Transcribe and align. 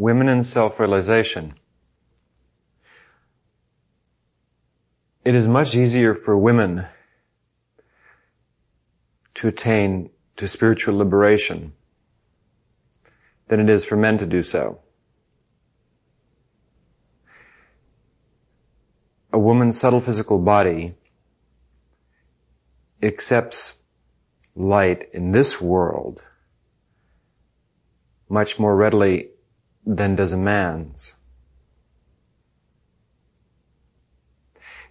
women 0.00 0.30
in 0.30 0.42
self-realization. 0.42 1.52
It 5.26 5.34
is 5.34 5.46
much 5.46 5.74
easier 5.74 6.14
for 6.14 6.38
women 6.38 6.86
to 9.34 9.48
attain 9.48 10.08
to 10.36 10.48
spiritual 10.48 10.96
liberation 10.96 11.74
than 13.48 13.60
it 13.60 13.68
is 13.68 13.84
for 13.84 13.96
men 13.96 14.16
to 14.16 14.24
do 14.24 14.42
so. 14.42 14.80
A 19.34 19.38
woman's 19.38 19.78
subtle 19.78 20.00
physical 20.00 20.38
body 20.38 20.94
accepts 23.02 23.82
light 24.56 25.10
in 25.12 25.32
this 25.32 25.60
world 25.60 26.22
much 28.30 28.58
more 28.58 28.74
readily 28.74 29.29
than 29.96 30.14
does 30.14 30.32
a 30.32 30.36
man's. 30.36 31.16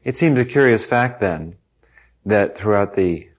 It 0.04 0.18
seems 0.18 0.38
a 0.38 0.46
curious 0.46 0.86
fact 0.86 1.22
then 1.22 1.56
that 2.26 2.58
throughout 2.58 2.96
the 2.96 3.30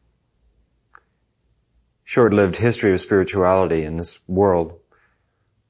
short-lived 2.02 2.56
history 2.56 2.94
of 2.94 3.00
spirituality 3.00 3.84
in 3.84 3.98
this 3.98 4.18
world, 4.26 4.78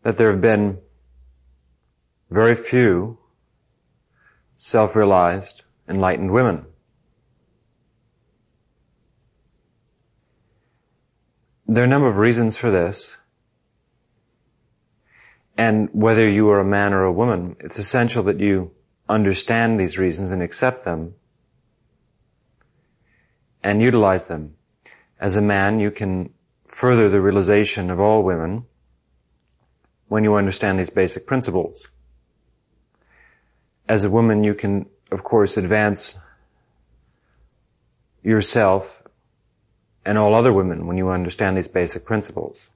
that 0.02 0.16
there 0.16 0.30
have 0.30 0.40
been 0.40 0.78
very 2.30 2.54
few 2.54 3.18
self-realized, 4.56 5.64
enlightened 5.88 6.30
women. 6.30 6.66
There 11.66 11.82
are 11.82 11.86
a 11.86 11.90
number 11.90 12.08
of 12.08 12.18
reasons 12.18 12.56
for 12.56 12.70
this. 12.70 13.19
And 15.60 15.90
whether 15.92 16.26
you 16.26 16.48
are 16.48 16.60
a 16.60 16.64
man 16.78 16.94
or 16.94 17.04
a 17.04 17.12
woman, 17.12 17.56
it's 17.60 17.78
essential 17.78 18.22
that 18.24 18.40
you 18.40 18.72
understand 19.08 19.78
these 19.78 19.98
reasons 19.98 20.30
and 20.30 20.42
accept 20.42 20.84
them 20.86 21.14
and 23.62 23.82
utilize 23.82 24.28
them. 24.28 24.54
As 25.20 25.36
a 25.36 25.42
man, 25.42 25.78
you 25.78 25.90
can 25.90 26.32
further 26.66 27.10
the 27.10 27.20
realization 27.20 27.90
of 27.90 28.00
all 28.00 28.22
women 28.22 28.64
when 30.08 30.24
you 30.24 30.34
understand 30.34 30.78
these 30.78 30.88
basic 30.88 31.26
principles 31.26 31.90
as 33.90 34.04
a 34.04 34.10
woman, 34.10 34.44
you 34.44 34.54
can, 34.54 34.86
of 35.10 35.24
course, 35.24 35.56
advance 35.56 36.16
yourself 38.22 39.02
and 40.06 40.16
all 40.16 40.32
other 40.32 40.52
women 40.52 40.86
when 40.86 40.96
you 40.96 41.08
understand 41.08 41.56
these 41.56 41.66
basic 41.66 42.04
principles. 42.04 42.70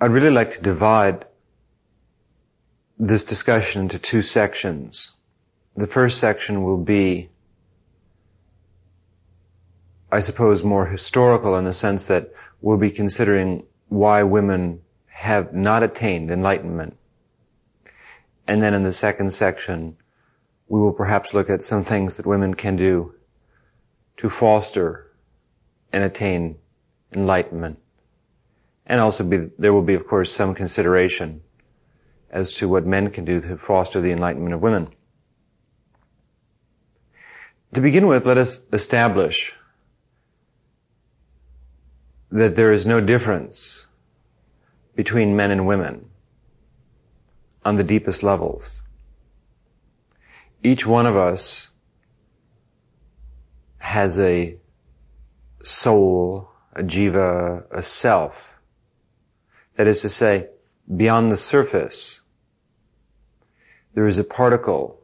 I'd 0.00 0.10
really 0.10 0.30
like 0.30 0.50
to 0.50 0.60
divide 0.60 1.26
this 2.98 3.24
discussion 3.24 3.82
into 3.82 3.98
two 3.98 4.22
sections. 4.22 5.12
The 5.76 5.86
first 5.86 6.18
section 6.18 6.62
will 6.62 6.78
be, 6.78 7.30
I 10.10 10.20
suppose, 10.20 10.62
more 10.62 10.86
historical 10.86 11.56
in 11.56 11.64
the 11.64 11.72
sense 11.72 12.06
that 12.06 12.32
we'll 12.60 12.78
be 12.78 12.90
considering 12.90 13.64
why 13.88 14.22
women 14.22 14.82
have 15.06 15.52
not 15.52 15.82
attained 15.82 16.30
enlightenment 16.30 16.98
and 18.48 18.62
then 18.62 18.72
in 18.72 18.82
the 18.82 18.92
second 18.92 19.30
section, 19.30 19.98
we 20.68 20.80
will 20.80 20.94
perhaps 20.94 21.34
look 21.34 21.50
at 21.50 21.62
some 21.62 21.84
things 21.84 22.16
that 22.16 22.24
women 22.24 22.54
can 22.54 22.76
do 22.76 23.14
to 24.16 24.30
foster 24.30 25.12
and 25.92 26.02
attain 26.02 26.56
enlightenment. 27.12 27.78
And 28.88 29.00
also 29.00 29.22
be, 29.22 29.50
there 29.58 29.72
will 29.72 29.82
be, 29.82 29.94
of 29.94 30.06
course, 30.06 30.32
some 30.32 30.54
consideration 30.54 31.42
as 32.30 32.54
to 32.54 32.68
what 32.68 32.86
men 32.86 33.10
can 33.10 33.24
do 33.24 33.40
to 33.40 33.56
foster 33.56 34.00
the 34.00 34.10
enlightenment 34.10 34.54
of 34.54 34.62
women. 34.62 34.88
To 37.74 37.80
begin 37.80 38.06
with, 38.06 38.26
let 38.26 38.38
us 38.38 38.64
establish 38.72 39.54
that 42.30 42.56
there 42.56 42.72
is 42.72 42.86
no 42.86 43.00
difference 43.00 43.86
between 44.94 45.36
men 45.36 45.50
and 45.50 45.66
women 45.66 46.08
on 47.64 47.76
the 47.76 47.84
deepest 47.84 48.22
levels. 48.22 48.82
Each 50.62 50.86
one 50.86 51.06
of 51.06 51.16
us 51.16 51.70
has 53.78 54.18
a 54.18 54.58
soul, 55.62 56.50
a 56.74 56.82
jiva, 56.82 57.64
a 57.70 57.82
self. 57.82 58.57
That 59.78 59.86
is 59.86 60.02
to 60.02 60.08
say, 60.08 60.48
beyond 60.96 61.30
the 61.30 61.36
surface, 61.36 62.22
there 63.94 64.08
is 64.08 64.18
a 64.18 64.24
particle 64.24 65.00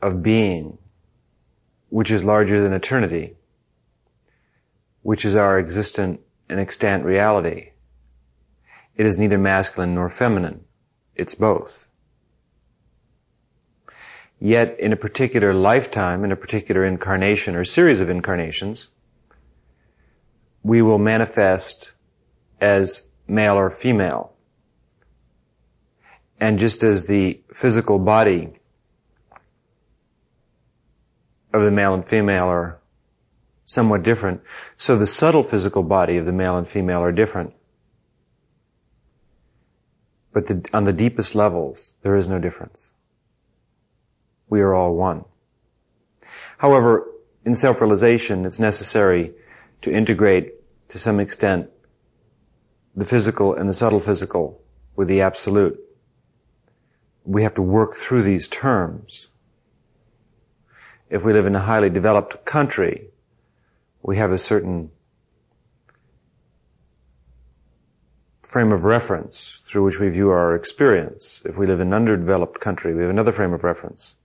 of 0.00 0.22
being 0.22 0.78
which 1.88 2.12
is 2.12 2.22
larger 2.22 2.62
than 2.62 2.72
eternity, 2.72 3.34
which 5.02 5.24
is 5.24 5.34
our 5.34 5.58
existent 5.58 6.20
and 6.48 6.60
extant 6.60 7.04
reality. 7.04 7.70
It 8.94 9.04
is 9.04 9.18
neither 9.18 9.36
masculine 9.36 9.96
nor 9.96 10.08
feminine. 10.08 10.64
It's 11.16 11.34
both. 11.34 11.88
Yet 14.38 14.78
in 14.78 14.92
a 14.92 14.96
particular 14.96 15.52
lifetime, 15.52 16.22
in 16.22 16.30
a 16.30 16.36
particular 16.36 16.84
incarnation 16.84 17.56
or 17.56 17.64
series 17.64 17.98
of 17.98 18.08
incarnations, 18.08 18.90
we 20.62 20.80
will 20.80 20.98
manifest 20.98 21.94
as 22.60 23.08
male 23.26 23.54
or 23.54 23.70
female. 23.70 24.32
And 26.40 26.58
just 26.58 26.82
as 26.82 27.06
the 27.06 27.40
physical 27.52 27.98
body 27.98 28.54
of 31.52 31.62
the 31.62 31.70
male 31.70 31.94
and 31.94 32.04
female 32.04 32.44
are 32.44 32.78
somewhat 33.64 34.02
different, 34.02 34.40
so 34.76 34.96
the 34.96 35.06
subtle 35.06 35.42
physical 35.42 35.82
body 35.82 36.16
of 36.16 36.26
the 36.26 36.32
male 36.32 36.56
and 36.56 36.66
female 36.66 37.02
are 37.02 37.12
different. 37.12 37.54
But 40.32 40.46
the, 40.46 40.68
on 40.72 40.84
the 40.84 40.92
deepest 40.92 41.34
levels, 41.34 41.94
there 42.02 42.14
is 42.14 42.28
no 42.28 42.38
difference. 42.38 42.92
We 44.48 44.60
are 44.60 44.74
all 44.74 44.94
one. 44.94 45.24
However, 46.58 47.06
in 47.44 47.54
self-realization, 47.54 48.44
it's 48.44 48.60
necessary 48.60 49.32
to 49.82 49.90
integrate 49.90 50.54
to 50.88 50.98
some 50.98 51.20
extent 51.20 51.70
the 52.98 53.04
physical 53.04 53.54
and 53.54 53.68
the 53.68 53.74
subtle 53.74 54.00
physical 54.00 54.60
with 54.96 55.06
the 55.06 55.20
absolute. 55.20 55.78
We 57.24 57.44
have 57.44 57.54
to 57.54 57.62
work 57.62 57.94
through 57.94 58.22
these 58.22 58.48
terms. 58.48 59.30
If 61.08 61.24
we 61.24 61.32
live 61.32 61.46
in 61.46 61.54
a 61.54 61.60
highly 61.60 61.90
developed 61.90 62.44
country, 62.44 63.10
we 64.02 64.16
have 64.16 64.32
a 64.32 64.38
certain 64.38 64.90
frame 68.42 68.72
of 68.72 68.82
reference 68.82 69.62
through 69.64 69.84
which 69.84 70.00
we 70.00 70.08
view 70.08 70.30
our 70.30 70.56
experience. 70.56 71.42
If 71.46 71.56
we 71.56 71.68
live 71.68 71.78
in 71.78 71.88
an 71.88 71.94
underdeveloped 71.94 72.60
country, 72.60 72.94
we 72.94 73.02
have 73.02 73.10
another 73.10 73.30
frame 73.30 73.52
of 73.52 73.62
reference. 73.62 74.16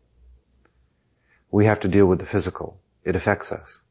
We 1.51 1.65
have 1.65 1.79
to 1.81 1.87
deal 1.87 2.07
with 2.07 2.17
the 2.17 2.25
physical. 2.25 2.79
It 3.03 3.15
affects 3.15 3.51
us. 3.51 3.81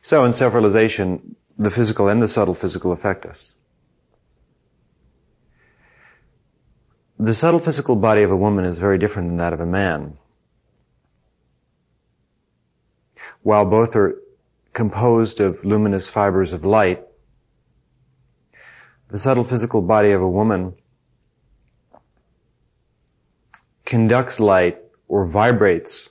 So 0.00 0.24
in 0.24 0.32
self-realization, 0.32 1.36
the 1.60 1.68
physical 1.68 2.08
and 2.08 2.22
the 2.22 2.26
subtle 2.26 2.54
physical 2.54 2.90
affect 2.90 3.26
us. 3.26 3.54
The 7.18 7.34
subtle 7.34 7.60
physical 7.60 7.96
body 7.96 8.22
of 8.22 8.30
a 8.30 8.36
woman 8.36 8.64
is 8.64 8.78
very 8.78 8.96
different 8.96 9.28
than 9.28 9.36
that 9.36 9.52
of 9.52 9.60
a 9.60 9.66
man. 9.66 10.16
While 13.42 13.66
both 13.66 13.94
are 13.94 14.18
composed 14.72 15.38
of 15.38 15.62
luminous 15.62 16.08
fibers 16.08 16.54
of 16.54 16.64
light, 16.64 17.04
the 19.08 19.18
subtle 19.18 19.44
physical 19.44 19.82
body 19.82 20.12
of 20.12 20.22
a 20.22 20.30
woman 20.30 20.72
conducts 23.84 24.40
light 24.40 24.78
or 25.08 25.30
vibrates 25.30 26.08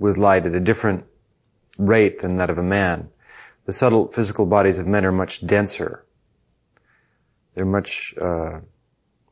with 0.00 0.18
light 0.18 0.46
at 0.46 0.54
a 0.56 0.60
different 0.60 1.04
rate 1.78 2.18
than 2.18 2.38
that 2.38 2.50
of 2.50 2.58
a 2.58 2.62
man. 2.64 3.10
The 3.66 3.72
subtle 3.72 4.08
physical 4.08 4.46
bodies 4.46 4.78
of 4.78 4.86
men 4.86 5.04
are 5.04 5.12
much 5.12 5.46
denser. 5.46 6.04
They're 7.54 7.64
much 7.64 8.14
uh, 8.20 8.60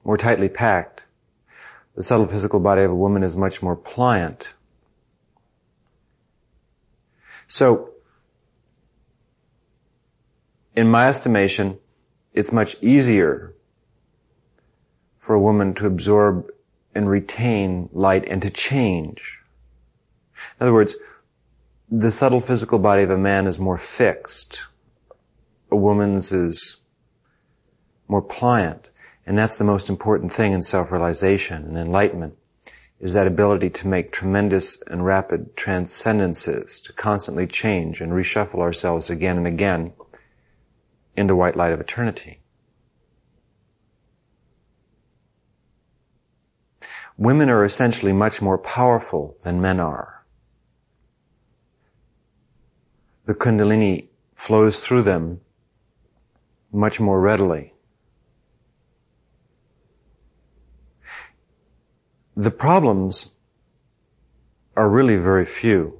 more 0.04 0.16
tightly 0.16 0.48
packed. 0.48 1.04
The 1.94 2.02
subtle 2.02 2.26
physical 2.26 2.60
body 2.60 2.82
of 2.82 2.90
a 2.90 2.94
woman 2.94 3.22
is 3.22 3.36
much 3.36 3.62
more 3.62 3.74
pliant. 3.74 4.54
So, 7.46 7.90
in 10.76 10.88
my 10.88 11.08
estimation, 11.08 11.78
it's 12.32 12.52
much 12.52 12.76
easier 12.80 13.54
for 15.18 15.34
a 15.34 15.40
woman 15.40 15.74
to 15.74 15.86
absorb 15.86 16.50
and 16.94 17.08
retain 17.08 17.88
light 17.92 18.24
and 18.28 18.40
to 18.42 18.50
change. 18.50 19.42
In 20.60 20.64
other 20.64 20.72
words, 20.72 20.96
the 21.90 22.10
subtle 22.10 22.40
physical 22.40 22.78
body 22.78 23.02
of 23.02 23.10
a 23.10 23.18
man 23.18 23.46
is 23.46 23.58
more 23.58 23.78
fixed, 23.78 24.66
a 25.70 25.76
woman's 25.76 26.32
is 26.32 26.80
more 28.08 28.22
pliant. 28.22 28.90
And 29.26 29.36
that's 29.36 29.56
the 29.56 29.64
most 29.64 29.90
important 29.90 30.32
thing 30.32 30.52
in 30.52 30.62
self-realization 30.62 31.64
and 31.64 31.76
enlightenment 31.76 32.36
is 32.98 33.12
that 33.12 33.26
ability 33.26 33.70
to 33.70 33.86
make 33.86 34.10
tremendous 34.10 34.82
and 34.86 35.04
rapid 35.04 35.54
transcendences, 35.54 36.80
to 36.80 36.92
constantly 36.92 37.46
change 37.46 38.00
and 38.00 38.12
reshuffle 38.12 38.58
ourselves 38.58 39.08
again 39.08 39.36
and 39.36 39.46
again 39.46 39.92
in 41.16 41.26
the 41.26 41.36
white 41.36 41.56
light 41.56 41.72
of 41.72 41.80
eternity. 41.80 42.40
Women 47.16 47.48
are 47.48 47.64
essentially 47.64 48.12
much 48.12 48.42
more 48.42 48.58
powerful 48.58 49.36
than 49.42 49.60
men 49.60 49.78
are. 49.78 50.17
The 53.28 53.34
Kundalini 53.34 54.08
flows 54.34 54.80
through 54.80 55.02
them 55.02 55.42
much 56.72 56.98
more 56.98 57.20
readily. 57.20 57.74
The 62.34 62.50
problems 62.50 63.34
are 64.74 64.88
really 64.88 65.16
very 65.16 65.44
few. 65.44 65.98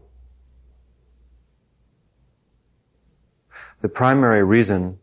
The 3.83 3.91
primary 3.91 4.43
reason 4.43 4.99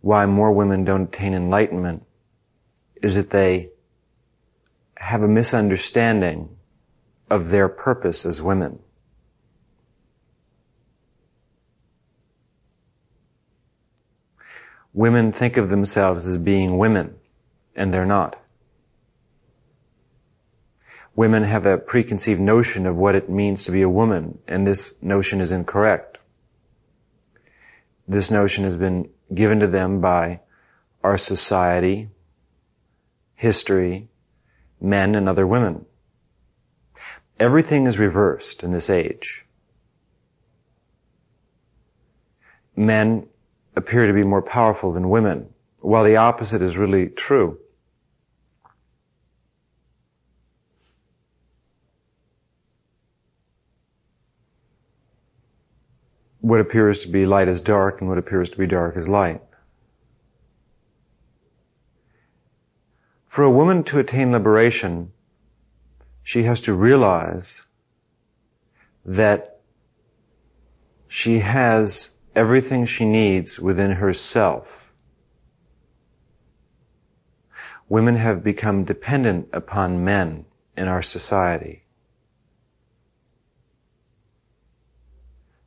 why 0.00 0.24
more 0.24 0.52
women 0.52 0.84
don't 0.84 1.14
attain 1.14 1.34
enlightenment 1.34 2.06
is 3.02 3.14
that 3.16 3.28
they 3.28 3.72
have 4.96 5.20
a 5.20 5.28
misunderstanding 5.28 6.56
of 7.28 7.50
their 7.50 7.68
purpose 7.68 8.24
as 8.24 8.40
women. 8.40 8.78
Women 14.92 15.32
think 15.32 15.56
of 15.56 15.68
themselves 15.68 16.26
as 16.26 16.38
being 16.38 16.78
women, 16.78 17.16
and 17.76 17.94
they're 17.94 18.06
not 18.06 18.40
women 21.20 21.42
have 21.42 21.66
a 21.66 21.76
preconceived 21.76 22.40
notion 22.40 22.86
of 22.86 22.96
what 22.96 23.14
it 23.14 23.28
means 23.28 23.64
to 23.64 23.70
be 23.70 23.82
a 23.82 23.88
woman, 23.90 24.38
and 24.46 24.66
this 24.66 24.94
notion 25.02 25.40
is 25.40 25.52
incorrect. 25.52 26.16
This 28.08 28.30
notion 28.30 28.64
has 28.64 28.78
been 28.78 29.10
given 29.34 29.60
to 29.60 29.66
them 29.66 30.00
by 30.00 30.40
our 31.04 31.18
society, 31.18 32.08
history, 33.34 34.08
men 34.80 35.14
and 35.14 35.28
other 35.28 35.46
women. 35.46 35.84
Everything 37.38 37.86
is 37.86 37.98
reversed 37.98 38.62
in 38.62 38.72
this 38.72 38.88
age. 38.88 39.46
Men 42.74 43.28
appear 43.76 44.06
to 44.06 44.12
be 44.12 44.24
more 44.24 44.42
powerful 44.42 44.92
than 44.92 45.10
women, 45.10 45.48
while 45.80 46.04
the 46.04 46.16
opposite 46.16 46.62
is 46.62 46.76
really 46.76 47.08
true. 47.08 47.58
what 56.40 56.60
appears 56.60 56.98
to 57.00 57.08
be 57.08 57.26
light 57.26 57.48
is 57.48 57.60
dark 57.60 58.00
and 58.00 58.08
what 58.08 58.18
appears 58.18 58.50
to 58.50 58.58
be 58.58 58.66
dark 58.66 58.96
is 58.96 59.08
light. 59.08 59.42
For 63.26 63.44
a 63.44 63.50
woman 63.50 63.84
to 63.84 63.98
attain 63.98 64.32
liberation, 64.32 65.12
she 66.22 66.42
has 66.44 66.60
to 66.62 66.74
realize 66.74 67.66
that 69.04 69.60
she 71.06 71.38
has 71.40 72.12
everything 72.40 72.86
she 72.86 73.04
needs 73.04 73.60
within 73.60 73.90
herself. 73.90 74.90
Women 77.86 78.14
have 78.14 78.42
become 78.42 78.84
dependent 78.84 79.50
upon 79.52 80.02
men 80.02 80.46
in 80.74 80.88
our 80.88 81.02
society. 81.02 81.84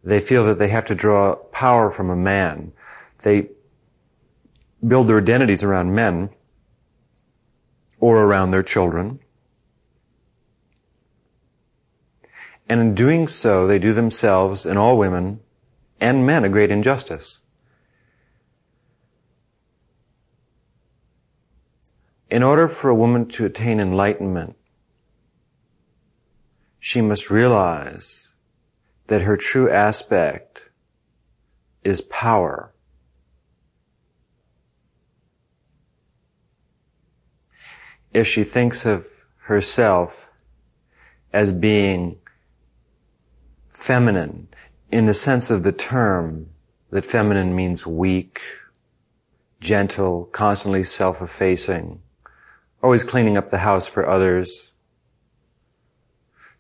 They 0.03 0.19
feel 0.19 0.43
that 0.45 0.57
they 0.57 0.69
have 0.69 0.85
to 0.85 0.95
draw 0.95 1.35
power 1.35 1.91
from 1.91 2.09
a 2.09 2.15
man. 2.15 2.71
They 3.21 3.49
build 4.85 5.07
their 5.07 5.19
identities 5.19 5.63
around 5.63 5.93
men 5.93 6.31
or 7.99 8.23
around 8.23 8.49
their 8.49 8.63
children. 8.63 9.19
And 12.67 12.81
in 12.81 12.95
doing 12.95 13.27
so, 13.27 13.67
they 13.67 13.77
do 13.77 13.93
themselves 13.93 14.65
and 14.65 14.79
all 14.79 14.97
women 14.97 15.39
and 16.03 16.25
men 16.25 16.43
a 16.43 16.49
great 16.49 16.69
injustice. 16.69 17.39
In 22.29 22.43
order 22.43 22.67
for 22.67 22.89
a 22.89 22.95
woman 22.95 23.25
to 23.29 23.45
attain 23.45 23.79
enlightenment, 23.79 24.57
she 26.77 26.99
must 26.99 27.29
realize 27.29 28.33
that 29.07 29.21
her 29.21 29.37
true 29.37 29.71
aspect 29.71 30.69
is 31.85 32.01
power. 32.01 32.73
If 38.13 38.27
she 38.27 38.43
thinks 38.43 38.85
of 38.85 39.07
herself 39.43 40.29
as 41.31 41.53
being 41.53 42.17
feminine 43.69 44.49
in 44.93 45.07
the 45.07 45.13
sense 45.15 45.49
of 45.49 45.63
the 45.63 45.71
term 45.71 46.51
that 46.91 47.03
feminine 47.03 47.55
means 47.55 47.87
weak, 47.87 48.43
gentle, 49.59 50.25
constantly 50.25 50.83
self-effacing, 50.83 51.99
always 52.83 53.03
cleaning 53.03 53.35
up 53.35 53.49
the 53.49 53.57
house 53.57 53.87
for 53.87 54.07
others, 54.07 54.71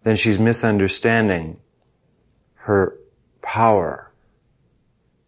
then 0.01 0.15
she's 0.15 0.39
misunderstanding 0.39 1.59
her 2.55 2.97
power 3.43 4.11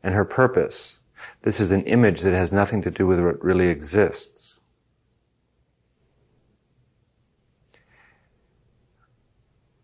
and 0.02 0.16
her 0.16 0.26
purpose. 0.26 0.98
This 1.44 1.60
is 1.60 1.72
an 1.72 1.84
image 1.84 2.22
that 2.22 2.34
has 2.34 2.52
nothing 2.52 2.82
to 2.82 2.90
do 2.90 3.06
with 3.06 3.20
what 3.20 3.44
really 3.44 3.68
exists. 3.68 4.62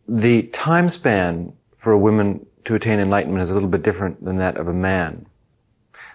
The 0.08 0.42
time 0.48 0.90
span 0.90 1.54
for 1.76 1.94
a 1.94 2.00
woman 2.00 2.48
to 2.66 2.76
attain 2.76 3.00
enlightenment 3.00 3.42
is 3.42 3.50
a 3.50 3.54
little 3.54 3.70
bit 3.70 3.84
different 3.84 4.24
than 4.24 4.38
that 4.38 4.58
of 4.58 4.68
a 4.68 4.74
man. 4.74 5.26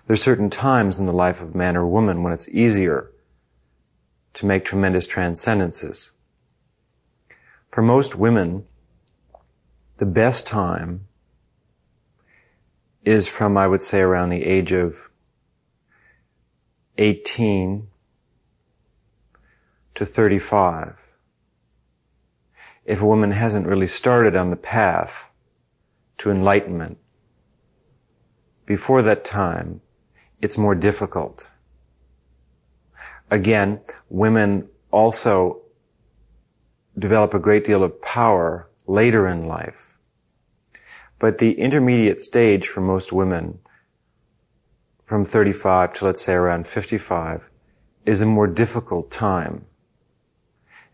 There's 0.07 0.23
certain 0.23 0.50
times 0.50 0.99
in 0.99 1.07
the 1.07 1.12
life 1.12 1.41
of 1.41 1.55
man 1.55 1.76
or 1.76 1.87
woman 1.87 2.23
when 2.23 2.33
it's 2.33 2.49
easier 2.49 3.11
to 4.35 4.47
make 4.47 4.65
tremendous 4.65 5.07
transcendences. 5.07 6.12
For 7.71 7.83
most 7.83 8.17
women, 8.17 8.65
the 9.97 10.07
best 10.07 10.47
time 10.47 11.07
is 13.05 13.29
from, 13.29 13.57
I 13.57 13.67
would 13.67 13.83
say, 13.83 14.00
around 14.00 14.31
the 14.31 14.45
age 14.45 14.73
of 14.73 15.11
18 16.99 17.88
to 19.95 20.05
35. 20.05 21.12
If 22.85 23.03
a 23.03 23.07
woman 23.07 23.33
hasn't 23.33 23.67
really 23.67 23.87
started 23.87 24.37
on 24.37 24.50
the 24.50 24.57
path 24.57 25.31
to 26.18 26.30
enlightenment, 26.30 26.99
before 28.64 29.02
that 29.02 29.25
time, 29.25 29.80
it's 30.40 30.58
more 30.58 30.75
difficult. 30.75 31.50
Again, 33.30 33.80
women 34.08 34.68
also 34.90 35.62
develop 36.99 37.35
a 37.35 37.38
great 37.38 37.64
deal 37.64 37.82
of 37.82 38.00
power 38.02 38.68
later 38.87 39.26
in 39.28 39.46
life. 39.46 39.96
But 41.18 41.38
the 41.38 41.58
intermediate 41.58 42.23
stage 42.23 42.66
for 42.66 42.80
most 42.80 43.12
women, 43.12 43.58
from 45.02 45.25
35 45.25 45.94
to 45.94 46.04
let's 46.04 46.23
say 46.23 46.35
around 46.35 46.66
55, 46.66 47.50
is 48.04 48.23
a 48.23 48.26
more 48.26 48.46
difficult 48.46 49.11
time. 49.11 49.64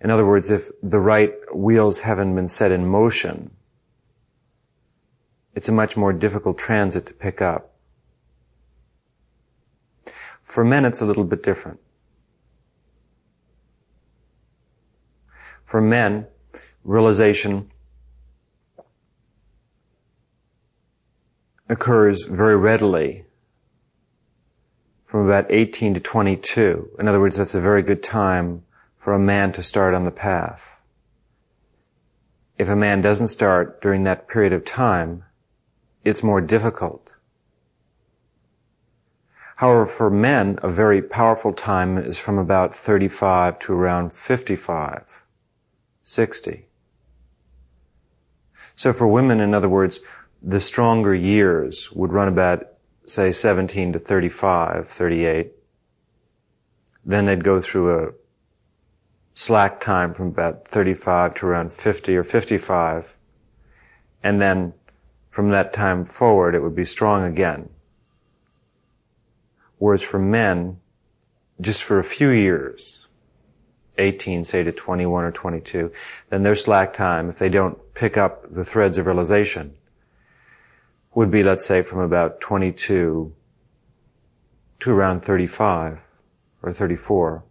In 0.00 0.10
other 0.10 0.26
words, 0.26 0.50
if 0.50 0.70
the 0.82 0.98
right 0.98 1.32
wheels 1.54 2.00
haven't 2.00 2.34
been 2.34 2.48
set 2.48 2.72
in 2.72 2.86
motion, 2.86 3.50
it's 5.54 5.68
a 5.68 5.72
much 5.72 5.96
more 5.96 6.12
difficult 6.12 6.58
transit 6.58 7.06
to 7.06 7.14
pick 7.14 7.42
up. 7.42 7.72
For 10.40 10.64
men, 10.64 10.84
it's 10.84 11.00
a 11.00 11.06
little 11.06 11.24
bit 11.24 11.42
different. 11.42 11.80
For 15.62 15.80
men, 15.80 16.26
realization 16.84 17.70
occurs 21.68 22.24
very 22.24 22.56
readily 22.56 23.24
from 25.04 25.26
about 25.26 25.46
18 25.48 25.94
to 25.94 26.00
22. 26.00 26.90
In 26.98 27.08
other 27.08 27.20
words, 27.20 27.36
that's 27.36 27.54
a 27.54 27.60
very 27.60 27.82
good 27.82 28.02
time 28.02 28.64
for 28.96 29.12
a 29.12 29.18
man 29.18 29.52
to 29.52 29.62
start 29.62 29.94
on 29.94 30.04
the 30.04 30.10
path. 30.10 30.78
If 32.58 32.68
a 32.68 32.76
man 32.76 33.00
doesn't 33.00 33.28
start 33.28 33.80
during 33.80 34.04
that 34.04 34.28
period 34.28 34.52
of 34.52 34.64
time, 34.64 35.24
it's 36.04 36.22
more 36.22 36.40
difficult. 36.40 37.16
However, 39.56 39.86
for 39.86 40.10
men, 40.10 40.58
a 40.62 40.68
very 40.68 41.00
powerful 41.00 41.52
time 41.52 41.96
is 41.96 42.18
from 42.18 42.36
about 42.36 42.74
35 42.74 43.58
to 43.60 43.72
around 43.72 44.12
55, 44.12 45.24
60. 46.02 46.66
So 48.74 48.92
for 48.92 49.06
women, 49.06 49.40
in 49.40 49.54
other 49.54 49.68
words, 49.68 50.00
the 50.42 50.60
stronger 50.60 51.14
years 51.14 51.92
would 51.92 52.12
run 52.12 52.26
about, 52.26 52.66
say, 53.06 53.30
17 53.30 53.92
to 53.92 53.98
35, 53.98 54.88
38. 54.88 55.52
Then 57.04 57.24
they'd 57.26 57.44
go 57.44 57.60
through 57.60 58.08
a 58.08 58.12
slack 59.34 59.80
time 59.80 60.14
from 60.14 60.28
about 60.28 60.66
35 60.66 61.34
to 61.34 61.46
around 61.46 61.72
50 61.72 62.16
or 62.16 62.24
55. 62.24 63.16
And 64.22 64.40
then 64.42 64.74
from 65.32 65.48
that 65.48 65.72
time 65.72 66.04
forward, 66.04 66.54
it 66.54 66.62
would 66.62 66.76
be 66.76 66.84
strong 66.84 67.24
again. 67.24 67.70
Whereas 69.78 70.02
for 70.02 70.18
men, 70.18 70.76
just 71.58 71.82
for 71.82 71.98
a 71.98 72.04
few 72.04 72.28
years, 72.28 73.08
18, 73.96 74.44
say 74.44 74.62
to 74.62 74.70
21 74.70 75.24
or 75.24 75.32
22, 75.32 75.90
then 76.28 76.42
their 76.42 76.54
slack 76.54 76.92
time, 76.92 77.30
if 77.30 77.38
they 77.38 77.48
don't 77.48 77.78
pick 77.94 78.18
up 78.18 78.44
the 78.54 78.62
threads 78.62 78.98
of 78.98 79.06
realization, 79.06 79.72
would 81.14 81.30
be, 81.30 81.42
let's 81.42 81.64
say, 81.64 81.80
from 81.80 82.00
about 82.00 82.38
22 82.42 83.34
to 84.80 84.90
around 84.90 85.22
35 85.22 86.08
or 86.62 86.72
34, 86.72 87.42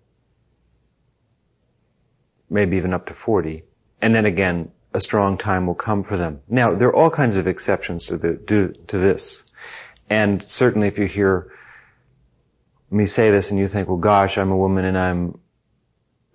maybe 2.47 2.77
even 2.77 2.93
up 2.93 3.07
to 3.07 3.13
40. 3.15 3.63
And 4.00 4.13
then 4.13 4.27
again, 4.27 4.71
a 4.93 5.00
strong 5.00 5.38
time 5.38 5.67
will 5.67 5.75
come 5.75 6.03
for 6.03 6.17
them. 6.17 6.41
Now, 6.50 6.75
there 6.75 6.89
are 6.89 6.95
all 6.95 7.10
kinds 7.10 7.38
of 7.38 7.48
exceptions 7.48 8.07
to, 8.07 8.17
the, 8.17 8.75
to 8.88 8.98
this. 8.98 9.45
And 10.10 10.43
certainly 10.50 10.88
if 10.88 11.00
you 11.00 11.05
hear 11.05 11.51
me 12.89 13.05
say 13.05 13.31
this 13.31 13.51
and 13.51 13.60
you 13.60 13.67
think, 13.67 13.88
well, 13.88 13.98
gosh, 13.98 14.38
I'm 14.38 14.51
a 14.51 14.57
woman 14.57 14.83
and 14.83 14.98
I'm 14.98 15.39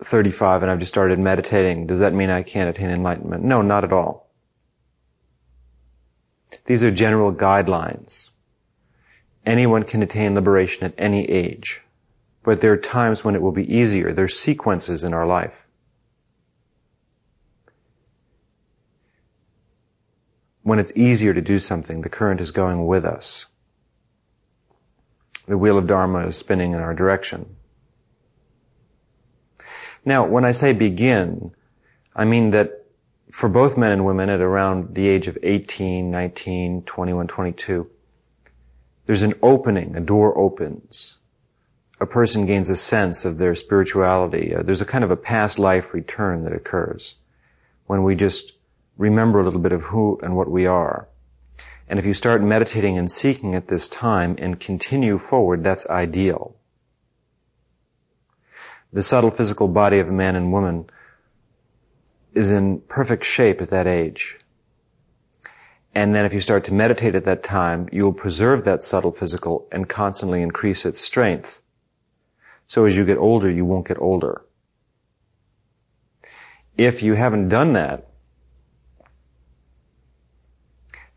35 0.02 0.62
and 0.62 0.70
I've 0.70 0.78
just 0.78 0.92
started 0.92 1.18
meditating, 1.18 1.86
does 1.86 1.98
that 1.98 2.14
mean 2.14 2.30
I 2.30 2.42
can't 2.42 2.70
attain 2.70 2.88
enlightenment? 2.88 3.44
No, 3.44 3.60
not 3.60 3.84
at 3.84 3.92
all. 3.92 4.30
These 6.64 6.82
are 6.82 6.90
general 6.90 7.32
guidelines. 7.32 8.30
Anyone 9.44 9.84
can 9.84 10.02
attain 10.02 10.34
liberation 10.34 10.84
at 10.84 10.94
any 10.96 11.28
age. 11.28 11.82
But 12.42 12.60
there 12.60 12.72
are 12.72 12.76
times 12.76 13.25
when 13.25 13.34
it 13.34 13.42
will 13.42 13.52
be 13.52 13.72
easier. 13.72 14.12
There 14.12 14.25
are 14.25 14.28
sequences 14.28 15.04
in 15.04 15.12
our 15.12 15.26
life. 15.26 15.65
When 20.66 20.80
it's 20.80 20.90
easier 20.96 21.32
to 21.32 21.40
do 21.40 21.61
something, 21.61 22.00
the 22.00 22.08
current 22.08 22.40
is 22.40 22.50
going 22.50 22.87
with 22.87 23.04
us. 23.04 23.46
The 25.46 25.56
wheel 25.56 25.78
of 25.78 25.87
Dharma 25.87 26.26
is 26.26 26.37
spinning 26.37 26.75
in 26.75 26.80
our 26.80 26.92
direction. 26.92 27.54
Now, 30.04 30.26
when 30.26 30.44
I 30.44 30.50
say 30.50 30.73
begin, 30.73 31.52
I 32.16 32.25
mean 32.25 32.50
that 32.50 32.85
for 33.30 33.49
both 33.49 33.78
men 33.78 33.92
and 33.92 34.04
women 34.04 34.28
at 34.28 34.40
around 34.40 34.96
the 34.96 35.06
age 35.06 35.28
of 35.28 35.38
18, 35.40 36.11
19, 36.11 36.82
21, 36.82 37.28
22, 37.28 37.88
there's 39.06 39.23
an 39.23 39.35
opening, 39.44 39.94
a 39.94 40.00
door 40.00 40.37
opens. 40.37 41.18
A 42.00 42.06
person 42.06 42.44
gains 42.44 42.70
a 42.70 42.76
sense 42.76 43.25
of 43.25 43.38
their 43.38 43.54
spirituality. 43.54 44.52
Uh, 44.52 44.64
there's 44.64 44.82
a 44.82 44.85
kind 44.85 45.04
of 45.04 45.12
a 45.12 45.16
past 45.16 45.61
life 45.61 45.94
return 45.94 46.42
that 46.42 46.52
occurs 46.52 47.18
when 47.87 48.02
we 48.02 48.16
just 48.16 48.55
remember 48.96 49.40
a 49.40 49.44
little 49.44 49.60
bit 49.60 49.72
of 49.72 49.84
who 49.84 50.18
and 50.22 50.36
what 50.36 50.50
we 50.50 50.66
are. 50.66 51.08
And 51.88 51.98
if 51.98 52.06
you 52.06 52.14
start 52.14 52.42
meditating 52.42 52.98
and 52.98 53.10
seeking 53.10 53.54
at 53.54 53.68
this 53.68 53.88
time 53.88 54.34
and 54.38 54.58
continue 54.58 55.18
forward, 55.18 55.62
that's 55.62 55.88
ideal 55.88 56.56
the 58.96 59.02
subtle 59.02 59.30
physical 59.30 59.68
body 59.68 59.98
of 59.98 60.08
a 60.08 60.12
man 60.12 60.36
and 60.36 60.50
woman 60.50 60.88
is 62.32 62.50
in 62.50 62.80
perfect 62.88 63.24
shape 63.24 63.60
at 63.60 63.68
that 63.68 63.86
age. 63.86 64.38
And 65.94 66.14
then 66.14 66.24
if 66.24 66.32
you 66.32 66.40
start 66.40 66.64
to 66.64 66.74
meditate 66.74 67.14
at 67.14 67.24
that 67.24 67.42
time, 67.42 67.90
you 67.92 68.04
will 68.04 68.14
preserve 68.14 68.64
that 68.64 68.82
subtle 68.82 69.12
physical 69.12 69.68
and 69.70 69.86
constantly 69.86 70.40
increase 70.40 70.86
its 70.86 70.98
strength. 70.98 71.60
So 72.66 72.86
as 72.86 72.96
you 72.96 73.04
get 73.04 73.18
older, 73.18 73.50
you 73.50 73.66
won't 73.66 73.88
get 73.88 73.98
older. 73.98 74.42
If 76.78 77.02
you 77.02 77.14
haven't 77.14 77.50
done 77.50 77.74
that, 77.74 78.05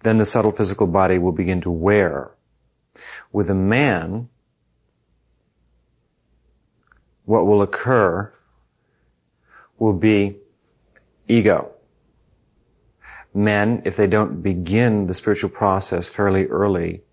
then 0.03 0.17
the 0.17 0.25
subtle 0.25 0.51
physical 0.51 0.87
body 0.87 1.17
will 1.17 1.31
begin 1.31 1.61
to 1.61 1.71
wear. 1.71 2.31
With 3.31 3.49
a 3.49 3.55
man, 3.55 4.29
what 7.25 7.45
will 7.45 7.61
occur 7.61 8.33
will 9.77 9.93
be 9.93 10.37
ego. 11.27 11.71
Men, 13.33 13.81
if 13.85 13.95
they 13.95 14.07
don't 14.07 14.41
begin 14.41 15.07
the 15.07 15.13
spiritual 15.13 15.49
process 15.49 16.09
fairly 16.09 16.47
early, 16.47 17.03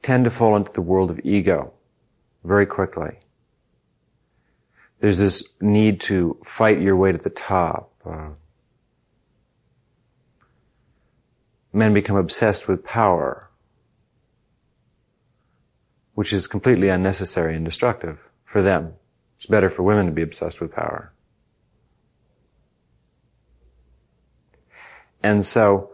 tend 0.00 0.24
to 0.24 0.30
fall 0.30 0.56
into 0.56 0.72
the 0.72 0.82
world 0.82 1.10
of 1.10 1.20
ego 1.22 1.72
very 2.42 2.66
quickly. 2.66 3.18
There's 5.00 5.18
this 5.18 5.42
need 5.60 6.00
to 6.02 6.38
fight 6.42 6.80
your 6.80 6.96
way 6.96 7.12
to 7.12 7.18
the 7.18 7.30
top. 7.30 7.92
Uh, 8.04 8.30
men 11.72 11.94
become 11.94 12.16
obsessed 12.16 12.68
with 12.68 12.84
power, 12.84 13.48
which 16.14 16.32
is 16.32 16.46
completely 16.46 16.88
unnecessary 16.88 17.54
and 17.54 17.64
destructive 17.64 18.30
for 18.44 18.62
them. 18.62 18.94
It's 19.36 19.46
better 19.46 19.70
for 19.70 19.82
women 19.82 20.06
to 20.06 20.12
be 20.12 20.22
obsessed 20.22 20.60
with 20.60 20.72
power. 20.72 21.12
And 25.22 25.44
so 25.44 25.90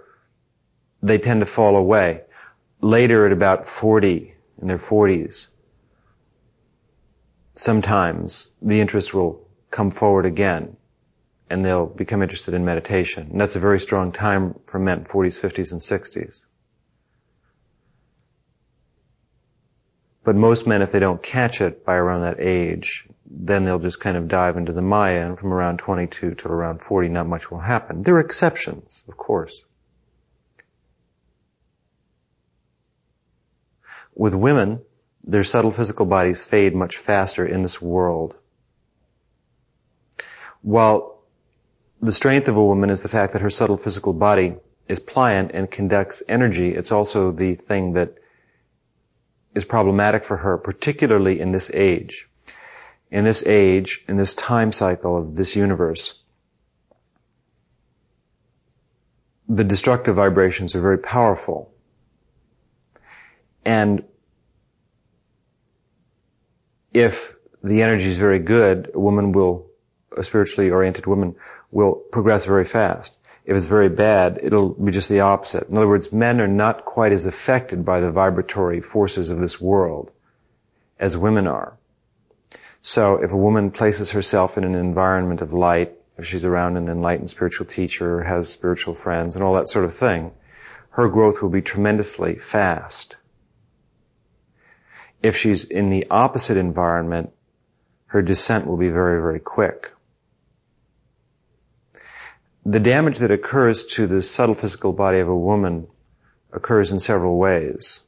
they 1.03 1.19
tend 1.19 1.41
to 1.41 1.47
fall 1.47 1.77
away. 1.77 2.23
Later 2.81 3.27
at 3.27 3.33
about 3.33 3.65
40, 3.65 4.35
in 4.61 4.69
their 4.69 4.79
40s, 4.79 5.51
sometimes 7.55 8.53
the 8.63 8.81
interest 8.81 9.15
will 9.15 9.47
come 9.71 9.91
forward 9.91 10.25
again 10.25 10.78
and 11.51 11.65
they'll 11.65 11.87
become 11.87 12.23
interested 12.23 12.55
in 12.55 12.65
meditation. 12.65 13.29
And 13.31 13.41
that's 13.41 13.57
a 13.57 13.61
very 13.61 13.81
strong 13.81 14.13
time 14.13 14.59
for 14.67 14.79
men, 14.79 15.05
40s, 15.05 15.41
50s, 15.41 15.73
and 15.73 15.81
60s. 15.81 16.45
But 20.25 20.37
most 20.37 20.67
men, 20.67 20.83
if 20.83 20.93
they 20.93 20.99
don't 20.99 21.23
catch 21.23 21.61
it 21.61 21.85
by 21.87 21.95
around 21.95 22.21
that 22.21 22.39
age, 22.39 23.09
then 23.25 23.65
they'll 23.65 23.79
just 23.79 24.01
kind 24.01 24.17
of 24.17 24.29
dive 24.29 24.57
into 24.57 24.73
the 24.73 24.83
Maya, 24.83 25.25
and 25.25 25.39
from 25.39 25.53
around 25.55 25.79
22 25.79 26.35
till 26.35 26.51
around 26.51 26.83
40, 26.83 27.09
not 27.09 27.27
much 27.27 27.51
will 27.51 27.61
happen. 27.61 28.03
There 28.03 28.15
are 28.15 28.21
exceptions, 28.21 29.05
of 29.09 29.17
course. 29.17 29.65
With 34.15 34.35
women, 34.35 34.83
their 35.23 35.45
subtle 35.45 35.71
physical 35.71 36.07
bodies 36.07 36.45
fade 36.45 36.75
much 36.75 36.97
faster 36.97 37.47
in 37.47 37.63
this 37.63 37.81
world. 37.81 38.37
While 40.61 41.18
the 42.01 42.13
strength 42.13 42.49
of 42.49 42.57
a 42.57 42.65
woman 42.65 42.91
is 42.91 43.03
the 43.03 43.09
fact 43.09 43.33
that 43.33 43.43
her 43.43 43.51
subtle 43.51 43.77
physical 43.77 44.13
body 44.13 44.57
is 44.87 45.01
pliant 45.01 45.51
and 45.53 45.71
conducts 45.71 46.23
energy, 46.29 46.75
it's 46.75 46.93
also 46.93 47.31
the 47.31 47.55
thing 47.55 47.93
that 47.93 48.15
is 49.55 49.65
problematic 49.65 50.25
for 50.25 50.39
her, 50.39 50.57
particularly 50.57 51.41
in 51.41 51.53
this 51.53 51.71
age 51.75 52.29
in 53.11 53.25
this 53.25 53.45
age, 53.47 54.05
in 54.09 54.17
this 54.17 54.35
time 54.35 54.73
cycle 54.73 55.17
of 55.17 55.37
this 55.37 55.57
universe, 55.57 56.23
the 59.49 59.65
destructive 59.65 60.17
vibrations 60.17 60.75
are 60.75 60.81
very 60.81 60.99
powerful. 60.99 61.73
And 63.65 64.05
if 66.93 67.37
the 67.63 67.83
energy 67.83 68.09
is 68.09 68.19
very 68.19 68.39
good, 68.39 68.91
a 68.95 69.01
woman 69.01 69.33
will, 69.33 69.67
a 70.17 70.23
spiritually 70.23 70.71
oriented 70.71 71.07
woman 71.07 71.35
will 71.71 71.95
progress 72.13 72.47
very 72.47 72.65
fast. 72.65 73.19
If 73.45 73.57
it's 73.57 73.67
very 73.67 73.89
bad, 73.89 74.39
it'll 74.43 74.71
be 74.71 74.93
just 74.93 75.09
the 75.09 75.21
opposite. 75.21 75.69
In 75.69 75.77
other 75.77 75.89
words, 75.89 76.13
men 76.13 76.41
are 76.41 76.49
not 76.49 76.85
quite 76.85 77.13
as 77.13 77.25
affected 77.25 77.85
by 77.85 78.01
the 78.01 78.11
vibratory 78.11 78.81
forces 78.81 79.31
of 79.31 79.41
this 79.41 79.61
world 79.61 80.11
as 80.99 81.17
women 81.17 81.47
are. 81.47 81.79
So 82.81 83.17
if 83.17 83.33
a 83.33 83.37
woman 83.37 83.71
places 83.71 84.11
herself 84.11 84.59
in 84.59 84.65
an 84.65 84.75
environment 84.75 85.41
of 85.41 85.53
light, 85.53 85.95
if 86.19 86.27
she's 86.27 86.45
around 86.45 86.77
an 86.77 86.89
enlightened 86.89 87.31
spiritual 87.31 87.67
teacher, 87.67 88.25
has 88.25 88.49
spiritual 88.49 88.95
friends, 88.95 89.35
and 89.35 89.45
all 89.45 89.55
that 89.55 89.69
sort 89.69 89.85
of 89.85 89.95
thing, 89.95 90.33
her 90.91 91.09
growth 91.09 91.41
will 91.41 91.51
be 91.51 91.63
tremendously 91.63 92.37
fast. 92.37 93.17
If 95.23 95.37
she's 95.37 95.65
in 95.65 95.91
the 95.91 96.07
opposite 96.11 96.57
environment, 96.57 97.33
her 98.07 98.23
descent 98.23 98.67
will 98.67 98.77
be 98.77 98.89
very, 98.89 99.21
very 99.21 99.41
quick 99.41 99.93
the 102.71 102.81
damage 102.81 103.19
that 103.21 103.31
occurs 103.31 103.83
to 103.83 104.07
the 104.07 104.21
subtle 104.21 104.55
physical 104.55 104.93
body 104.93 105.21
of 105.21 105.29
a 105.29 105.35
woman 105.35 105.87
occurs 106.53 106.93
in 106.93 106.99
several 106.99 107.39
ways. 107.39 108.03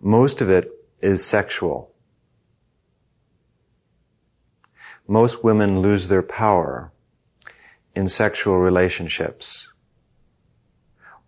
Most 0.00 0.40
of 0.40 0.50
it 0.50 0.68
is 1.00 1.24
sexual. 1.24 1.94
Most 5.06 5.44
women 5.44 5.78
lose 5.80 6.08
their 6.08 6.24
power 6.24 6.90
in 7.94 8.08
sexual 8.08 8.58
relationships 8.58 9.72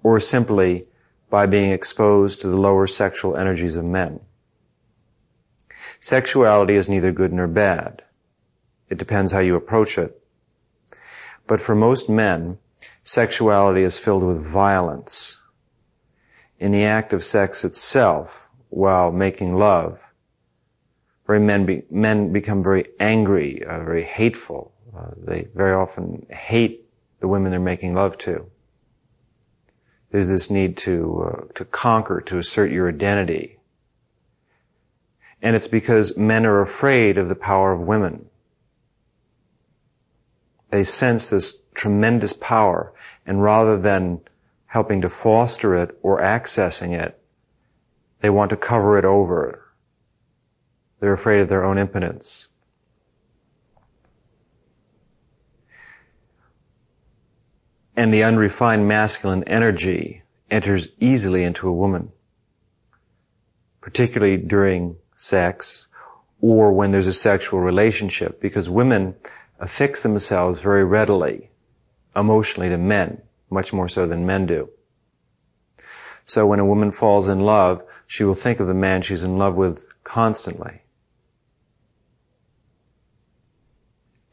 or 0.02 0.18
simply 0.18 0.88
by 1.30 1.46
being 1.46 1.70
exposed 1.70 2.40
to 2.40 2.48
the 2.48 2.60
lower 2.60 2.88
sexual 2.88 3.36
energies 3.36 3.76
of 3.76 3.84
men. 3.84 4.18
Sexuality 6.00 6.74
is 6.74 6.88
neither 6.88 7.12
good 7.12 7.32
nor 7.32 7.46
bad. 7.46 8.02
It 8.90 8.98
depends 8.98 9.30
how 9.30 9.38
you 9.38 9.54
approach 9.54 9.96
it 9.98 10.20
but 11.46 11.60
for 11.60 11.74
most 11.74 12.08
men, 12.08 12.58
sexuality 13.02 13.82
is 13.82 13.98
filled 13.98 14.22
with 14.22 14.44
violence. 14.44 15.42
In 16.58 16.72
the 16.72 16.84
act 16.84 17.12
of 17.12 17.22
sex 17.22 17.64
itself, 17.64 18.50
while 18.70 19.12
making 19.12 19.56
love, 19.56 20.12
very 21.26 21.40
men, 21.40 21.66
be, 21.66 21.82
men 21.90 22.32
become 22.32 22.62
very 22.62 22.86
angry, 22.98 23.62
uh, 23.64 23.82
very 23.84 24.04
hateful. 24.04 24.72
Uh, 24.96 25.10
they 25.16 25.48
very 25.54 25.74
often 25.74 26.26
hate 26.30 26.88
the 27.20 27.28
women 27.28 27.50
they're 27.50 27.60
making 27.60 27.94
love 27.94 28.16
to. 28.18 28.50
There's 30.10 30.28
this 30.28 30.50
need 30.50 30.76
to 30.78 31.24
uh, 31.24 31.52
to 31.54 31.64
conquer, 31.64 32.20
to 32.22 32.38
assert 32.38 32.70
your 32.70 32.88
identity, 32.88 33.58
and 35.42 35.56
it's 35.56 35.68
because 35.68 36.16
men 36.16 36.46
are 36.46 36.60
afraid 36.60 37.18
of 37.18 37.28
the 37.28 37.34
power 37.34 37.72
of 37.72 37.80
women. 37.80 38.26
They 40.70 40.84
sense 40.84 41.30
this 41.30 41.62
tremendous 41.74 42.32
power, 42.32 42.92
and 43.24 43.42
rather 43.42 43.78
than 43.78 44.20
helping 44.66 45.00
to 45.02 45.08
foster 45.08 45.74
it 45.74 45.96
or 46.02 46.20
accessing 46.20 46.92
it, 46.92 47.18
they 48.20 48.30
want 48.30 48.50
to 48.50 48.56
cover 48.56 48.98
it 48.98 49.04
over. 49.04 49.72
They're 51.00 51.12
afraid 51.12 51.40
of 51.40 51.48
their 51.48 51.64
own 51.64 51.78
impotence. 51.78 52.48
And 57.94 58.12
the 58.12 58.22
unrefined 58.22 58.86
masculine 58.86 59.44
energy 59.44 60.22
enters 60.50 60.88
easily 60.98 61.44
into 61.44 61.68
a 61.68 61.72
woman, 61.72 62.12
particularly 63.80 64.36
during 64.36 64.96
sex 65.14 65.88
or 66.40 66.72
when 66.72 66.90
there's 66.90 67.06
a 67.06 67.12
sexual 67.12 67.60
relationship, 67.60 68.40
because 68.40 68.68
women 68.68 69.14
affix 69.60 70.02
themselves 70.02 70.60
very 70.60 70.84
readily 70.84 71.50
emotionally 72.14 72.70
to 72.70 72.78
men, 72.78 73.22
much 73.50 73.72
more 73.72 73.88
so 73.88 74.06
than 74.06 74.26
men 74.26 74.46
do. 74.46 74.70
So 76.24 76.46
when 76.46 76.58
a 76.58 76.66
woman 76.66 76.90
falls 76.90 77.28
in 77.28 77.40
love, 77.40 77.82
she 78.06 78.24
will 78.24 78.34
think 78.34 78.58
of 78.58 78.66
the 78.66 78.74
man 78.74 79.02
she's 79.02 79.22
in 79.22 79.38
love 79.38 79.56
with 79.56 79.86
constantly. 80.02 80.82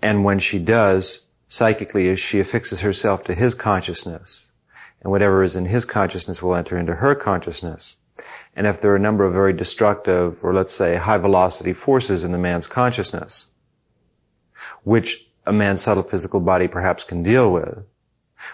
And 0.01 0.24
when 0.24 0.39
she 0.39 0.60
does, 0.60 1.25
psychically, 1.48 2.13
she 2.15 2.39
affixes 2.39 2.82
herself 2.82 3.24
to 3.25 3.34
his 3.34 3.53
consciousness. 3.53 4.50
And 5.01 5.12
whatever 5.12 5.44
is 5.44 5.56
in 5.56 5.65
his 5.65 5.86
consciousness 5.86 6.42
will 6.42 6.56
enter 6.56 6.77
into 6.77 6.96
her 6.96 7.13
consciousness. 7.13 7.98
And 8.56 8.68
if 8.68 8.82
there 8.82 8.92
are 8.92 8.98
a 8.98 9.00
number 9.00 9.25
of 9.25 9.34
very 9.34 9.53
destructive, 9.53 10.44
or 10.44 10.53
let's 10.53 10.74
say 10.74 10.96
high 10.96 11.18
velocity 11.18 11.74
forces 11.74 12.24
in 12.24 12.32
the 12.32 12.38
man's 12.38 12.68
consciousness, 12.68 13.50
which 14.84 15.28
a 15.46 15.54
man's 15.54 15.82
subtle 15.82 16.04
physical 16.04 16.40
body 16.40 16.68
perhaps 16.68 17.04
can 17.04 17.24
deal 17.24 17.52
with. 17.52 17.86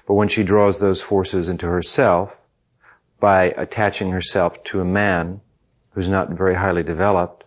But 0.08 0.16
when 0.16 0.28
she 0.28 0.44
draws 0.44 0.80
those 0.80 1.02
forces 1.02 1.50
into 1.50 1.68
herself 1.68 2.46
by 3.20 3.46
attaching 3.58 4.12
herself 4.12 4.64
to 4.66 4.82
a 4.82 4.86
man 4.86 5.42
who's 5.92 6.10
not 6.10 6.30
very 6.30 6.56
highly 6.56 6.84
developed, 6.84 7.44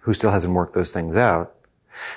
who 0.00 0.14
still 0.14 0.30
hasn't 0.30 0.54
worked 0.54 0.74
those 0.74 0.90
things 0.90 1.16
out, 1.16 1.54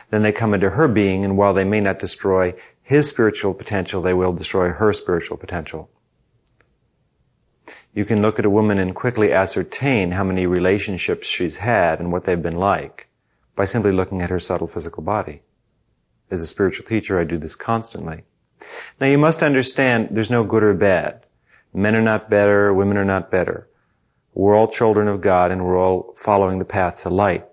then 0.09 0.21
they 0.21 0.31
come 0.31 0.53
into 0.53 0.71
her 0.71 0.87
being 0.87 1.23
and 1.23 1.37
while 1.37 1.53
they 1.53 1.63
may 1.63 1.79
not 1.79 1.99
destroy 1.99 2.53
his 2.81 3.07
spiritual 3.07 3.53
potential, 3.53 4.01
they 4.01 4.13
will 4.13 4.33
destroy 4.33 4.71
her 4.71 4.91
spiritual 4.91 5.37
potential. 5.37 5.89
You 7.93 8.05
can 8.05 8.21
look 8.21 8.39
at 8.39 8.45
a 8.45 8.49
woman 8.49 8.77
and 8.77 8.95
quickly 8.95 9.33
ascertain 9.33 10.11
how 10.11 10.23
many 10.23 10.45
relationships 10.45 11.27
she's 11.27 11.57
had 11.57 11.99
and 11.99 12.11
what 12.11 12.25
they've 12.25 12.41
been 12.41 12.57
like 12.57 13.07
by 13.55 13.65
simply 13.65 13.91
looking 13.91 14.21
at 14.21 14.29
her 14.29 14.39
subtle 14.39 14.67
physical 14.67 15.03
body 15.03 15.41
as 16.31 16.41
a 16.41 16.47
spiritual 16.47 16.85
teacher, 16.85 17.19
I 17.19 17.25
do 17.25 17.37
this 17.37 17.55
constantly. 17.55 18.23
Now 18.99 19.07
you 19.07 19.17
must 19.17 19.43
understand 19.43 20.09
there's 20.11 20.29
no 20.29 20.43
good 20.43 20.63
or 20.63 20.73
bad. 20.73 21.25
Men 21.73 21.95
are 21.95 22.01
not 22.01 22.29
better, 22.29 22.73
women 22.73 22.97
are 22.97 23.05
not 23.05 23.29
better. 23.29 23.67
We're 24.33 24.55
all 24.55 24.67
children 24.67 25.07
of 25.07 25.21
God 25.21 25.51
and 25.51 25.65
we're 25.65 25.77
all 25.77 26.13
following 26.15 26.59
the 26.59 26.65
path 26.65 27.01
to 27.03 27.09
light. 27.09 27.45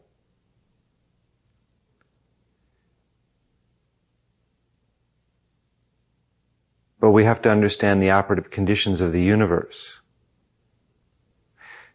But 7.01 7.11
we 7.11 7.25
have 7.25 7.43
to 7.43 7.51
understand 7.51 8.03
the 8.03 8.11
operative 8.11 8.51
conditions 8.51 9.01
of 9.01 9.13
the 9.13 9.23
universe. 9.23 10.01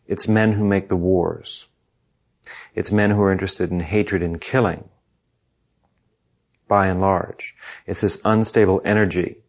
It's 0.08 0.28
men 0.28 0.54
who 0.54 0.66
make 0.66 0.88
the 0.88 0.98
wars. 0.98 1.68
It's 2.74 2.92
men 2.92 3.12
who 3.12 3.22
are 3.22 3.32
interested 3.32 3.72
in 3.72 3.82
hatred 3.82 4.22
and 4.22 4.40
killing 4.40 4.90
by 6.74 6.88
and 6.88 7.00
large. 7.00 7.56
It's 7.86 8.02
this 8.02 8.20
unstable 8.26 8.82
energy. 8.84 9.44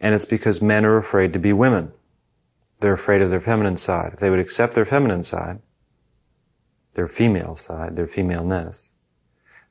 And 0.00 0.16
it's 0.16 0.24
because 0.24 0.60
men 0.60 0.84
are 0.84 0.96
afraid 0.96 1.32
to 1.32 1.38
be 1.38 1.52
women. 1.52 1.92
They're 2.80 2.92
afraid 2.92 3.22
of 3.22 3.30
their 3.30 3.40
feminine 3.40 3.76
side. 3.76 4.14
If 4.14 4.18
they 4.18 4.30
would 4.30 4.40
accept 4.40 4.74
their 4.74 4.84
feminine 4.84 5.22
side, 5.22 5.60
their 6.94 7.06
female 7.06 7.54
side, 7.54 7.94
their 7.94 8.08
femaleness, 8.08 8.90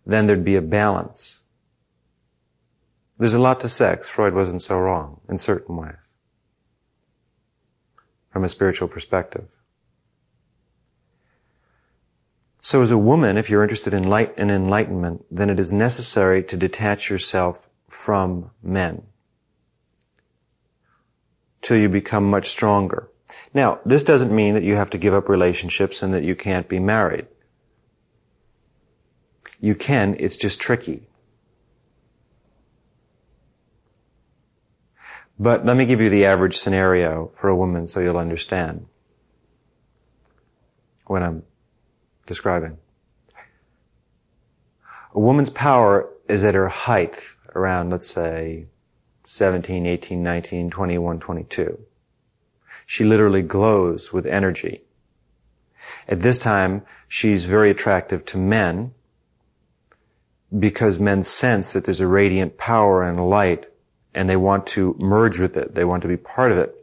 then 0.05 0.25
there'd 0.25 0.45
be 0.45 0.55
a 0.55 0.61
balance. 0.61 1.43
There's 3.17 3.33
a 3.33 3.41
lot 3.41 3.59
to 3.59 3.67
sex. 3.67 4.07
Freud 4.07 4.33
wasn't 4.33 4.61
so 4.61 4.79
wrong 4.79 5.19
in 5.27 5.37
certain 5.37 5.75
ways. 5.75 6.11
From 8.29 8.45
a 8.45 8.49
spiritual 8.49 8.87
perspective. 8.87 9.49
So 12.65 12.81
as 12.81 12.91
a 12.91 12.97
woman, 12.97 13.37
if 13.37 13.49
you're 13.49 13.61
interested 13.61 13.93
in 13.93 14.09
light 14.09 14.33
and 14.37 14.49
enlightenment, 14.49 15.25
then 15.29 15.49
it 15.49 15.59
is 15.59 15.73
necessary 15.73 16.41
to 16.43 16.55
detach 16.55 17.09
yourself 17.09 17.67
from 17.89 18.51
men 18.63 19.03
till 21.61 21.75
you 21.75 21.89
become 21.89 22.23
much 22.23 22.47
stronger. 22.47 23.09
Now, 23.53 23.81
this 23.85 24.01
doesn't 24.01 24.33
mean 24.33 24.53
that 24.53 24.63
you 24.63 24.75
have 24.75 24.89
to 24.91 24.97
give 24.97 25.13
up 25.13 25.27
relationships 25.27 26.01
and 26.01 26.13
that 26.13 26.23
you 26.23 26.35
can't 26.35 26.69
be 26.69 26.79
married. 26.79 27.27
You 29.59 29.75
can, 29.75 30.15
it's 30.17 30.37
just 30.37 30.61
tricky. 30.61 31.07
But 35.37 35.65
let 35.65 35.75
me 35.75 35.85
give 35.85 35.99
you 35.99 36.09
the 36.09 36.23
average 36.23 36.55
scenario 36.55 37.27
for 37.33 37.49
a 37.49 37.55
woman 37.57 37.87
so 37.87 37.99
you'll 37.99 38.17
understand 38.17 38.85
what 41.07 41.21
I'm 41.21 41.43
describing. 42.25 42.77
A 45.13 45.19
woman's 45.19 45.49
power 45.49 46.09
is 46.27 46.43
at 46.43 46.55
her 46.55 46.69
height 46.69 47.21
around, 47.55 47.91
let's 47.91 48.07
say, 48.07 48.67
17, 49.23 49.85
18, 49.85 50.23
19, 50.23 50.69
21, 50.69 51.19
22. 51.19 51.79
She 52.85 53.03
literally 53.03 53.41
glows 53.41 54.11
with 54.11 54.25
energy. 54.25 54.81
At 56.07 56.21
this 56.21 56.37
time, 56.37 56.83
she's 57.07 57.45
very 57.45 57.69
attractive 57.69 58.25
to 58.25 58.37
men 58.37 58.93
because 60.57 60.99
men 60.99 61.23
sense 61.23 61.73
that 61.73 61.85
there's 61.85 62.01
a 62.01 62.07
radiant 62.07 62.57
power 62.57 63.03
and 63.03 63.29
light 63.29 63.65
and 64.13 64.29
they 64.29 64.35
want 64.35 64.67
to 64.67 64.95
merge 64.99 65.39
with 65.39 65.57
it. 65.57 65.75
They 65.75 65.85
want 65.85 66.01
to 66.03 66.07
be 66.07 66.17
part 66.17 66.51
of 66.51 66.57
it. 66.57 66.75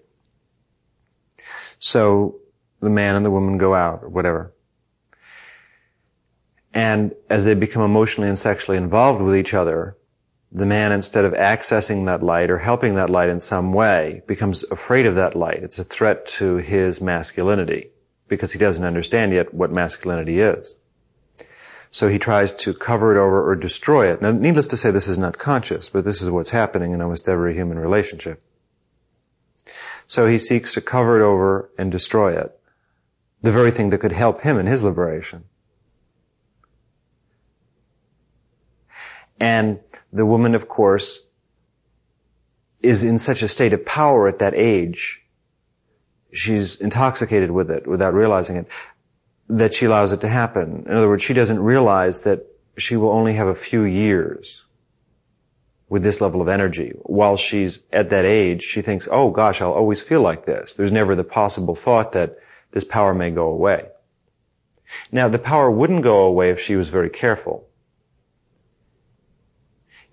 So 1.79 2.40
the 2.81 2.90
man 2.90 3.16
and 3.16 3.24
the 3.24 3.31
woman 3.31 3.59
go 3.59 3.74
out 3.74 4.03
or 4.03 4.09
whatever. 4.09 4.53
And 6.72 7.14
as 7.28 7.44
they 7.44 7.54
become 7.54 7.83
emotionally 7.83 8.28
and 8.28 8.38
sexually 8.38 8.78
involved 8.78 9.20
with 9.20 9.37
each 9.37 9.54
other, 9.54 9.96
the 10.52 10.66
man, 10.66 10.92
instead 10.92 11.24
of 11.24 11.33
accessing 11.35 12.06
that 12.06 12.22
light 12.22 12.50
or 12.50 12.59
helping 12.59 12.94
that 12.94 13.11
light 13.11 13.28
in 13.28 13.40
some 13.40 13.72
way, 13.72 14.22
becomes 14.26 14.64
afraid 14.70 15.06
of 15.06 15.14
that 15.14 15.37
light. 15.37 15.62
It's 15.62 15.78
a 15.78 15.85
threat 15.85 16.26
to 16.26 16.56
his 16.56 17.00
masculinity 17.00 17.90
because 18.28 18.52
he 18.52 18.59
doesn't 18.59 18.85
understand 18.85 19.33
yet 19.33 19.54
what 19.54 19.72
masculinity 19.72 20.40
is. 20.40 20.76
So 21.92 22.09
he 22.09 22.18
tries 22.18 22.52
to 22.52 22.72
cover 22.72 23.14
it 23.14 23.20
over 23.20 23.48
or 23.48 23.56
destroy 23.56 24.12
it. 24.12 24.22
Now, 24.22 24.30
needless 24.30 24.68
to 24.68 24.76
say, 24.76 24.90
this 24.90 25.09
is 25.09 25.18
not 25.18 25.38
conscious, 25.38 25.88
but 25.88 26.04
this 26.04 26.22
is 26.22 26.30
what's 26.30 26.50
happening 26.50 26.92
in 26.92 27.02
almost 27.02 27.28
every 27.28 27.54
human 27.54 27.78
relationship. 27.78 28.42
So 30.06 30.26
he 30.26 30.38
seeks 30.38 30.72
to 30.74 30.80
cover 30.80 31.20
it 31.20 31.24
over 31.24 31.70
and 31.76 31.90
destroy 31.90 32.37
it. 32.37 32.59
The 33.42 33.50
very 33.50 33.70
thing 33.70 33.90
that 33.90 33.98
could 33.98 34.12
help 34.12 34.42
him 34.42 34.59
in 34.59 34.66
his 34.66 34.85
liberation. 34.85 35.44
And 39.40 39.81
the 40.12 40.26
woman, 40.26 40.55
of 40.55 40.68
course, 40.68 41.26
is 42.83 43.03
in 43.03 43.18
such 43.18 43.42
a 43.42 43.48
state 43.48 43.72
of 43.72 43.85
power 43.85 44.29
at 44.29 44.38
that 44.38 44.55
age. 44.55 45.22
She's 46.33 46.76
intoxicated 46.76 47.50
with 47.50 47.70
it 47.70 47.87
without 47.87 48.14
realizing 48.14 48.57
it, 48.57 48.66
that 49.48 49.74
she 49.74 49.87
allows 49.87 50.12
it 50.12 50.20
to 50.20 50.29
happen. 50.29 50.85
In 50.87 50.96
other 50.96 51.09
words, 51.09 51.22
she 51.22 51.35
doesn't 51.35 51.59
realize 51.59 52.20
that 52.20 52.46
she 52.76 52.96
will 52.96 53.11
only 53.11 53.35
have 53.35 53.48
a 53.48 53.55
few 53.55 53.83
years 53.83 54.66
with 55.88 56.05
this 56.05 56.20
level 56.20 56.40
of 56.40 56.48
energy. 56.48 56.92
While 57.03 57.37
she's 57.37 57.81
at 57.92 58.11
that 58.11 58.24
age, 58.24 58.62
she 58.62 58.81
thinks, 58.81 59.09
oh 59.11 59.31
gosh, 59.31 59.61
I'll 59.61 59.72
always 59.72 60.03
feel 60.03 60.20
like 60.20 60.46
this. 60.46 60.74
There's 60.74 60.92
never 60.92 61.16
the 61.16 61.24
possible 61.24 61.74
thought 61.74 62.12
that 62.12 62.38
this 62.70 62.85
power 62.85 63.12
may 63.12 63.31
go 63.31 63.48
away. 63.48 63.88
Now, 65.11 65.29
the 65.29 65.38
power 65.38 65.70
wouldn't 65.70 66.05
go 66.05 66.20
away 66.20 66.50
if 66.50 66.61
she 66.61 66.76
was 66.76 66.90
very 66.90 67.11
careful. 67.11 67.66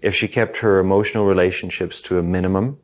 If 0.02 0.14
she 0.14 0.28
kept 0.28 0.60
her 0.60 0.80
emotional 0.80 1.26
relationships 1.26 2.02
to 2.02 2.20
a 2.20 2.24
minimum, 2.24 2.78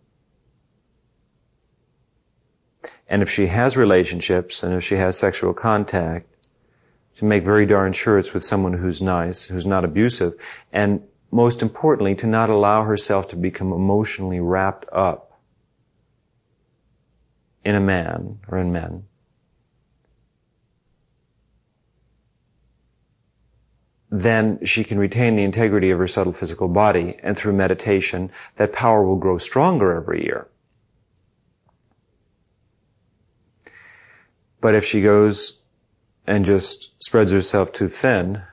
and 3.08 3.21
if 3.21 3.30
she 3.30 3.47
has 3.47 3.78
relationships, 3.78 4.63
and 4.63 4.73
if 4.73 4.84
she 4.84 4.95
has 4.95 5.17
sexual 5.17 5.54
contact, 5.54 6.28
to 7.15 7.26
make 7.26 7.43
very 7.43 7.65
darn 7.65 7.93
sure 7.93 8.17
it's 8.17 8.34
with 8.34 8.43
someone 8.43 8.73
who's 8.73 9.02
nice, 9.02 9.45
who's 9.45 9.65
not 9.65 9.86
abusive, 9.86 10.34
and 10.71 11.04
most 11.32 11.62
importantly, 11.62 12.15
to 12.15 12.28
not 12.28 12.49
allow 12.49 12.84
herself 12.84 13.28
to 13.28 13.36
become 13.36 13.71
emotionally 13.71 14.39
wrapped 14.39 14.86
up 14.91 15.39
in 17.63 17.76
a 17.76 17.80
man 17.80 18.39
or 18.47 18.58
in 18.58 18.71
men. 18.71 19.04
Then 24.15 24.63
she 24.63 24.84
can 24.84 24.99
retain 24.99 25.36
the 25.36 25.43
integrity 25.43 25.89
of 25.89 25.97
her 25.97 26.08
subtle 26.08 26.34
physical 26.34 26.67
body, 26.67 27.17
and 27.23 27.36
through 27.36 27.54
meditation, 27.54 28.32
that 28.58 28.71
power 28.71 29.04
will 29.04 29.15
grow 29.15 29.39
stronger 29.39 29.91
every 29.91 30.23
year. 30.23 30.47
But 34.62 34.76
if 34.76 34.86
she 34.86 35.02
goes 35.02 35.62
and 36.28 36.45
just 36.45 36.93
spreads 37.04 37.32
herself 37.32 37.73
too 37.73 37.88
thin, 37.88 38.43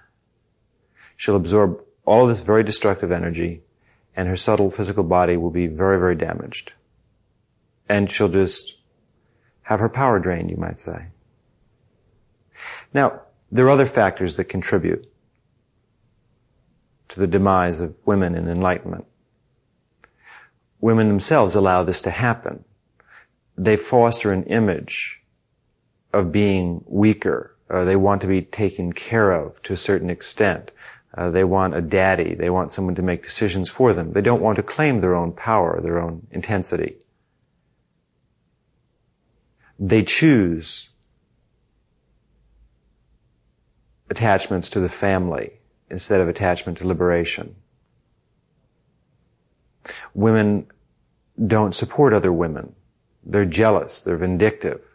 she'll 1.14 1.37
absorb 1.37 1.85
all 2.07 2.27
this 2.27 2.40
very 2.40 2.64
destructive 2.64 3.12
energy 3.12 3.61
and 4.16 4.29
her 4.29 4.37
subtle 4.37 4.70
physical 4.70 5.05
body 5.05 5.37
will 5.37 5.51
be 5.51 5.66
very, 5.66 5.99
very 5.99 6.16
damaged. 6.16 6.73
And 7.87 8.11
she'll 8.11 8.31
just 8.31 8.79
have 9.64 9.79
her 9.79 9.90
power 9.90 10.18
drained, 10.18 10.51
you 10.51 10.57
might 10.57 10.79
say. 10.79 11.09
Now, 12.94 13.20
there 13.53 13.66
are 13.66 13.70
other 13.70 13.85
factors 13.85 14.37
that 14.37 14.44
contribute 14.44 15.10
to 17.11 17.20
the 17.20 17.27
demise 17.27 17.81
of 17.81 17.99
women 18.07 18.35
in 18.35 18.49
enlightenment. 18.49 19.05
Women 20.81 21.09
themselves 21.09 21.55
allow 21.55 21.83
this 21.83 22.01
to 22.03 22.11
happen. 22.11 22.64
They 23.57 23.77
foster 23.77 24.33
an 24.33 24.44
image 24.44 25.23
of 26.12 26.33
being 26.33 26.83
weaker, 26.87 27.55
uh, 27.70 27.85
they 27.85 27.96
want 27.96 28.20
to 28.20 28.27
be 28.27 28.42
taken 28.42 28.92
care 28.92 29.31
of 29.31 29.62
to 29.62 29.73
a 29.73 29.77
certain 29.77 30.11
extent. 30.11 30.73
Uh, 31.16 31.31
they 31.31 31.44
want 31.44 31.75
a 31.75 31.81
daddy. 31.81 32.35
They 32.35 32.51
want 32.51 32.73
someone 32.73 32.94
to 32.96 33.03
make 33.03 33.23
decisions 33.23 33.68
for 33.68 33.92
them. 33.92 34.12
They 34.12 34.20
don't 34.20 34.42
want 34.42 34.57
to 34.57 34.62
claim 34.62 35.01
their 35.01 35.14
own 35.14 35.33
power, 35.33 35.81
their 35.81 36.01
own 36.01 36.27
intensity. 36.31 36.96
They 39.79 40.03
choose 40.03 40.90
attachments 44.09 44.68
to 44.70 44.81
the 44.81 44.88
family 44.88 45.60
instead 45.90 46.20
of 46.20 46.29
attachment 46.29 46.79
to 46.79 46.87
liberation. 46.87 47.57
Women 50.14 50.66
don't 51.44 51.74
support 51.74 52.12
other 52.12 52.33
women. 52.33 52.74
They're 53.24 53.44
jealous. 53.44 54.00
They're 54.00 54.16
vindictive 54.16 54.90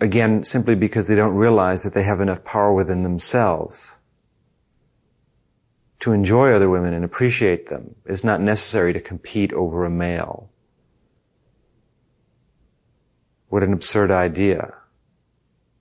again, 0.00 0.44
simply 0.44 0.74
because 0.74 1.08
they 1.08 1.14
don't 1.14 1.34
realize 1.34 1.82
that 1.82 1.94
they 1.94 2.02
have 2.02 2.20
enough 2.20 2.44
power 2.44 2.72
within 2.72 3.02
themselves 3.02 3.98
to 6.00 6.12
enjoy 6.12 6.52
other 6.52 6.68
women 6.68 6.92
and 6.92 7.04
appreciate 7.04 7.68
them. 7.68 7.94
It's 8.04 8.24
not 8.24 8.40
necessary 8.40 8.92
to 8.92 9.00
compete 9.00 9.52
over 9.52 9.84
a 9.84 9.90
male. 9.90 10.50
What 13.48 13.62
an 13.62 13.72
absurd 13.72 14.10
idea. 14.10 14.74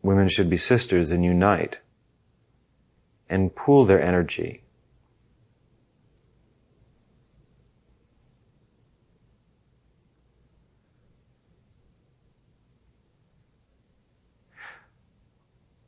Women 0.02 0.30
should 0.30 0.50
be 0.50 0.58
sisters 0.58 1.12
and 1.12 1.26
unite 1.26 1.80
and 3.30 3.56
pool 3.56 3.86
their 3.86 4.02
energy 4.02 4.62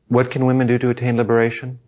What 0.08 0.30
can 0.30 0.46
women 0.46 0.68
do 0.68 0.78
to 0.80 0.90
attain 0.90 1.18
liberation? 1.18 1.80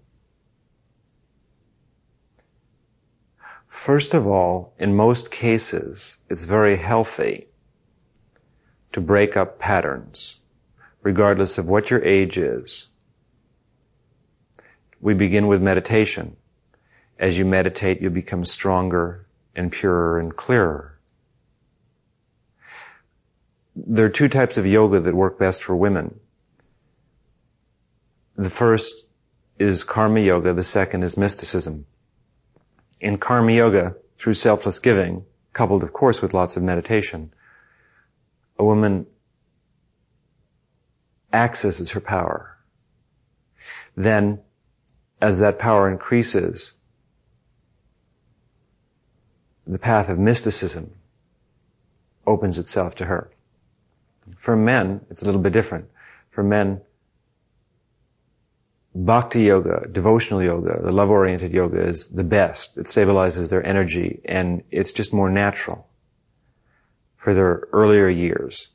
First 3.66 4.14
of 4.14 4.28
all, 4.28 4.74
in 4.78 4.94
most 4.94 5.32
cases, 5.32 6.18
it's 6.30 6.44
very 6.44 6.76
healthy 6.76 7.48
to 8.92 9.00
break 9.00 9.38
up 9.38 9.58
patterns, 9.58 10.42
regardless 11.02 11.58
of 11.58 11.70
what 11.70 11.90
your 11.90 12.04
age 12.04 12.38
is. 12.38 12.89
We 15.02 15.14
begin 15.14 15.48
with 15.48 15.62
meditation. 15.62 16.36
As 17.18 17.38
you 17.38 17.46
meditate, 17.46 18.02
you 18.02 18.10
become 18.10 18.44
stronger 18.46 19.28
and 19.56 19.72
purer 19.72 20.20
and 20.20 20.36
clearer. 20.36 21.00
There 23.76 24.06
are 24.06 24.10
two 24.10 24.28
types 24.28 24.58
of 24.58 24.66
yoga 24.66 25.00
that 25.00 25.16
work 25.16 25.40
best 25.40 25.64
for 25.64 25.76
women. 25.76 26.20
The 28.36 28.50
first 28.50 29.06
is 29.58 29.84
karma 29.84 30.22
yoga. 30.22 30.54
The 30.54 30.64
second 30.64 31.04
is 31.04 31.18
mysticism. 31.18 31.86
In 33.00 33.18
karma 33.18 33.52
yoga, 33.52 33.96
through 34.18 34.34
selfless 34.34 34.80
giving, 34.80 35.26
coupled 35.54 35.84
of 35.84 35.94
course 35.94 36.22
with 36.22 36.34
lots 36.34 36.58
of 36.58 36.64
meditation, 36.64 37.34
a 38.58 38.66
woman 38.66 39.06
accesses 41.32 41.92
her 41.92 42.02
power. 42.02 42.58
Then, 43.96 44.42
as 45.22 45.40
that 45.40 45.60
power 45.60 45.90
increases, 45.90 46.74
the 49.68 49.80
path 49.80 50.10
of 50.10 50.18
mysticism 50.18 50.96
opens 52.26 52.58
itself 52.58 52.96
to 52.96 53.06
her. 53.06 53.32
For 54.36 54.56
men, 54.56 55.02
it's 55.10 55.22
a 55.22 55.26
little 55.26 55.42
bit 55.42 55.54
different. 55.54 55.90
For 56.30 56.44
men, 56.44 56.82
bhakti 58.96 59.44
yoga, 59.44 59.88
devotional 59.92 60.42
yoga, 60.42 60.82
the 60.84 60.92
love-oriented 60.92 61.54
yoga 61.54 61.82
is 61.82 62.08
the 62.08 62.24
best. 62.24 62.78
It 62.78 62.86
stabilizes 62.86 63.50
their 63.50 63.66
energy 63.66 64.22
and 64.26 64.64
it's 64.72 64.92
just 64.92 65.14
more 65.14 65.30
natural 65.30 65.88
for 67.16 67.34
their 67.34 67.68
earlier 67.74 68.08
years, 68.08 68.70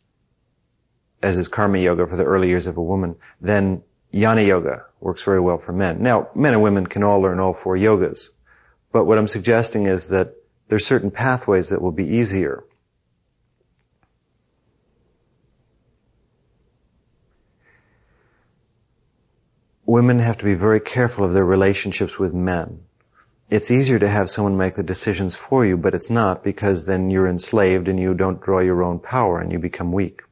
as 1.23 1.39
is 1.39 1.49
karma 1.49 1.79
yoga 1.79 2.07
for 2.07 2.17
the 2.17 2.25
early 2.25 2.49
years 2.49 2.67
of 2.67 2.77
a 2.77 2.83
woman. 2.83 3.17
Then 3.41 3.83
jnana 4.15 4.47
yoga 4.47 4.85
works 5.01 5.25
very 5.25 5.41
well 5.41 5.59
for 5.59 5.73
men. 5.73 6.03
Now, 6.03 6.29
men 6.35 6.55
and 6.55 6.63
women 6.63 6.87
can 6.87 7.03
all 7.03 7.21
learn 7.21 7.41
all 7.41 7.53
four 7.53 7.77
yogas, 7.77 8.31
but 8.93 9.05
what 9.05 9.19
I'm 9.19 9.29
suggesting 9.29 9.87
is 9.87 10.09
that 10.09 10.35
there's 10.69 10.87
certain 10.87 11.11
pathways 11.11 11.69
that 11.69 11.83
will 11.83 11.93
be 11.93 12.07
easier. 12.07 12.65
women 19.87 20.19
have 20.19 20.39
to 20.39 20.45
be 20.45 20.55
very 20.55 20.81
careful 20.81 21.25
of 21.25 21.35
their 21.35 21.45
relationships 21.45 22.19
with 22.19 22.33
men. 22.33 22.81
It's 23.51 23.71
easier 23.71 23.99
to 23.99 24.09
have 24.09 24.31
someone 24.31 24.57
make 24.57 24.75
the 24.75 24.83
decisions 24.83 25.37
for 25.37 25.67
you, 25.67 25.77
but 25.77 25.95
it's 25.95 26.11
not 26.11 26.43
because 26.43 26.87
then 26.87 27.11
you're 27.11 27.29
enslaved 27.29 27.87
and 27.89 28.01
you 28.01 28.15
don't 28.15 28.41
draw 28.41 28.61
your 28.61 28.83
own 28.83 28.99
power 28.99 29.39
and 29.39 29.53
you 29.53 29.59
become 29.59 29.93
weak. 29.93 30.23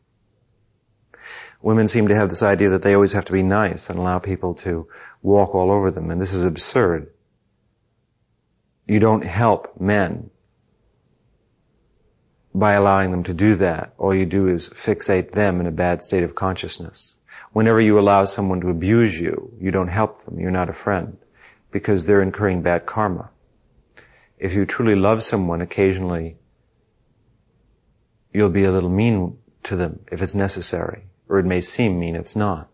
Women 1.62 1.88
seem 1.88 2.08
to 2.08 2.14
have 2.14 2.28
this 2.28 2.42
idea 2.42 2.68
that 2.70 2.82
they 2.82 2.94
always 2.94 3.12
have 3.12 3.24
to 3.26 3.32
be 3.32 3.42
nice 3.42 3.88
and 3.88 3.98
allow 3.98 4.18
people 4.18 4.52
to 4.56 4.88
walk 5.22 5.54
all 5.54 5.70
over 5.70 5.90
them, 5.90 6.10
and 6.10 6.20
this 6.20 6.34
is 6.34 6.44
absurd. 6.44 7.10
You 8.86 8.98
don't 8.98 9.24
help 9.24 9.80
men 9.80 10.30
by 12.54 12.72
allowing 12.72 13.12
them 13.12 13.22
to 13.22 13.32
do 13.32 13.54
that. 13.54 13.94
All 13.96 14.14
you 14.14 14.26
do 14.26 14.48
is 14.48 14.68
fixate 14.68 15.32
them 15.32 15.60
in 15.60 15.66
a 15.66 15.70
bad 15.70 16.02
state 16.02 16.24
of 16.24 16.34
consciousness. 16.34 17.16
Whenever 17.52 17.80
you 17.80 17.98
allow 17.98 18.24
someone 18.24 18.60
to 18.60 18.68
abuse 18.68 19.20
you, 19.20 19.54
you 19.60 19.70
don't 19.70 19.88
help 19.88 20.22
them. 20.22 20.38
You're 20.38 20.50
not 20.50 20.68
a 20.68 20.74
friend 20.74 21.16
because 21.70 22.04
they're 22.04 22.22
incurring 22.22 22.62
bad 22.62 22.86
karma. 22.86 23.30
If 24.38 24.52
you 24.52 24.66
truly 24.66 24.96
love 24.96 25.22
someone, 25.22 25.60
occasionally 25.60 26.36
you'll 28.32 28.50
be 28.50 28.64
a 28.64 28.72
little 28.72 28.90
mean 28.90 29.38
to 29.62 29.76
them 29.76 30.00
if 30.10 30.20
it's 30.20 30.34
necessary, 30.34 31.04
or 31.32 31.38
it 31.38 31.46
may 31.46 31.62
seem 31.62 31.98
mean, 31.98 32.14
it's 32.14 32.36
not. 32.36 32.68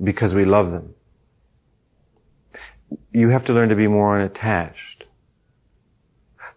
Because 0.00 0.36
we 0.36 0.44
love 0.44 0.70
them. 0.70 0.94
You 3.10 3.30
have 3.30 3.44
to 3.46 3.52
learn 3.52 3.70
to 3.70 3.74
be 3.74 3.88
more 3.88 4.14
unattached. 4.14 5.02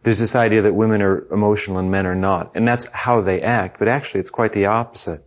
There's 0.04 0.20
this 0.20 0.36
idea 0.36 0.62
that 0.62 0.76
women 0.76 1.02
are 1.02 1.26
emotional 1.34 1.80
and 1.80 1.90
men 1.90 2.06
are 2.06 2.14
not. 2.14 2.52
And 2.54 2.68
that's 2.68 2.92
how 2.92 3.22
they 3.22 3.42
act, 3.42 3.80
but 3.80 3.88
actually 3.88 4.20
it's 4.20 4.30
quite 4.30 4.54
the 4.54 4.68
opposite. 4.68 5.26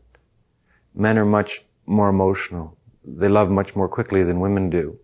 Men 0.95 1.19
are 1.19 1.27
much 1.27 1.65
more 1.87 2.11
emotional. 2.11 2.79
They 3.05 3.29
love 3.29 3.51
much 3.51 3.75
more 3.75 3.89
quickly 3.89 4.23
than 4.23 4.39
women 4.39 4.71
do. 4.71 5.01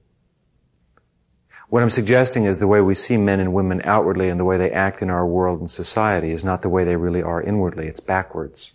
What 1.71 1.85
I'm 1.85 1.91
suggesting 1.91 2.47
is 2.47 2.59
the 2.59 2.67
way 2.67 2.81
we 2.81 2.95
see 2.95 3.17
men 3.17 3.39
and 3.39 3.55
women 3.55 3.81
outwardly 3.85 4.29
and 4.29 4.41
the 4.41 4.45
way 4.45 4.59
they 4.59 4.73
act 4.73 5.03
in 5.03 5.09
our 5.09 5.25
world 5.25 5.61
and 5.61 5.71
society 5.71 6.33
is 6.33 6.43
not 6.43 6.63
the 6.63 6.69
way 6.69 6.83
they 6.83 6.97
really 6.97 7.23
are 7.23 7.41
inwardly. 7.41 7.87
It's 7.87 8.01
backwards. 8.01 8.73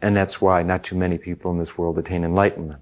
And 0.00 0.16
that's 0.16 0.40
why 0.40 0.62
not 0.62 0.84
too 0.84 0.94
many 0.94 1.18
people 1.18 1.50
in 1.50 1.58
this 1.58 1.76
world 1.76 1.98
attain 1.98 2.22
enlightenment. 2.22 2.80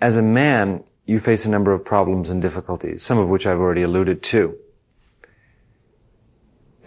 As 0.00 0.16
a 0.16 0.22
man, 0.22 0.82
you 1.04 1.18
face 1.18 1.44
a 1.44 1.50
number 1.50 1.74
of 1.74 1.84
problems 1.84 2.30
and 2.30 2.40
difficulties, 2.40 3.02
some 3.02 3.18
of 3.18 3.28
which 3.28 3.46
I've 3.46 3.60
already 3.60 3.82
alluded 3.82 4.22
to 4.22 4.56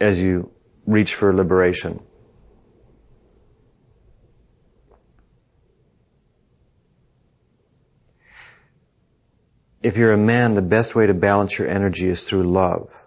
as 0.00 0.22
you 0.22 0.50
reach 0.86 1.14
for 1.14 1.32
liberation. 1.32 2.00
If 9.82 9.96
you're 9.96 10.12
a 10.12 10.18
man, 10.18 10.54
the 10.54 10.62
best 10.62 10.94
way 10.94 11.06
to 11.06 11.14
balance 11.14 11.58
your 11.58 11.68
energy 11.68 12.08
is 12.08 12.24
through 12.24 12.42
love. 12.42 13.06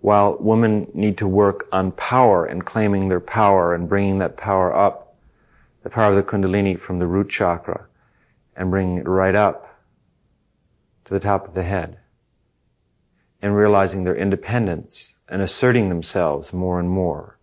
While 0.00 0.36
women 0.38 0.88
need 0.94 1.18
to 1.18 1.26
work 1.26 1.66
on 1.72 1.90
power 1.90 2.44
and 2.44 2.64
claiming 2.64 3.08
their 3.08 3.20
power 3.20 3.74
and 3.74 3.88
bringing 3.88 4.18
that 4.18 4.36
power 4.36 4.74
up 4.74 5.16
the 5.82 5.90
power 5.90 6.10
of 6.10 6.16
the 6.16 6.22
Kundalini 6.22 6.78
from 6.78 6.98
the 6.98 7.06
root 7.06 7.28
chakra 7.28 7.86
and 8.56 8.70
bringing 8.70 8.98
it 8.98 9.08
right 9.08 9.34
up 9.34 9.80
to 11.04 11.14
the 11.14 11.20
top 11.20 11.46
of 11.46 11.54
the 11.54 11.62
head 11.62 11.98
and 13.40 13.56
realizing 13.56 14.04
their 14.04 14.16
independence 14.16 15.16
and 15.28 15.42
asserting 15.42 15.88
themselves 15.88 16.52
more 16.52 16.80
and 16.80 16.90
more 16.90 17.38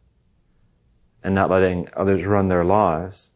and 1.23 1.33
not 1.33 1.49
letting 1.49 1.87
others 1.95 2.25
run 2.25 2.49
their 2.49 2.65
lives 2.65 3.31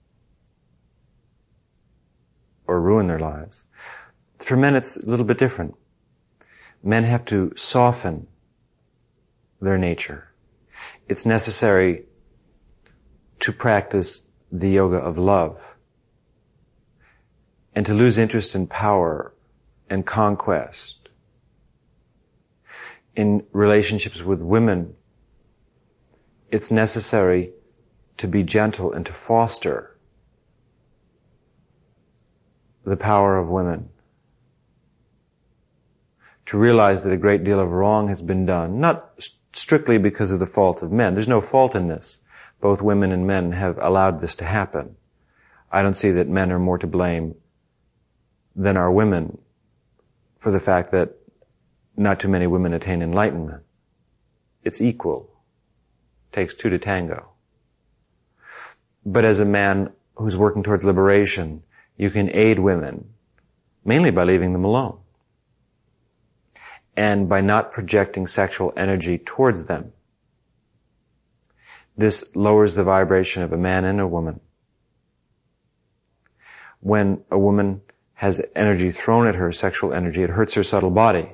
or 2.67 2.81
ruin 2.81 3.07
their 3.07 3.19
lives. 3.19 3.65
For 4.39 4.57
men, 4.57 4.75
it's 4.75 4.97
a 4.97 5.09
little 5.09 5.25
bit 5.25 5.37
different. 5.37 5.75
Men 6.83 7.05
have 7.05 7.25
to 7.25 7.53
soften 7.55 8.27
their 9.61 9.77
nature. 9.77 10.33
It's 11.07 11.25
necessary 11.25 12.05
to 13.39 13.51
practice 13.51 14.27
the 14.51 14.69
yoga 14.69 14.97
of 14.97 15.17
love. 15.17 15.75
And 17.73 17.85
to 17.85 17.93
lose 17.93 18.17
interest 18.17 18.55
in 18.55 18.67
power 18.67 19.33
and 19.89 20.05
conquest. 20.05 20.96
In 23.17 23.45
relationships 23.51 24.21
with 24.21 24.41
women, 24.41 24.95
it's 26.51 26.71
necessary 26.71 27.51
to 28.17 28.27
be 28.27 28.43
gentle 28.43 28.93
and 28.93 29.05
to 29.07 29.11
foster 29.11 29.97
the 32.85 32.95
power 32.95 33.37
of 33.37 33.49
women. 33.49 33.89
To 36.45 36.59
realize 36.59 37.03
that 37.03 37.11
a 37.11 37.17
great 37.17 37.43
deal 37.43 37.59
of 37.59 37.71
wrong 37.71 38.07
has 38.07 38.21
been 38.21 38.45
done, 38.45 38.79
not 38.79 39.13
strictly 39.51 39.97
because 39.97 40.31
of 40.31 40.39
the 40.39 40.45
fault 40.45 40.83
of 40.83 40.91
men. 40.91 41.15
There's 41.15 41.27
no 41.27 41.41
fault 41.41 41.75
in 41.75 41.87
this 41.87 42.21
both 42.59 42.81
women 42.81 43.11
and 43.11 43.25
men 43.25 43.51
have 43.51 43.77
allowed 43.79 44.19
this 44.19 44.35
to 44.35 44.45
happen. 44.45 44.95
I 45.71 45.81
don't 45.81 45.97
see 45.97 46.11
that 46.11 46.27
men 46.27 46.51
are 46.51 46.59
more 46.59 46.77
to 46.77 46.87
blame 46.87 47.35
than 48.55 48.77
are 48.77 48.91
women 48.91 49.39
for 50.39 50.51
the 50.51 50.59
fact 50.59 50.91
that 50.91 51.15
not 51.97 52.19
too 52.19 52.29
many 52.29 52.45
women 52.45 52.73
attain 52.73 53.01
enlightenment. 53.01 53.63
It's 54.63 54.79
equal. 54.79 55.29
Takes 56.31 56.53
two 56.53 56.69
to 56.69 56.77
tango. 56.77 57.29
But 59.05 59.25
as 59.25 59.39
a 59.39 59.45
man 59.45 59.91
who's 60.15 60.37
working 60.37 60.63
towards 60.63 60.85
liberation, 60.85 61.63
you 61.97 62.09
can 62.09 62.29
aid 62.29 62.59
women 62.59 63.09
mainly 63.83 64.11
by 64.11 64.23
leaving 64.23 64.53
them 64.53 64.65
alone 64.65 64.99
and 66.95 67.29
by 67.29 67.41
not 67.41 67.71
projecting 67.71 68.27
sexual 68.27 68.73
energy 68.75 69.17
towards 69.17 69.65
them. 69.65 69.93
This 71.95 72.35
lowers 72.35 72.75
the 72.75 72.83
vibration 72.83 73.43
of 73.43 73.53
a 73.53 73.57
man 73.57 73.85
and 73.85 73.99
a 73.99 74.07
woman. 74.07 74.39
When 76.79 77.23
a 77.31 77.39
woman 77.39 77.81
has 78.15 78.45
energy 78.55 78.91
thrown 78.91 79.27
at 79.27 79.35
her, 79.35 79.51
sexual 79.51 79.93
energy, 79.93 80.21
it 80.23 80.31
hurts 80.31 80.55
her 80.55 80.63
subtle 80.63 80.91
body. 80.91 81.31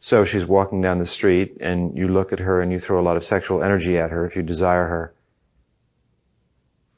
So 0.00 0.24
she's 0.24 0.46
walking 0.46 0.80
down 0.80 0.98
the 0.98 1.06
street 1.06 1.56
and 1.60 1.96
you 1.96 2.08
look 2.08 2.32
at 2.32 2.38
her 2.38 2.60
and 2.60 2.70
you 2.70 2.78
throw 2.78 3.00
a 3.00 3.02
lot 3.02 3.16
of 3.16 3.24
sexual 3.24 3.62
energy 3.62 3.98
at 3.98 4.10
her 4.10 4.24
if 4.24 4.36
you 4.36 4.42
desire 4.42 4.86
her. 4.86 5.14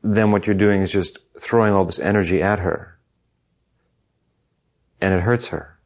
Then 0.02 0.30
what 0.30 0.46
you're 0.46 0.54
doing 0.54 0.82
is 0.82 0.92
just 0.92 1.18
throwing 1.38 1.72
all 1.72 1.84
this 1.84 1.98
energy 1.98 2.42
at 2.42 2.60
her. 2.60 2.98
And 5.00 5.14
it 5.14 5.22
hurts 5.22 5.48
her. 5.48 5.78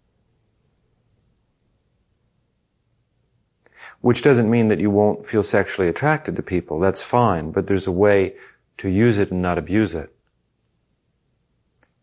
Which 4.00 4.22
doesn't 4.22 4.50
mean 4.50 4.68
that 4.68 4.80
you 4.80 4.90
won't 4.90 5.24
feel 5.24 5.42
sexually 5.42 5.88
attracted 5.88 6.36
to 6.36 6.42
people. 6.42 6.78
That's 6.78 7.02
fine, 7.02 7.52
but 7.52 7.68
there's 7.68 7.86
a 7.86 7.92
way 7.92 8.34
to 8.78 8.88
use 8.88 9.18
it 9.18 9.30
and 9.30 9.40
not 9.40 9.56
abuse 9.56 9.94
it. 9.94 10.14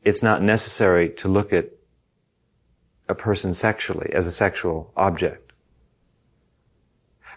It's 0.04 0.24
not 0.24 0.42
necessary 0.42 1.10
to 1.10 1.28
look 1.28 1.54
at 1.54 1.70
a 3.12 3.16
person 3.16 3.54
sexually 3.54 4.12
as 4.14 4.26
a 4.26 4.32
sexual 4.32 4.92
object. 4.98 5.52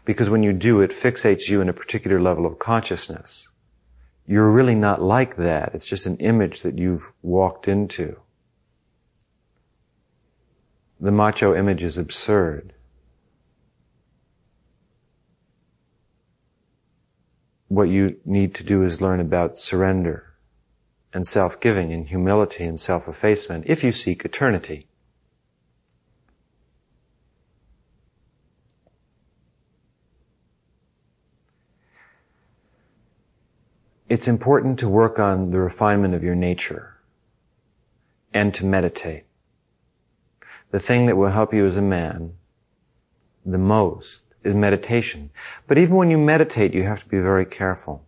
Because 0.05 0.31
when 0.31 0.43
you 0.43 0.53
do, 0.53 0.81
it 0.81 0.91
fixates 0.91 1.49
you 1.51 1.61
in 1.61 1.69
a 1.69 1.75
particular 1.75 2.21
level 2.21 2.47
of 2.47 2.59
consciousness. 2.59 3.51
You're 4.27 4.53
really 4.53 4.75
not 4.75 5.03
like 5.03 5.37
that. 5.37 5.75
It's 5.75 5.89
just 5.89 6.07
an 6.07 6.17
image 6.17 6.63
that 6.63 6.79
you've 6.79 7.13
walked 7.23 7.69
into. 7.69 8.21
The 11.01 11.13
macho 11.13 11.55
image 11.55 11.83
is 11.83 11.99
absurd. 11.99 12.75
what 17.75 17.89
you 17.89 18.21
need 18.25 18.55
to 18.55 18.65
do 18.65 18.83
is 18.83 19.01
learn 19.01 19.21
about 19.21 19.59
surrender 19.59 20.35
and 21.13 21.27
self-giving 21.27 21.93
and 21.93 22.09
humility 22.09 22.65
and 22.65 22.79
self-effacement 22.79 23.65
if 23.67 23.83
you 23.83 23.93
seek 23.93 24.25
eternity. 24.25 24.87
It's 34.09 34.29
important 34.29 34.79
to 34.81 34.89
work 34.89 35.19
on 35.19 35.51
the 35.51 35.61
refinement 35.61 36.15
of 36.15 36.23
your 36.23 36.35
nature 36.35 36.99
and 38.35 38.53
to 38.55 38.67
meditate. 38.67 39.25
The 40.71 40.79
thing 40.79 41.07
that 41.07 41.17
will 41.17 41.31
help 41.31 41.55
you 41.55 41.65
as 41.65 41.77
a 41.77 41.83
man 41.83 42.35
the 43.47 43.59
most 43.59 44.23
is 44.43 44.55
meditation. 44.55 45.31
But 45.67 45.79
even 45.79 45.97
when 45.97 46.11
you 46.11 46.19
meditate, 46.19 46.75
you 46.75 46.83
have 46.83 47.03
to 47.03 47.09
be 47.09 47.19
very 47.19 47.47
careful. 47.47 48.05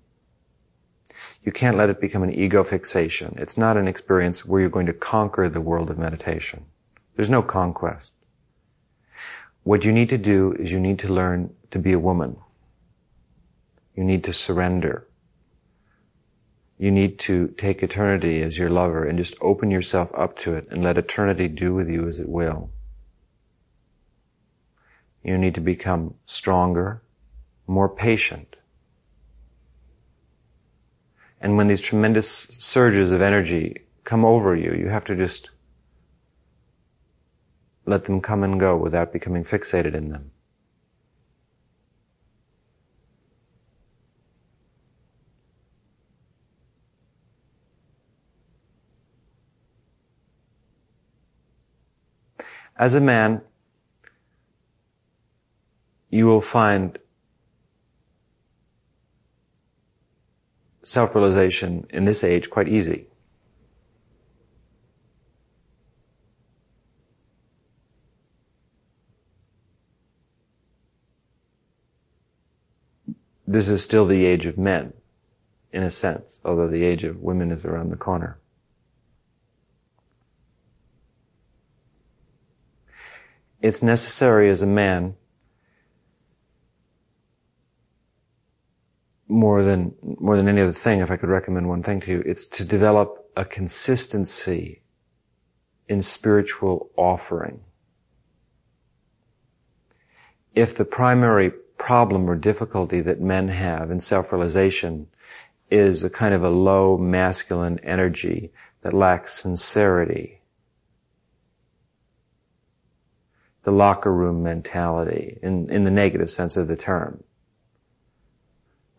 You 1.42 1.52
can't 1.52 1.76
let 1.76 1.90
it 1.90 2.00
become 2.00 2.22
an 2.22 2.34
ego 2.34 2.64
fixation. 2.64 3.34
It's 3.38 3.56
not 3.56 3.76
an 3.76 3.86
experience 3.86 4.44
where 4.44 4.60
you're 4.60 4.70
going 4.70 4.86
to 4.86 4.92
conquer 4.92 5.48
the 5.48 5.60
world 5.60 5.90
of 5.90 5.98
meditation. 5.98 6.66
There's 7.14 7.30
no 7.30 7.42
conquest. 7.42 8.14
What 9.62 9.84
you 9.84 9.92
need 9.92 10.08
to 10.10 10.18
do 10.18 10.52
is 10.52 10.72
you 10.72 10.80
need 10.80 10.98
to 11.00 11.12
learn 11.12 11.54
to 11.70 11.78
be 11.78 11.92
a 11.92 11.98
woman. 11.98 12.36
You 13.94 14.04
need 14.04 14.24
to 14.24 14.32
surrender. 14.32 15.05
You 16.78 16.90
need 16.90 17.18
to 17.20 17.48
take 17.48 17.82
eternity 17.82 18.42
as 18.42 18.58
your 18.58 18.68
lover 18.68 19.04
and 19.04 19.18
just 19.18 19.36
open 19.40 19.70
yourself 19.70 20.12
up 20.14 20.36
to 20.38 20.54
it 20.54 20.66
and 20.70 20.84
let 20.84 20.98
eternity 20.98 21.48
do 21.48 21.74
with 21.74 21.88
you 21.88 22.06
as 22.06 22.20
it 22.20 22.28
will. 22.28 22.70
You 25.24 25.38
need 25.38 25.54
to 25.54 25.60
become 25.60 26.14
stronger, 26.26 27.02
more 27.66 27.88
patient. 27.88 28.56
And 31.40 31.56
when 31.56 31.68
these 31.68 31.80
tremendous 31.80 32.28
surges 32.28 33.10
of 33.10 33.20
energy 33.20 33.86
come 34.04 34.24
over 34.24 34.54
you, 34.54 34.72
you 34.72 34.88
have 34.88 35.04
to 35.06 35.16
just 35.16 35.50
let 37.86 38.04
them 38.04 38.20
come 38.20 38.42
and 38.42 38.60
go 38.60 38.76
without 38.76 39.12
becoming 39.12 39.44
fixated 39.44 39.94
in 39.94 40.10
them. 40.10 40.30
As 52.78 52.94
a 52.94 53.00
man, 53.00 53.40
you 56.10 56.26
will 56.26 56.42
find 56.42 56.98
self-realization 60.82 61.86
in 61.90 62.04
this 62.04 62.22
age 62.22 62.50
quite 62.50 62.68
easy. 62.68 63.06
This 73.48 73.68
is 73.68 73.82
still 73.82 74.06
the 74.06 74.26
age 74.26 74.44
of 74.44 74.58
men, 74.58 74.92
in 75.72 75.82
a 75.82 75.90
sense, 75.90 76.40
although 76.44 76.68
the 76.68 76.84
age 76.84 77.04
of 77.04 77.22
women 77.22 77.50
is 77.50 77.64
around 77.64 77.90
the 77.90 77.96
corner. 77.96 78.38
It's 83.66 83.82
necessary 83.82 84.48
as 84.48 84.62
a 84.62 84.66
man 84.66 85.16
more 89.26 89.64
than 89.64 89.96
more 90.20 90.36
than 90.36 90.46
any 90.46 90.60
other 90.60 90.70
thing, 90.70 91.00
if 91.00 91.10
I 91.10 91.16
could 91.16 91.30
recommend 91.30 91.68
one 91.68 91.82
thing 91.82 91.98
to 92.02 92.12
you, 92.12 92.22
it's 92.24 92.46
to 92.46 92.64
develop 92.64 93.28
a 93.36 93.44
consistency 93.44 94.82
in 95.88 96.00
spiritual 96.00 96.90
offering. 96.96 97.64
If 100.54 100.76
the 100.76 100.84
primary 100.84 101.50
problem 101.76 102.30
or 102.30 102.36
difficulty 102.36 103.00
that 103.00 103.20
men 103.20 103.48
have 103.48 103.90
in 103.90 103.98
self-realization 103.98 105.08
is 105.72 106.04
a 106.04 106.10
kind 106.10 106.34
of 106.34 106.44
a 106.44 106.50
low 106.50 106.96
masculine 106.96 107.80
energy 107.80 108.52
that 108.82 108.92
lacks 108.92 109.34
sincerity, 109.34 110.35
the 113.66 113.72
locker 113.72 114.14
room 114.14 114.44
mentality 114.44 115.40
in, 115.42 115.68
in 115.70 115.82
the 115.82 115.90
negative 115.90 116.30
sense 116.30 116.56
of 116.56 116.68
the 116.68 116.76
term, 116.76 117.24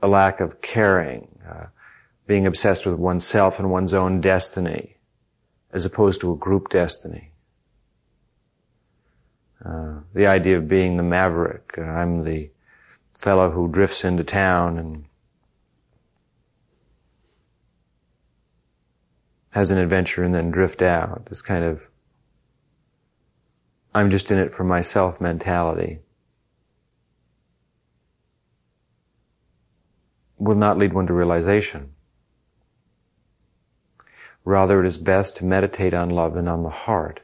a 0.01 0.07
lack 0.09 0.41
of 0.41 0.61
caring, 0.61 1.39
uh, 1.49 1.67
being 2.25 2.45
obsessed 2.45 2.85
with 2.85 2.95
oneself 2.95 3.59
and 3.59 3.71
one's 3.71 3.93
own 3.93 4.19
destiny, 4.19 4.97
as 5.71 5.85
opposed 5.85 6.19
to 6.19 6.33
a 6.33 6.35
group 6.35 6.67
destiny. 6.67 7.31
Uh, 9.63 10.01
the 10.13 10.27
idea 10.27 10.57
of 10.57 10.67
being 10.67 10.97
the 10.97 11.03
maverick. 11.03 11.75
Uh, 11.77 11.83
I'm 11.83 12.25
the 12.25 12.49
fellow 13.17 13.51
who 13.51 13.69
drifts 13.69 14.03
into 14.03 14.25
town 14.25 14.77
and 14.77 15.05
has 19.51 19.71
an 19.71 19.77
adventure 19.77 20.23
and 20.23 20.35
then 20.35 20.51
drift 20.51 20.81
out. 20.81 21.27
This 21.27 21.41
kind 21.41 21.63
of 21.63 21.87
I'm 23.97 24.11
just 24.11 24.29
in 24.29 24.37
it 24.37 24.51
for 24.51 24.63
myself 24.63 25.19
mentality. 25.19 26.01
will 30.37 30.55
not 30.55 30.77
lead 30.77 30.93
one 30.93 31.07
to 31.07 31.13
realization. 31.13 31.93
Rather, 34.45 34.79
it 34.79 34.87
is 34.87 34.97
best 34.97 35.35
to 35.37 35.45
meditate 35.45 35.95
on 35.95 36.09
love 36.09 36.35
and 36.35 36.47
on 36.47 36.61
the 36.63 36.69
heart. 36.69 37.21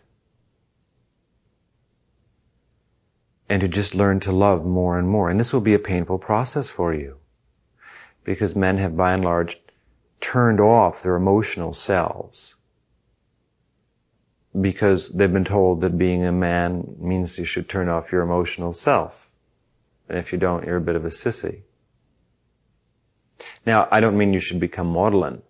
And 3.47 3.61
to 3.61 3.67
just 3.67 3.93
learn 3.93 4.19
to 4.21 4.31
love 4.31 4.65
more 4.65 4.97
and 4.97 5.07
more. 5.07 5.29
And 5.29 5.39
this 5.39 5.53
will 5.53 5.61
be 5.61 5.75
a 5.75 5.79
painful 5.79 6.17
process 6.17 6.71
for 6.71 6.91
you. 6.93 7.17
Because 8.23 8.55
men 8.55 8.79
have 8.79 8.97
by 8.97 9.13
and 9.13 9.23
large 9.23 9.59
turned 10.19 10.59
off 10.59 11.03
their 11.03 11.15
emotional 11.15 11.73
selves. 11.73 12.52
Because 14.59 15.09
they've 15.09 15.33
been 15.33 15.45
told 15.45 15.81
that 15.81 15.97
being 15.97 16.23
a 16.25 16.31
man 16.31 16.95
means 16.99 17.39
you 17.39 17.45
should 17.45 17.67
turn 17.67 17.89
off 17.89 18.11
your 18.11 18.21
emotional 18.21 18.71
self. 18.71 19.29
And 20.07 20.17
if 20.17 20.31
you 20.31 20.37
don't, 20.37 20.65
you're 20.65 20.77
a 20.77 20.81
bit 20.81 20.95
of 20.95 21.05
a 21.05 21.09
sissy. 21.09 21.61
Now, 23.65 23.87
I 23.91 23.99
don't 23.99 24.17
mean 24.17 24.33
you 24.33 24.39
should 24.39 24.59
become 24.59 24.87
maudlin 24.87 25.41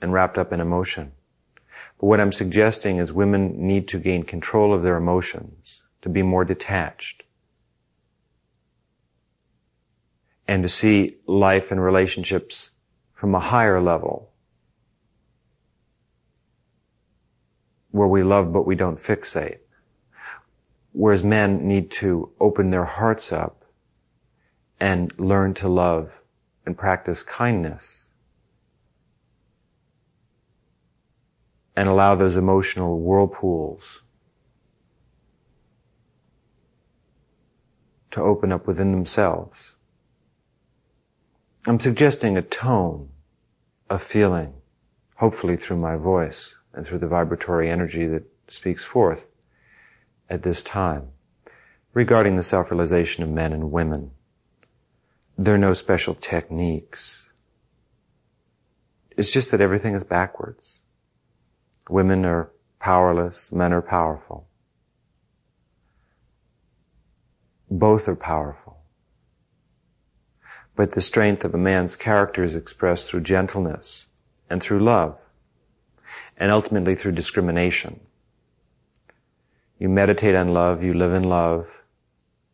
and 0.00 0.12
wrapped 0.12 0.38
up 0.38 0.52
in 0.52 0.60
emotion. 0.60 1.12
But 2.00 2.06
what 2.06 2.20
I'm 2.20 2.32
suggesting 2.32 2.98
is 2.98 3.12
women 3.12 3.66
need 3.66 3.86
to 3.88 3.98
gain 3.98 4.24
control 4.24 4.74
of 4.74 4.82
their 4.82 4.96
emotions, 4.96 5.82
to 6.02 6.08
be 6.08 6.22
more 6.22 6.44
detached, 6.44 7.22
and 10.46 10.62
to 10.62 10.68
see 10.68 11.16
life 11.26 11.70
and 11.70 11.82
relationships 11.82 12.70
from 13.12 13.34
a 13.34 13.40
higher 13.40 13.80
level, 13.80 14.30
where 17.94 18.08
we 18.08 18.24
love 18.24 18.52
but 18.52 18.66
we 18.66 18.74
don't 18.74 18.96
fixate. 18.96 19.58
Whereas 20.90 21.22
men 21.22 21.64
need 21.64 21.92
to 21.92 22.32
open 22.40 22.70
their 22.70 22.86
hearts 22.86 23.32
up 23.32 23.64
and 24.80 25.16
learn 25.16 25.54
to 25.54 25.68
love 25.68 26.20
and 26.66 26.76
practice 26.76 27.22
kindness 27.22 28.08
and 31.76 31.88
allow 31.88 32.16
those 32.16 32.36
emotional 32.36 32.98
whirlpools 32.98 34.02
to 38.10 38.20
open 38.20 38.50
up 38.50 38.66
within 38.66 38.90
themselves. 38.90 39.76
I'm 41.64 41.78
suggesting 41.78 42.36
a 42.36 42.42
tone 42.42 43.10
a 43.88 44.00
feeling, 44.00 44.54
hopefully 45.18 45.56
through 45.56 45.76
my 45.76 45.94
voice 45.94 46.53
and 46.74 46.86
through 46.86 46.98
the 46.98 47.06
vibratory 47.06 47.70
energy 47.70 48.06
that 48.06 48.24
speaks 48.48 48.84
forth 48.84 49.28
at 50.28 50.42
this 50.42 50.62
time 50.62 51.08
regarding 51.92 52.36
the 52.36 52.42
self-realization 52.42 53.22
of 53.22 53.30
men 53.30 53.52
and 53.52 53.70
women. 53.70 54.10
There 55.38 55.54
are 55.54 55.58
no 55.58 55.72
special 55.72 56.14
techniques. 56.14 57.32
It's 59.16 59.32
just 59.32 59.50
that 59.50 59.60
everything 59.60 59.94
is 59.94 60.04
backwards. 60.04 60.82
Women 61.88 62.24
are 62.24 62.50
powerless, 62.80 63.52
men 63.52 63.72
are 63.72 63.82
powerful. 63.82 64.48
Both 67.70 68.08
are 68.08 68.16
powerful. 68.16 68.78
But 70.76 70.92
the 70.92 71.00
strength 71.00 71.44
of 71.44 71.54
a 71.54 71.58
man's 71.58 71.94
character 71.94 72.42
is 72.42 72.56
expressed 72.56 73.08
through 73.08 73.20
gentleness 73.20 74.08
and 74.50 74.62
through 74.62 74.80
love, 74.80 75.28
and 76.36 76.50
ultimately 76.50 76.94
through 76.94 77.12
discrimination. 77.12 78.00
You 79.78 79.88
meditate 79.88 80.34
on 80.34 80.54
love, 80.54 80.82
you 80.82 80.94
live 80.94 81.12
in 81.12 81.24
love, 81.24 81.84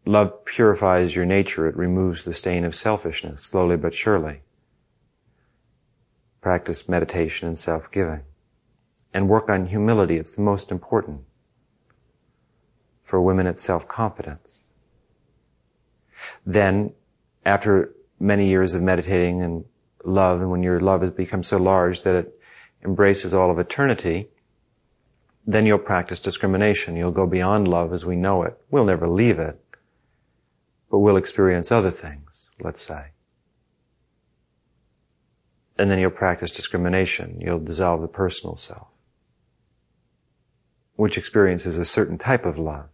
Love 0.06 0.44
purifies 0.44 1.14
your 1.14 1.26
nature. 1.26 1.66
It 1.66 1.76
removes 1.76 2.24
the 2.24 2.32
stain 2.32 2.64
of 2.64 2.74
selfishness, 2.74 3.42
slowly 3.42 3.76
but 3.76 3.94
surely. 3.94 4.40
Practice 6.40 6.88
meditation 6.88 7.46
and 7.46 7.58
self-giving. 7.58 8.22
And 9.12 9.28
work 9.28 9.48
on 9.48 9.66
humility. 9.66 10.16
It's 10.16 10.30
the 10.30 10.42
most 10.42 10.70
important. 10.70 11.22
For 13.02 13.20
women, 13.20 13.46
it's 13.46 13.62
self-confidence. 13.62 14.64
Then, 16.46 16.92
after 17.44 17.94
many 18.18 18.48
years 18.48 18.74
of 18.74 18.82
meditating 18.82 19.42
and 19.42 19.64
love, 20.04 20.40
and 20.40 20.50
when 20.50 20.62
your 20.62 20.80
love 20.80 21.02
has 21.02 21.10
become 21.10 21.42
so 21.42 21.58
large 21.58 22.02
that 22.02 22.14
it 22.14 22.39
embraces 22.84 23.34
all 23.34 23.50
of 23.50 23.58
eternity, 23.58 24.28
then 25.46 25.66
you'll 25.66 25.78
practice 25.78 26.20
discrimination. 26.20 26.96
You'll 26.96 27.10
go 27.10 27.26
beyond 27.26 27.68
love 27.68 27.92
as 27.92 28.04
we 28.06 28.16
know 28.16 28.42
it. 28.42 28.60
We'll 28.70 28.84
never 28.84 29.08
leave 29.08 29.38
it 29.38 29.60
but 30.90 30.98
we'll 30.98 31.16
experience 31.16 31.70
other 31.70 31.90
things, 31.90 32.50
let's 32.60 32.82
say. 32.82 33.12
And 35.78 35.90
then 35.90 36.00
you'll 36.00 36.10
practice 36.10 36.50
discrimination. 36.50 37.40
You'll 37.40 37.60
dissolve 37.60 38.02
the 38.02 38.08
personal 38.08 38.56
self, 38.56 38.88
which 40.96 41.16
experiences 41.16 41.78
a 41.78 41.84
certain 41.84 42.18
type 42.18 42.44
of 42.44 42.58
love. 42.58 42.88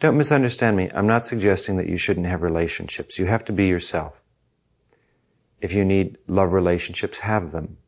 Don't 0.00 0.18
misunderstand 0.18 0.76
me. 0.76 0.90
I'm 0.92 1.06
not 1.06 1.24
suggesting 1.24 1.76
that 1.76 1.88
you 1.88 1.96
shouldn't 1.96 2.26
have 2.26 2.42
relationships. 2.42 3.18
You 3.18 3.26
have 3.26 3.44
to 3.44 3.52
be 3.52 3.66
yourself. 3.66 4.22
If 5.60 5.72
you 5.72 5.84
need 5.84 6.18
love 6.26 6.52
relationships, 6.52 7.20
have 7.20 7.52
them. 7.52 7.78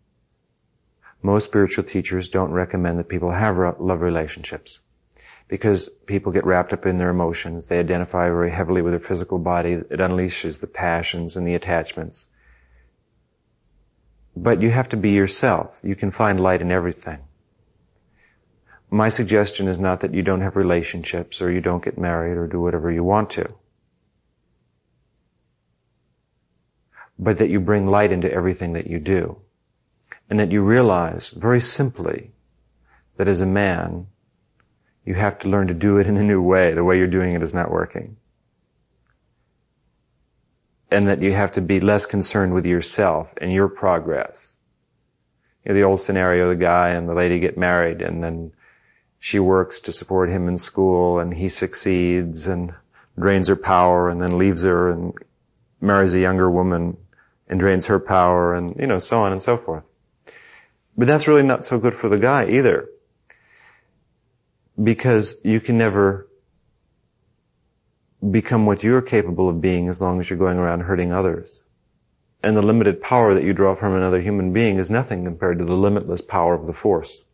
Most 1.22 1.44
spiritual 1.44 1.84
teachers 1.84 2.28
don't 2.28 2.52
recommend 2.52 2.98
that 2.98 3.08
people 3.08 3.32
have 3.32 3.56
love 3.78 4.00
relationships 4.00 4.80
because 5.48 5.88
people 6.06 6.32
get 6.32 6.46
wrapped 6.46 6.72
up 6.72 6.86
in 6.86 6.98
their 6.98 7.10
emotions. 7.10 7.66
They 7.66 7.78
identify 7.78 8.28
very 8.28 8.52
heavily 8.52 8.80
with 8.80 8.92
their 8.92 9.00
physical 9.00 9.38
body. 9.38 9.72
It 9.72 9.98
unleashes 9.98 10.60
the 10.60 10.66
passions 10.66 11.36
and 11.36 11.46
the 11.46 11.54
attachments. 11.54 12.28
But 14.34 14.62
you 14.62 14.70
have 14.70 14.88
to 14.90 14.96
be 14.96 15.10
yourself. 15.10 15.80
You 15.82 15.96
can 15.96 16.10
find 16.10 16.40
light 16.40 16.62
in 16.62 16.70
everything. 16.70 17.18
My 18.90 19.08
suggestion 19.08 19.68
is 19.68 19.78
not 19.78 20.00
that 20.00 20.14
you 20.14 20.22
don't 20.22 20.40
have 20.40 20.56
relationships 20.56 21.42
or 21.42 21.50
you 21.50 21.60
don't 21.60 21.84
get 21.84 21.98
married 21.98 22.36
or 22.36 22.46
do 22.46 22.60
whatever 22.60 22.90
you 22.90 23.04
want 23.04 23.28
to. 23.30 23.54
But 27.18 27.38
that 27.38 27.50
you 27.50 27.60
bring 27.60 27.86
light 27.86 28.10
into 28.10 28.32
everything 28.32 28.72
that 28.72 28.86
you 28.86 28.98
do. 28.98 29.42
And 30.30 30.38
that 30.38 30.52
you 30.52 30.62
realize 30.62 31.30
very 31.30 31.60
simply 31.60 32.30
that 33.16 33.28
as 33.28 33.40
a 33.40 33.46
man, 33.46 34.06
you 35.04 35.14
have 35.14 35.36
to 35.40 35.48
learn 35.48 35.66
to 35.66 35.74
do 35.74 35.98
it 35.98 36.06
in 36.06 36.16
a 36.16 36.22
new 36.22 36.40
way. 36.40 36.72
The 36.72 36.84
way 36.84 36.96
you're 36.96 37.08
doing 37.08 37.34
it 37.34 37.42
is 37.42 37.52
not 37.52 37.70
working. 37.70 38.16
And 40.90 41.08
that 41.08 41.20
you 41.20 41.32
have 41.32 41.50
to 41.52 41.60
be 41.60 41.80
less 41.80 42.06
concerned 42.06 42.54
with 42.54 42.64
yourself 42.64 43.34
and 43.40 43.52
your 43.52 43.68
progress. 43.68 44.56
You 45.64 45.70
know, 45.70 45.74
the 45.74 45.82
old 45.82 46.00
scenario, 46.00 46.48
the 46.48 46.56
guy 46.56 46.90
and 46.90 47.08
the 47.08 47.14
lady 47.14 47.40
get 47.40 47.58
married 47.58 48.00
and 48.00 48.22
then 48.22 48.52
she 49.18 49.38
works 49.38 49.80
to 49.80 49.92
support 49.92 50.30
him 50.30 50.48
in 50.48 50.56
school 50.56 51.18
and 51.18 51.34
he 51.34 51.48
succeeds 51.48 52.48
and 52.48 52.72
drains 53.18 53.48
her 53.48 53.56
power 53.56 54.08
and 54.08 54.20
then 54.20 54.38
leaves 54.38 54.62
her 54.62 54.90
and 54.90 55.12
marries 55.80 56.14
a 56.14 56.20
younger 56.20 56.50
woman 56.50 56.96
and 57.48 57.60
drains 57.60 57.88
her 57.88 58.00
power 58.00 58.54
and, 58.54 58.74
you 58.78 58.86
know, 58.86 58.98
so 58.98 59.20
on 59.20 59.32
and 59.32 59.42
so 59.42 59.56
forth. 59.56 59.90
But 61.00 61.06
that's 61.06 61.26
really 61.26 61.42
not 61.42 61.64
so 61.64 61.78
good 61.78 61.94
for 61.94 62.10
the 62.10 62.18
guy 62.18 62.46
either. 62.46 62.86
Because 64.84 65.40
you 65.42 65.58
can 65.58 65.78
never 65.78 66.28
become 68.30 68.66
what 68.66 68.82
you're 68.82 69.00
capable 69.00 69.48
of 69.48 69.62
being 69.62 69.88
as 69.88 70.02
long 70.02 70.20
as 70.20 70.28
you're 70.28 70.38
going 70.38 70.58
around 70.58 70.80
hurting 70.80 71.10
others. 71.10 71.64
And 72.42 72.54
the 72.54 72.60
limited 72.60 73.00
power 73.00 73.32
that 73.32 73.44
you 73.44 73.54
draw 73.54 73.74
from 73.74 73.94
another 73.94 74.20
human 74.20 74.52
being 74.52 74.76
is 74.76 74.90
nothing 74.90 75.24
compared 75.24 75.58
to 75.60 75.64
the 75.64 75.72
limitless 75.72 76.20
power 76.20 76.52
of 76.52 76.66
the 76.66 76.74
force 76.74 77.24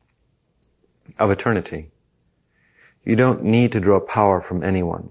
of 1.18 1.32
eternity. 1.32 1.88
You 3.04 3.16
don't 3.16 3.42
need 3.42 3.72
to 3.72 3.80
draw 3.80 3.98
power 3.98 4.40
from 4.40 4.62
anyone. 4.62 5.08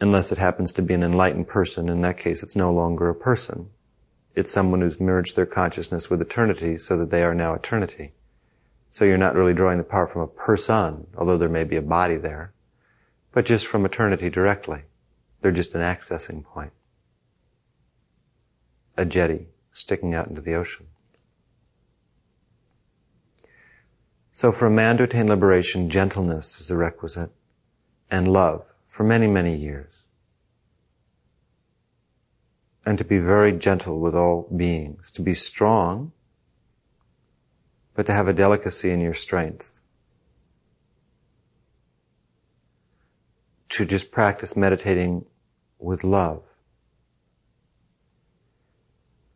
Unless 0.00 0.30
it 0.30 0.38
happens 0.38 0.70
to 0.70 0.82
be 0.82 0.94
an 0.94 1.02
enlightened 1.02 1.48
person. 1.48 1.88
In 1.88 2.02
that 2.02 2.16
case, 2.16 2.44
it's 2.44 2.54
no 2.54 2.72
longer 2.72 3.08
a 3.08 3.14
person. 3.16 3.70
It's 4.34 4.50
someone 4.50 4.80
who's 4.80 5.00
merged 5.00 5.36
their 5.36 5.46
consciousness 5.46 6.10
with 6.10 6.20
eternity 6.20 6.76
so 6.76 6.96
that 6.96 7.10
they 7.10 7.22
are 7.22 7.34
now 7.34 7.54
eternity. 7.54 8.12
So 8.90 9.04
you're 9.04 9.18
not 9.18 9.34
really 9.34 9.54
drawing 9.54 9.78
the 9.78 9.84
power 9.84 10.06
from 10.06 10.22
a 10.22 10.26
person, 10.26 11.06
although 11.16 11.38
there 11.38 11.48
may 11.48 11.64
be 11.64 11.76
a 11.76 11.82
body 11.82 12.16
there, 12.16 12.52
but 13.32 13.46
just 13.46 13.66
from 13.66 13.84
eternity 13.84 14.30
directly. 14.30 14.82
They're 15.40 15.52
just 15.52 15.74
an 15.74 15.82
accessing 15.82 16.44
point 16.44 16.72
a 18.96 19.04
jetty 19.04 19.48
sticking 19.70 20.14
out 20.14 20.28
into 20.28 20.40
the 20.40 20.54
ocean. 20.54 20.86
So 24.32 24.50
for 24.50 24.66
a 24.66 24.70
man 24.70 24.96
to 24.98 25.04
attain 25.04 25.28
liberation, 25.28 25.90
gentleness 25.90 26.60
is 26.60 26.68
the 26.68 26.76
requisite, 26.76 27.30
and 28.10 28.32
love 28.32 28.74
for 28.86 29.04
many, 29.04 29.26
many 29.26 29.56
years. 29.56 30.03
And 32.86 32.98
to 32.98 33.04
be 33.04 33.18
very 33.18 33.52
gentle 33.52 33.98
with 33.98 34.14
all 34.14 34.48
beings, 34.54 35.10
to 35.12 35.22
be 35.22 35.34
strong, 35.34 36.12
but 37.94 38.06
to 38.06 38.12
have 38.12 38.28
a 38.28 38.32
delicacy 38.32 38.90
in 38.90 39.00
your 39.00 39.14
strength. 39.14 39.80
To 43.70 43.86
just 43.86 44.12
practice 44.12 44.56
meditating 44.56 45.24
with 45.78 46.04
love 46.04 46.42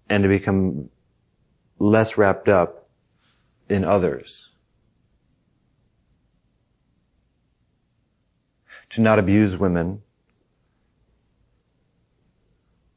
and 0.09 0.23
to 0.23 0.29
become 0.29 0.91
less 1.79 2.17
wrapped 2.17 2.49
up 2.49 2.87
in 3.69 3.85
others. 3.85 4.51
To 8.91 9.01
not 9.03 9.19
abuse 9.19 9.57
women 9.57 10.03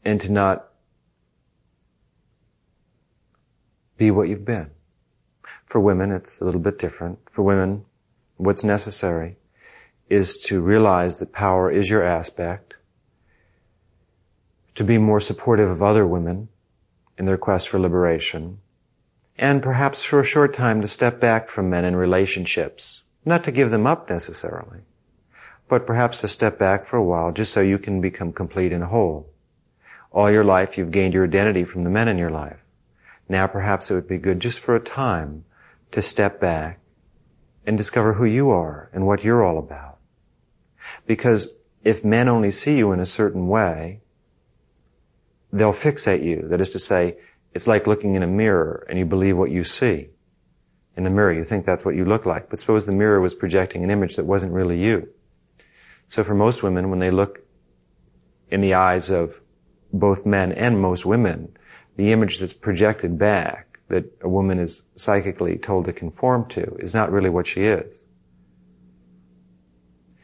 and 0.03 0.19
to 0.21 0.31
not 0.31 0.67
be 3.97 4.11
what 4.11 4.27
you've 4.27 4.45
been. 4.45 4.71
For 5.65 5.79
women, 5.79 6.11
it's 6.11 6.41
a 6.41 6.45
little 6.45 6.59
bit 6.59 6.79
different. 6.79 7.19
For 7.29 7.43
women, 7.43 7.85
what's 8.37 8.63
necessary 8.63 9.37
is 10.09 10.37
to 10.37 10.59
realize 10.61 11.19
that 11.19 11.31
power 11.31 11.71
is 11.71 11.89
your 11.89 12.03
aspect, 12.03 12.73
to 14.75 14.83
be 14.83 14.97
more 14.97 15.19
supportive 15.19 15.69
of 15.69 15.81
other 15.81 16.05
women, 16.05 16.49
in 17.17 17.25
their 17.25 17.37
quest 17.37 17.69
for 17.69 17.79
liberation, 17.79 18.57
and 19.37 19.61
perhaps 19.61 20.03
for 20.03 20.19
a 20.19 20.25
short 20.25 20.53
time 20.53 20.81
to 20.81 20.87
step 20.87 21.19
back 21.19 21.47
from 21.47 21.69
men 21.69 21.85
in 21.85 21.95
relationships, 21.95 23.03
not 23.23 23.43
to 23.43 23.51
give 23.51 23.69
them 23.69 23.85
up 23.85 24.09
necessarily, 24.09 24.79
but 25.67 25.85
perhaps 25.85 26.21
to 26.21 26.27
step 26.27 26.57
back 26.57 26.83
for 26.83 26.97
a 26.97 27.03
while 27.03 27.31
just 27.31 27.53
so 27.53 27.61
you 27.61 27.77
can 27.77 28.01
become 28.01 28.33
complete 28.33 28.73
and 28.73 28.85
whole. 28.85 29.29
All 30.11 30.29
your 30.29 30.43
life 30.43 30.77
you've 30.77 30.91
gained 30.91 31.13
your 31.13 31.23
identity 31.23 31.63
from 31.63 31.83
the 31.83 31.89
men 31.89 32.07
in 32.07 32.17
your 32.17 32.29
life. 32.29 32.59
Now 33.29 33.47
perhaps 33.47 33.89
it 33.89 33.95
would 33.95 34.07
be 34.07 34.17
good 34.17 34.39
just 34.39 34.59
for 34.59 34.75
a 34.75 34.79
time 34.79 35.45
to 35.91 36.01
step 36.01 36.39
back 36.39 36.79
and 37.65 37.77
discover 37.77 38.13
who 38.13 38.25
you 38.25 38.49
are 38.49 38.89
and 38.93 39.07
what 39.07 39.23
you're 39.23 39.43
all 39.43 39.57
about. 39.57 39.99
Because 41.07 41.55
if 41.83 42.03
men 42.03 42.27
only 42.27 42.51
see 42.51 42.77
you 42.77 42.91
in 42.91 42.99
a 42.99 43.05
certain 43.05 43.47
way, 43.47 44.01
they'll 45.51 45.71
fixate 45.71 46.23
you. 46.23 46.47
That 46.47 46.61
is 46.61 46.69
to 46.71 46.79
say, 46.79 47.17
it's 47.53 47.67
like 47.67 47.87
looking 47.87 48.15
in 48.15 48.23
a 48.23 48.27
mirror 48.27 48.85
and 48.89 48.97
you 48.99 49.05
believe 49.05 49.37
what 49.37 49.51
you 49.51 49.63
see. 49.63 50.09
In 50.95 51.03
the 51.03 51.09
mirror, 51.09 51.31
you 51.31 51.43
think 51.43 51.65
that's 51.65 51.85
what 51.85 51.95
you 51.95 52.03
look 52.03 52.25
like. 52.25 52.49
But 52.49 52.59
suppose 52.59 52.85
the 52.85 52.91
mirror 52.91 53.21
was 53.21 53.33
projecting 53.33 53.83
an 53.83 53.91
image 53.91 54.15
that 54.17 54.25
wasn't 54.25 54.53
really 54.53 54.81
you. 54.81 55.09
So 56.07 56.23
for 56.23 56.35
most 56.35 56.63
women, 56.63 56.89
when 56.89 56.99
they 56.99 57.11
look 57.11 57.41
in 58.49 58.59
the 58.59 58.73
eyes 58.73 59.09
of 59.09 59.39
both 59.93 60.25
men 60.25 60.51
and 60.51 60.81
most 60.81 61.05
women, 61.05 61.55
the 61.95 62.11
image 62.11 62.39
that's 62.39 62.53
projected 62.53 63.17
back 63.17 63.79
that 63.89 64.05
a 64.21 64.29
woman 64.29 64.57
is 64.59 64.83
psychically 64.95 65.57
told 65.57 65.85
to 65.85 65.93
conform 65.93 66.47
to 66.49 66.75
is 66.79 66.95
not 66.95 67.11
really 67.11 67.29
what 67.29 67.47
she 67.47 67.65
is. 67.65 68.05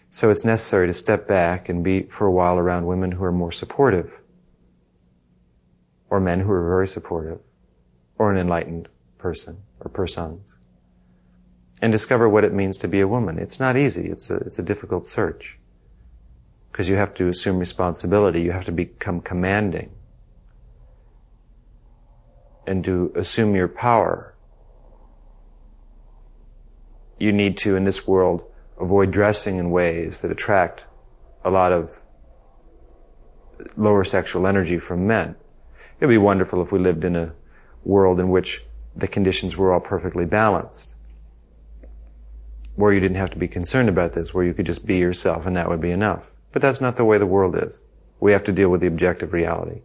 So 0.10 0.30
it's 0.30 0.46
necessary 0.46 0.88
to 0.88 0.94
step 0.94 1.28
back 1.28 1.68
and 1.68 1.84
be 1.84 2.04
for 2.04 2.26
a 2.26 2.32
while 2.32 2.58
around 2.58 2.86
women 2.86 3.12
who 3.12 3.24
are 3.24 3.32
more 3.32 3.52
supportive 3.52 4.22
or 6.10 6.20
men 6.20 6.42
who 6.42 6.52
are 6.52 6.68
very 6.68 6.88
supportive, 6.88 7.40
or 8.18 8.32
an 8.32 8.38
enlightened 8.38 8.88
person 9.18 9.58
or 9.80 9.90
persons, 9.90 10.56
and 11.82 11.92
discover 11.92 12.28
what 12.30 12.44
it 12.44 12.54
means 12.54 12.78
to 12.78 12.88
be 12.88 13.00
a 13.00 13.08
woman. 13.08 13.38
It's 13.38 13.60
not 13.60 13.78
easy. 13.78 14.08
It's 14.08 14.30
a, 14.30 14.38
it's 14.38 14.60
a 14.60 14.64
difficult 14.64 15.06
search. 15.06 15.60
Because 16.78 16.90
you 16.90 16.96
have 16.96 17.16
to 17.16 17.28
assume 17.28 17.58
responsibility. 17.58 18.44
You 18.44 18.52
have 18.52 18.66
to 18.66 18.72
become 18.72 19.20
commanding. 19.20 19.90
And 22.68 22.84
to 22.84 23.12
assume 23.16 23.56
your 23.56 23.68
power, 23.68 24.36
you 27.18 27.32
need 27.32 27.58
to, 27.58 27.76
in 27.76 27.86
this 27.86 28.06
world, 28.06 28.44
avoid 28.80 29.10
dressing 29.10 29.58
in 29.58 29.72
ways 29.72 30.22
that 30.22 30.30
attract 30.30 30.86
a 31.44 31.50
lot 31.50 31.72
of 31.72 32.04
lower 33.76 34.04
sexual 34.04 34.46
energy 34.46 34.78
from 34.78 35.08
men. 35.08 35.36
It'd 36.00 36.10
be 36.10 36.20
wonderful 36.20 36.62
if 36.62 36.72
we 36.72 36.78
lived 36.78 37.04
in 37.04 37.16
a 37.16 37.34
world 37.84 38.20
in 38.20 38.30
which 38.30 38.64
the 38.96 39.08
conditions 39.08 39.58
were 39.58 39.74
all 39.74 39.80
perfectly 39.80 40.26
balanced. 40.26 40.96
Where 42.76 42.94
you 42.94 43.00
didn't 43.00 43.18
have 43.18 43.32
to 43.32 43.40
be 43.40 43.48
concerned 43.48 43.90
about 43.90 44.14
this, 44.14 44.32
where 44.32 44.46
you 44.46 44.54
could 44.54 44.68
just 44.68 44.86
be 44.86 44.98
yourself 44.98 45.48
and 45.48 45.56
that 45.56 45.70
would 45.70 45.82
be 45.82 45.90
enough. 45.90 46.34
But 46.58 46.64
that's 46.64 46.82
not 46.82 46.96
the 46.96 47.06
way 47.06 47.20
the 47.20 47.28
world 47.28 47.56
is. 47.56 47.84
We 48.20 48.32
have 48.32 48.44
to 48.46 48.52
deal 48.52 48.70
with 48.70 48.82
the 48.82 48.88
objective 48.88 49.32
reality. 49.32 49.82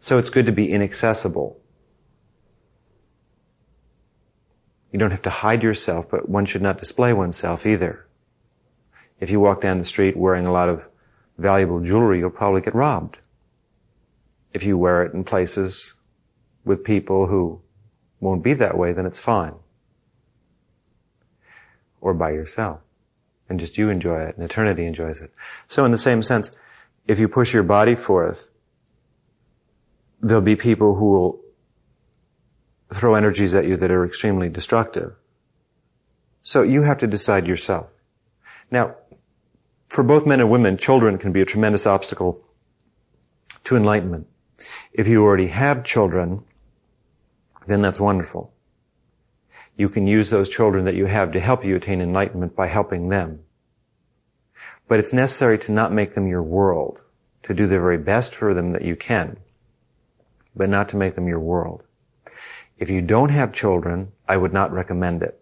So 0.00 0.18
it's 0.18 0.28
good 0.28 0.44
to 0.46 0.50
be 0.50 0.72
inaccessible. 0.72 1.56
You 4.90 4.98
don't 4.98 5.12
have 5.12 5.22
to 5.22 5.30
hide 5.30 5.62
yourself, 5.62 6.10
but 6.10 6.28
one 6.28 6.46
should 6.46 6.62
not 6.62 6.78
display 6.78 7.12
oneself 7.12 7.64
either. 7.64 8.08
If 9.20 9.30
you 9.30 9.38
walk 9.38 9.60
down 9.60 9.78
the 9.78 9.84
street 9.84 10.16
wearing 10.16 10.46
a 10.46 10.52
lot 10.52 10.68
of 10.68 10.88
valuable 11.38 11.78
jewelry, 11.78 12.18
you'll 12.18 12.30
probably 12.30 12.60
get 12.60 12.74
robbed 12.74 13.18
if 14.52 14.64
you 14.64 14.76
wear 14.76 15.04
it 15.04 15.14
in 15.14 15.22
places 15.22 15.94
with 16.64 16.82
people 16.82 17.28
who 17.28 17.60
won't 18.18 18.42
be 18.42 18.54
that 18.54 18.76
way, 18.76 18.92
then 18.92 19.06
it's 19.06 19.20
fine. 19.20 19.54
Or 22.00 22.14
by 22.14 22.32
yourself. 22.32 22.80
And 23.52 23.60
just 23.60 23.76
you 23.76 23.90
enjoy 23.90 24.22
it 24.22 24.34
and 24.34 24.42
eternity 24.42 24.86
enjoys 24.86 25.20
it. 25.20 25.30
So 25.66 25.84
in 25.84 25.90
the 25.90 25.98
same 25.98 26.22
sense, 26.22 26.56
if 27.06 27.18
you 27.18 27.28
push 27.28 27.52
your 27.52 27.62
body 27.62 27.94
forth, 27.94 28.48
there'll 30.22 30.40
be 30.40 30.56
people 30.56 30.94
who 30.94 31.10
will 31.10 31.40
throw 32.94 33.14
energies 33.14 33.54
at 33.54 33.66
you 33.66 33.76
that 33.76 33.92
are 33.92 34.06
extremely 34.06 34.48
destructive. 34.48 35.12
So 36.40 36.62
you 36.62 36.84
have 36.84 36.96
to 36.96 37.06
decide 37.06 37.46
yourself. 37.46 37.90
Now, 38.70 38.94
for 39.86 40.02
both 40.02 40.26
men 40.26 40.40
and 40.40 40.50
women, 40.50 40.78
children 40.78 41.18
can 41.18 41.30
be 41.30 41.42
a 41.42 41.44
tremendous 41.44 41.86
obstacle 41.86 42.40
to 43.64 43.76
enlightenment. 43.76 44.28
If 44.94 45.06
you 45.06 45.22
already 45.22 45.48
have 45.48 45.84
children, 45.84 46.42
then 47.66 47.82
that's 47.82 48.00
wonderful. 48.00 48.51
You 49.76 49.88
can 49.88 50.06
use 50.06 50.30
those 50.30 50.48
children 50.48 50.84
that 50.84 50.94
you 50.94 51.06
have 51.06 51.32
to 51.32 51.40
help 51.40 51.64
you 51.64 51.76
attain 51.76 52.00
enlightenment 52.00 52.54
by 52.54 52.68
helping 52.68 53.08
them. 53.08 53.40
But 54.86 54.98
it's 54.98 55.12
necessary 55.12 55.58
to 55.60 55.72
not 55.72 55.92
make 55.92 56.14
them 56.14 56.26
your 56.26 56.42
world, 56.42 57.00
to 57.44 57.54
do 57.54 57.66
the 57.66 57.78
very 57.78 57.98
best 57.98 58.34
for 58.34 58.52
them 58.52 58.72
that 58.72 58.82
you 58.82 58.96
can, 58.96 59.38
but 60.54 60.68
not 60.68 60.88
to 60.90 60.96
make 60.96 61.14
them 61.14 61.28
your 61.28 61.40
world. 61.40 61.84
If 62.76 62.90
you 62.90 63.00
don't 63.00 63.30
have 63.30 63.52
children, 63.52 64.12
I 64.28 64.36
would 64.36 64.52
not 64.52 64.72
recommend 64.72 65.22
it. 65.22 65.40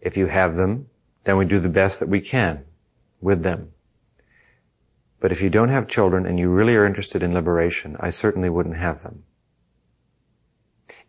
If 0.00 0.16
you 0.16 0.26
have 0.26 0.56
them, 0.56 0.88
then 1.24 1.36
we 1.36 1.44
do 1.44 1.60
the 1.60 1.68
best 1.68 2.00
that 2.00 2.08
we 2.08 2.20
can 2.20 2.64
with 3.20 3.42
them. 3.42 3.72
But 5.20 5.32
if 5.32 5.42
you 5.42 5.50
don't 5.50 5.68
have 5.68 5.88
children 5.88 6.26
and 6.26 6.38
you 6.38 6.48
really 6.48 6.76
are 6.76 6.86
interested 6.86 7.22
in 7.22 7.34
liberation, 7.34 7.96
I 8.00 8.10
certainly 8.10 8.48
wouldn't 8.48 8.76
have 8.76 9.02
them. 9.02 9.24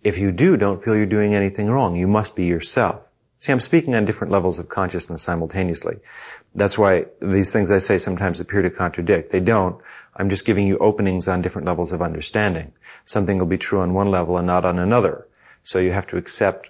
If 0.02 0.18
you 0.18 0.32
do, 0.32 0.56
don't 0.56 0.82
feel 0.82 0.96
you're 0.96 1.06
doing 1.06 1.36
anything 1.36 1.70
wrong. 1.70 1.96
You 1.96 2.08
must 2.08 2.36
be 2.36 2.46
yourself. 2.46 3.10
See, 3.38 3.52
I'm 3.52 3.60
speaking 3.60 3.96
on 3.96 4.06
different 4.06 4.32
levels 4.32 4.60
of 4.60 4.70
consciousness 4.70 5.24
simultaneously. 5.24 5.98
That's 6.56 6.78
why 6.78 7.06
these 7.22 7.52
things 7.52 7.72
I 7.72 7.78
say 7.78 7.98
sometimes 7.98 8.40
appear 8.40 8.62
to 8.62 8.70
contradict. 8.70 9.32
They 9.32 9.40
don't. 9.40 9.82
I'm 10.16 10.30
just 10.30 10.46
giving 10.46 10.68
you 10.68 10.78
openings 10.78 11.28
on 11.28 11.42
different 11.42 11.66
levels 11.66 11.94
of 11.94 12.02
understanding. 12.02 12.74
Something 13.04 13.38
will 13.38 13.46
be 13.46 13.58
true 13.58 13.80
on 13.80 13.94
one 13.94 14.12
level 14.12 14.38
and 14.38 14.48
not 14.48 14.66
on 14.66 14.80
another. 14.80 15.28
So 15.62 15.80
you 15.80 15.92
have 15.92 16.08
to 16.08 16.18
accept 16.18 16.70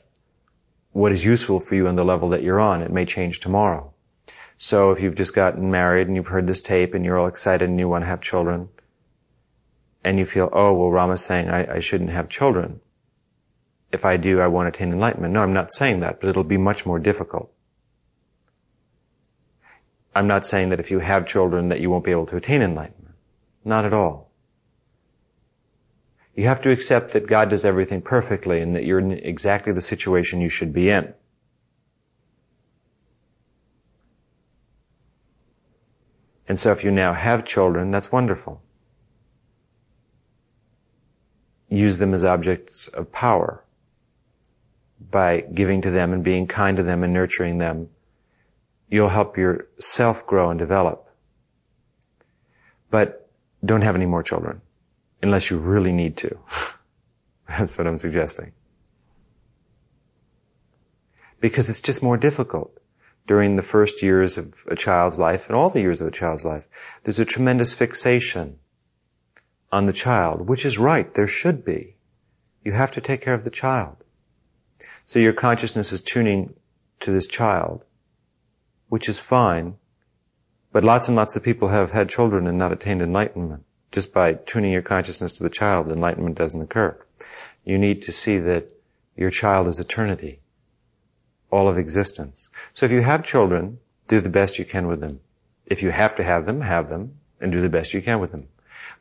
what 0.91 1.11
is 1.11 1.25
useful 1.25 1.59
for 1.59 1.75
you 1.75 1.87
on 1.87 1.95
the 1.95 2.05
level 2.05 2.29
that 2.29 2.43
you're 2.43 2.59
on. 2.59 2.81
It 2.81 2.91
may 2.91 3.05
change 3.05 3.39
tomorrow. 3.39 3.93
So 4.57 4.91
if 4.91 5.01
you've 5.01 5.15
just 5.15 5.33
gotten 5.33 5.71
married 5.71 6.07
and 6.07 6.15
you've 6.15 6.27
heard 6.27 6.47
this 6.47 6.61
tape 6.61 6.93
and 6.93 7.05
you're 7.05 7.17
all 7.17 7.27
excited 7.27 7.69
and 7.69 7.79
you 7.79 7.87
want 7.87 8.03
to 8.03 8.07
have 8.09 8.21
children, 8.21 8.69
and 10.03 10.17
you 10.17 10.25
feel, 10.25 10.49
oh, 10.53 10.73
well, 10.73 10.89
Rama's 10.89 11.23
saying 11.23 11.49
I, 11.49 11.75
I 11.75 11.79
shouldn't 11.79 12.11
have 12.11 12.29
children 12.29 12.79
if 13.91 14.05
I 14.05 14.17
do, 14.17 14.39
I 14.39 14.47
won't 14.47 14.67
attain 14.67 14.91
enlightenment. 14.91 15.33
No, 15.33 15.41
I'm 15.41 15.53
not 15.53 15.71
saying 15.71 15.99
that, 16.01 16.21
but 16.21 16.29
it'll 16.29 16.43
be 16.43 16.57
much 16.57 16.85
more 16.85 16.99
difficult. 16.99 17.51
I'm 20.15 20.27
not 20.27 20.45
saying 20.45 20.69
that 20.69 20.79
if 20.79 20.91
you 20.91 20.99
have 20.99 21.25
children 21.25 21.69
that 21.69 21.79
you 21.79 21.89
won't 21.89 22.03
be 22.03 22.11
able 22.11 22.25
to 22.27 22.35
attain 22.35 22.61
enlightenment. 22.61 23.15
Not 23.63 23.85
at 23.85 23.93
all. 23.93 24.31
You 26.35 26.45
have 26.45 26.61
to 26.61 26.71
accept 26.71 27.11
that 27.11 27.27
God 27.27 27.49
does 27.49 27.65
everything 27.65 28.01
perfectly 28.01 28.61
and 28.61 28.75
that 28.75 28.85
you're 28.85 28.99
in 28.99 29.11
exactly 29.11 29.73
the 29.73 29.81
situation 29.81 30.41
you 30.41 30.49
should 30.49 30.71
be 30.71 30.89
in. 30.89 31.13
And 36.47 36.57
so 36.57 36.71
if 36.71 36.83
you 36.83 36.91
now 36.91 37.13
have 37.13 37.45
children, 37.45 37.91
that's 37.91 38.11
wonderful. 38.11 38.61
Use 41.69 41.97
them 41.97 42.13
as 42.13 42.23
objects 42.23 42.87
of 42.87 43.11
power 43.11 43.63
by 44.99 45.41
giving 45.41 45.81
to 45.81 45.91
them 45.91 46.13
and 46.13 46.23
being 46.23 46.47
kind 46.47 46.77
to 46.77 46.83
them 46.83 47.03
and 47.03 47.13
nurturing 47.13 47.57
them, 47.57 47.89
you'll 48.89 49.09
help 49.09 49.37
yourself 49.37 50.25
grow 50.25 50.49
and 50.49 50.59
develop. 50.59 51.09
But 52.89 53.29
don't 53.63 53.81
have 53.81 53.95
any 53.95 54.05
more 54.05 54.23
children 54.23 54.61
unless 55.21 55.49
you 55.49 55.57
really 55.57 55.91
need 55.91 56.17
to. 56.17 56.37
That's 57.47 57.77
what 57.77 57.87
I'm 57.87 57.97
suggesting. 57.97 58.53
Because 61.39 61.69
it's 61.69 61.81
just 61.81 62.03
more 62.03 62.17
difficult 62.17 62.79
during 63.27 63.55
the 63.55 63.61
first 63.61 64.01
years 64.01 64.37
of 64.37 64.63
a 64.67 64.75
child's 64.75 65.19
life 65.19 65.47
and 65.47 65.55
all 65.55 65.69
the 65.69 65.81
years 65.81 66.01
of 66.01 66.07
a 66.07 66.11
child's 66.11 66.45
life. 66.45 66.67
There's 67.03 67.19
a 67.19 67.25
tremendous 67.25 67.73
fixation 67.73 68.57
on 69.71 69.85
the 69.85 69.93
child, 69.93 70.47
which 70.47 70.65
is 70.65 70.77
right. 70.79 71.13
There 71.13 71.27
should 71.27 71.63
be. 71.63 71.95
You 72.63 72.73
have 72.73 72.91
to 72.91 73.01
take 73.01 73.21
care 73.21 73.33
of 73.33 73.43
the 73.43 73.49
child. 73.49 74.03
So 75.09 75.17
your 75.17 75.33
consciousness 75.33 75.91
is 75.91 76.01
tuning 76.01 76.53
to 76.99 77.09
this 77.09 77.25
child, 77.25 77.83
which 78.89 79.09
is 79.09 79.19
fine, 79.19 79.77
but 80.71 80.83
lots 80.83 81.07
and 81.07 81.17
lots 81.17 81.35
of 81.35 81.41
people 81.41 81.69
have 81.69 81.89
had 81.89 82.09
children 82.09 82.45
and 82.45 82.59
not 82.59 82.71
attained 82.71 83.01
enlightenment. 83.01 83.63
Just 83.91 84.13
by 84.13 84.33
tuning 84.33 84.71
your 84.71 84.83
consciousness 84.83 85.31
to 85.31 85.41
the 85.41 85.49
child, 85.49 85.91
enlightenment 85.91 86.37
doesn't 86.37 86.61
occur. 86.61 86.95
You 87.65 87.79
need 87.79 88.03
to 88.03 88.11
see 88.11 88.37
that 88.37 88.69
your 89.17 89.31
child 89.31 89.65
is 89.65 89.79
eternity, 89.79 90.41
all 91.49 91.67
of 91.67 91.75
existence. 91.75 92.51
So 92.75 92.85
if 92.85 92.91
you 92.91 93.01
have 93.01 93.25
children, 93.25 93.79
do 94.07 94.21
the 94.21 94.29
best 94.29 94.59
you 94.59 94.65
can 94.65 94.85
with 94.85 94.99
them. 94.99 95.21
If 95.65 95.81
you 95.81 95.89
have 95.89 96.13
to 96.17 96.23
have 96.23 96.45
them, 96.45 96.61
have 96.61 96.89
them, 96.89 97.15
and 97.41 97.51
do 97.51 97.61
the 97.61 97.67
best 97.67 97.95
you 97.95 98.03
can 98.03 98.19
with 98.19 98.31
them. 98.31 98.49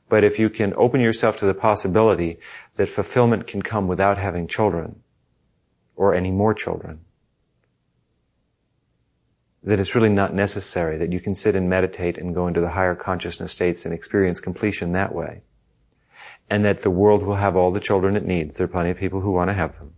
But 0.09 0.25
if 0.25 0.39
you 0.39 0.49
can 0.49 0.73
open 0.79 1.03
yourself 1.03 1.37
to 1.41 1.45
the 1.45 1.53
possibility 1.53 2.39
that 2.77 2.89
fulfillment 2.89 3.47
can 3.47 3.61
come 3.61 3.87
without 3.87 4.17
having 4.17 4.49
children, 4.49 5.03
or 5.99 6.15
any 6.15 6.31
more 6.31 6.55
children. 6.55 7.01
That 9.65 9.81
it's 9.81 9.97
really 9.97 10.09
not 10.09 10.33
necessary, 10.33 10.97
that 10.97 11.13
you 11.13 11.19
can 11.19 11.35
sit 11.35 11.57
and 11.57 11.69
meditate 11.69 12.17
and 12.17 12.35
go 12.35 12.47
into 12.47 12.61
the 12.61 12.71
higher 12.71 12.95
consciousness 12.95 13.51
states 13.51 13.85
and 13.85 13.93
experience 13.93 14.39
completion 14.39 14.93
that 14.93 15.13
way. 15.13 15.43
And 16.49 16.65
that 16.65 16.83
the 16.83 16.91
world 16.91 17.25
will 17.25 17.35
have 17.35 17.57
all 17.57 17.73
the 17.73 17.81
children 17.81 18.17
it 18.17 18.25
needs. 18.25 18.57
There 18.57 18.65
are 18.65 18.69
plenty 18.69 18.91
of 18.91 18.97
people 18.97 19.21
who 19.21 19.33
want 19.33 19.51
to 19.51 19.55
have 19.55 19.81
them. 19.81 19.95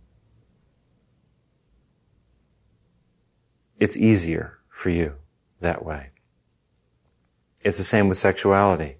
It's 3.79 3.95
easier 3.95 4.57
for 4.69 4.89
you 4.89 5.17
that 5.59 5.85
way. 5.85 6.09
It's 7.63 7.77
the 7.77 7.83
same 7.83 8.09
with 8.09 8.17
sexuality. 8.17 8.97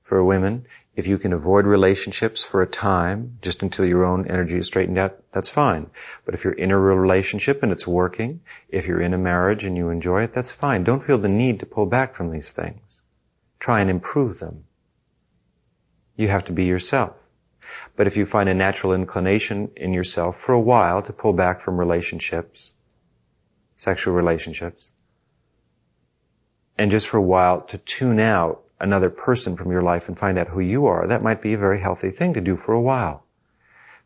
For 0.00 0.24
women, 0.24 0.66
if 0.96 1.06
you 1.06 1.18
can 1.18 1.32
avoid 1.32 1.66
relationships 1.66 2.44
for 2.44 2.60
a 2.60 2.66
time, 2.66 3.38
just 3.40 3.62
until 3.62 3.84
your 3.84 4.04
own 4.04 4.26
energy 4.26 4.58
is 4.58 4.66
straightened 4.66 4.98
out, 4.98 5.22
that's 5.32 5.48
fine. 5.48 5.88
But 6.24 6.34
if 6.34 6.44
you're 6.44 6.52
in 6.52 6.70
a 6.70 6.78
relationship 6.78 7.62
and 7.62 7.70
it's 7.70 7.86
working, 7.86 8.40
if 8.68 8.86
you're 8.86 9.00
in 9.00 9.14
a 9.14 9.18
marriage 9.18 9.64
and 9.64 9.76
you 9.76 9.88
enjoy 9.88 10.24
it, 10.24 10.32
that's 10.32 10.50
fine. 10.50 10.82
Don't 10.82 11.02
feel 11.02 11.18
the 11.18 11.28
need 11.28 11.60
to 11.60 11.66
pull 11.66 11.86
back 11.86 12.14
from 12.14 12.30
these 12.30 12.50
things. 12.50 13.02
Try 13.60 13.80
and 13.80 13.88
improve 13.88 14.40
them. 14.40 14.64
You 16.16 16.28
have 16.28 16.44
to 16.46 16.52
be 16.52 16.64
yourself. 16.64 17.28
But 17.96 18.06
if 18.06 18.16
you 18.16 18.26
find 18.26 18.48
a 18.48 18.54
natural 18.54 18.92
inclination 18.92 19.70
in 19.76 19.92
yourself 19.92 20.36
for 20.36 20.52
a 20.52 20.60
while 20.60 21.02
to 21.02 21.12
pull 21.12 21.32
back 21.32 21.60
from 21.60 21.78
relationships, 21.78 22.74
sexual 23.76 24.12
relationships, 24.12 24.92
and 26.76 26.90
just 26.90 27.06
for 27.06 27.18
a 27.18 27.22
while 27.22 27.60
to 27.60 27.78
tune 27.78 28.18
out 28.18 28.64
another 28.80 29.10
person 29.10 29.56
from 29.56 29.70
your 29.70 29.82
life 29.82 30.08
and 30.08 30.18
find 30.18 30.38
out 30.38 30.48
who 30.48 30.60
you 30.60 30.86
are, 30.86 31.06
that 31.06 31.22
might 31.22 31.42
be 31.42 31.52
a 31.52 31.58
very 31.58 31.80
healthy 31.80 32.10
thing 32.10 32.32
to 32.34 32.40
do 32.40 32.56
for 32.56 32.72
a 32.72 32.80
while. 32.80 33.26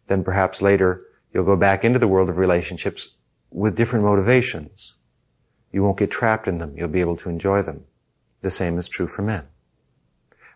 Then 0.06 0.24
perhaps 0.24 0.60
later 0.60 1.02
you'll 1.32 1.44
go 1.44 1.56
back 1.56 1.84
into 1.84 1.98
the 1.98 2.08
world 2.08 2.28
of 2.28 2.36
relationships 2.36 3.16
with 3.50 3.76
different 3.76 4.04
motivations. 4.04 4.94
You 5.72 5.82
won't 5.82 5.98
get 5.98 6.10
trapped 6.10 6.46
in 6.46 6.58
them. 6.58 6.74
You'll 6.76 6.88
be 6.88 7.00
able 7.00 7.16
to 7.18 7.28
enjoy 7.28 7.62
them. 7.62 7.84
The 8.42 8.50
same 8.50 8.78
is 8.78 8.88
true 8.88 9.06
for 9.06 9.22
men. 9.22 9.44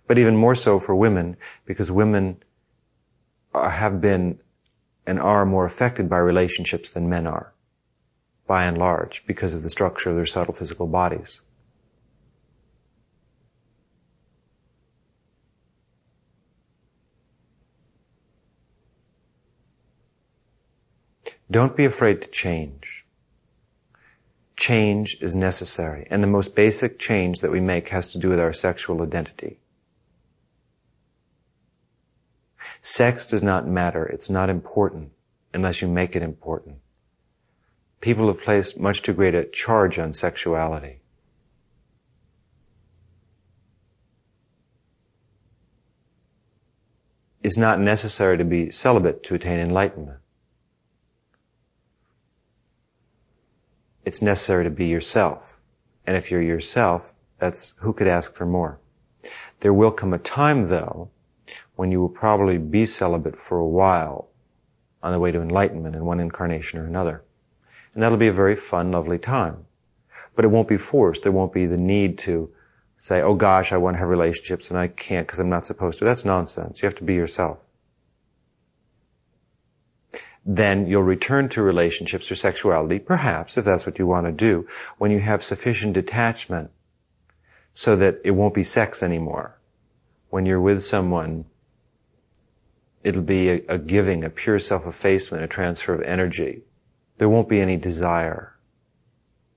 But 0.07 0.19
even 0.19 0.37
more 0.37 0.55
so 0.55 0.79
for 0.79 0.95
women, 0.95 1.37
because 1.65 1.91
women 1.91 2.43
have 3.55 4.01
been 4.01 4.41
and 5.07 5.19
are 5.19 5.47
more 5.47 5.65
affected 5.65 6.09
by 6.09 6.19
relationships 6.19 6.91
than 6.91 7.09
men 7.09 7.27
are, 7.27 7.55
by 8.47 8.65
and 8.65 8.77
large, 8.77 9.27
because 9.27 9.55
of 9.55 9.63
the 9.63 9.71
structure 9.71 10.11
of 10.11 10.17
their 10.17 10.27
subtle 10.27 10.55
physical 10.55 10.87
bodies. 10.87 11.41
Don't 21.51 21.77
be 21.77 21.85
afraid 21.85 22.21
to 22.23 22.29
change. 22.29 23.07
Change 24.57 25.17
is 25.21 25.35
necessary, 25.35 26.07
and 26.11 26.23
the 26.23 26.27
most 26.27 26.55
basic 26.55 26.99
change 26.99 27.41
that 27.41 27.51
we 27.51 27.61
make 27.61 27.89
has 27.89 28.13
to 28.13 28.19
do 28.19 28.29
with 28.29 28.41
our 28.41 28.53
sexual 28.53 29.03
identity. 29.03 29.61
Sex 32.81 33.27
does 33.27 33.43
not 33.43 33.67
matter. 33.67 34.05
It's 34.05 34.29
not 34.29 34.51
important 34.51 35.13
unless 35.55 35.81
you 35.81 35.89
make 35.89 36.15
it 36.15 36.23
important. 36.23 36.77
People 38.01 38.29
have 38.29 38.43
placed 38.43 38.79
much 38.79 39.03
too 39.03 39.13
great 39.13 39.35
a 39.35 39.45
charge 39.45 39.99
on 39.99 40.13
sexuality. 40.13 41.01
It's 47.43 47.57
not 47.57 47.81
necessary 47.81 48.37
to 48.37 48.45
be 48.45 48.71
celibate 48.71 49.23
to 49.25 49.35
attain 49.35 49.59
enlightenment. 49.59 50.19
It's 54.09 54.23
necessary 54.23 54.65
to 54.65 54.71
be 54.71 54.87
yourself. 54.87 55.61
And 56.07 56.17
if 56.17 56.31
you're 56.31 56.41
yourself, 56.41 57.15
that's, 57.37 57.75
who 57.81 57.93
could 57.93 58.09
ask 58.09 58.35
for 58.35 58.47
more? 58.47 58.81
There 59.61 59.75
will 59.75 59.91
come 59.91 60.15
a 60.15 60.19
time 60.19 60.69
though, 60.69 61.11
when 61.77 61.93
you 61.93 62.01
will 62.01 62.09
probably 62.09 62.57
be 62.57 62.87
celibate 62.87 63.37
for 63.37 63.59
a 63.59 63.69
while 63.69 64.31
on 65.03 65.13
the 65.13 65.19
way 65.19 65.31
to 65.31 65.43
enlightenment 65.43 65.95
in 65.95 66.07
one 66.07 66.21
incarnation 66.21 66.81
or 66.81 66.87
another. 66.87 67.23
And 67.93 68.03
that'll 68.03 68.17
be 68.17 68.29
a 68.29 68.33
very 68.33 68.57
fun, 68.57 68.93
lovely 68.93 69.19
time. 69.19 69.67
But 70.35 70.47
it 70.47 70.49
won't 70.49 70.69
be 70.69 70.79
forced. 70.79 71.23
There 71.23 71.31
won't 71.31 71.53
be 71.53 71.67
the 71.67 71.77
need 71.77 72.17
to 72.21 72.51
say, 72.97 73.21
oh 73.21 73.35
gosh, 73.35 73.73
I 73.73 73.77
want 73.77 73.97
to 73.97 73.99
have 73.99 74.09
relationships 74.09 74.71
and 74.71 74.79
I 74.79 74.89
can't 74.89 75.27
because 75.27 75.39
I'm 75.39 75.51
not 75.51 75.67
supposed 75.67 75.99
to. 75.99 76.07
That's 76.07 76.25
nonsense. 76.25 76.81
You 76.81 76.87
have 76.87 76.97
to 76.97 77.05
be 77.05 77.15
yourself 77.15 77.68
then 80.51 80.87
you'll 80.87 81.03
return 81.03 81.47
to 81.51 81.61
relationships 81.61 82.31
or 82.31 82.35
sexuality, 82.35 82.99
perhaps, 82.99 83.59
if 83.59 83.67
that's 83.67 83.85
what 83.85 83.99
you 83.99 84.07
want 84.07 84.25
to 84.25 84.33
do, 84.33 84.67
when 84.97 85.11
you 85.11 85.21
have 85.21 85.45
sufficient 85.45 85.93
detachment 85.93 86.71
so 87.75 87.95
that 87.97 88.19
it 88.25 88.31
won't 88.31 88.55
be 88.55 88.63
sex 88.63 89.03
anymore. 89.03 89.59
When 90.31 90.47
you're 90.47 90.61
with 90.61 90.83
someone, 90.83 91.45
it'll 93.05 93.21
be 93.21 93.51
a, 93.51 93.63
a 93.69 93.79
giving, 93.79 94.25
a 94.25 94.31
pure 94.31 94.59
self-effacement, 94.59 95.45
a 95.45 95.49
transfer 95.49 95.93
of 95.93 96.01
energy. 96.01 96.63
There 97.19 97.29
won't 97.29 97.51
be 97.51 97.61
any 97.61 97.77
desire. 97.77 98.57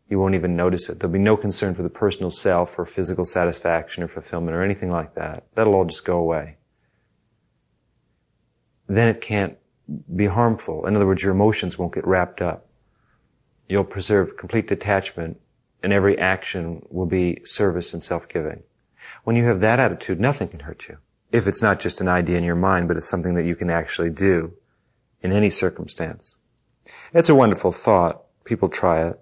You 0.10 0.20
won't 0.20 0.36
even 0.36 0.58
notice 0.58 0.90
it. 0.90 1.00
There'll 1.00 1.14
be 1.14 1.20
no 1.20 1.38
concern 1.38 1.74
for 1.74 1.84
the 1.84 1.90
personal 1.90 2.30
self 2.30 2.78
or 2.78 2.84
physical 2.86 3.24
satisfaction 3.24 4.04
or 4.04 4.10
fulfillment 4.10 4.58
or 4.58 4.62
anything 4.62 4.92
like 4.92 5.16
that. 5.16 5.46
That'll 5.56 5.76
all 5.76 5.86
just 5.86 6.04
go 6.04 6.18
away. 6.18 6.58
Then 8.88 9.08
it 9.08 9.22
can't 9.22 9.58
be 10.16 10.28
harmful. 10.28 10.86
In 10.86 10.96
other 10.96 11.06
words, 11.06 11.24
your 11.24 11.34
emotions 11.34 11.78
won't 11.78 11.94
get 11.94 12.06
wrapped 12.06 12.42
up 12.42 12.68
You'll 13.72 13.86
preserve 13.86 14.36
complete 14.36 14.68
detachment 14.68 15.40
and 15.82 15.94
every 15.94 16.18
action 16.20 16.86
will 16.90 17.06
be 17.06 17.40
service 17.46 17.94
and 17.94 18.04
self-giving. 18.04 18.64
When 19.24 19.38
you 19.38 19.46
have 19.46 19.62
that 19.62 19.80
attitude, 19.80 20.20
nothing 20.20 20.50
can 20.50 20.60
hurt 20.60 20.90
you. 20.90 20.98
If 21.32 21.48
it's 21.48 21.62
not 21.62 21.80
just 21.80 22.02
an 22.02 22.10
idea 22.10 22.38
in 22.38 22.44
your 22.44 22.58
mind, 22.58 22.90
but 22.90 22.98
it's 22.98 23.08
something 23.08 23.34
that 23.36 23.46
you 23.46 23.56
can 23.56 23.70
actually 23.70 24.10
do 24.10 24.56
in 25.22 25.32
any 25.32 25.50
circumstance. 25.50 26.36
It's 27.14 27.30
a 27.30 27.34
wonderful 27.36 27.72
thought. 27.72 28.24
People 28.44 28.68
try 28.68 29.08
it. 29.08 29.22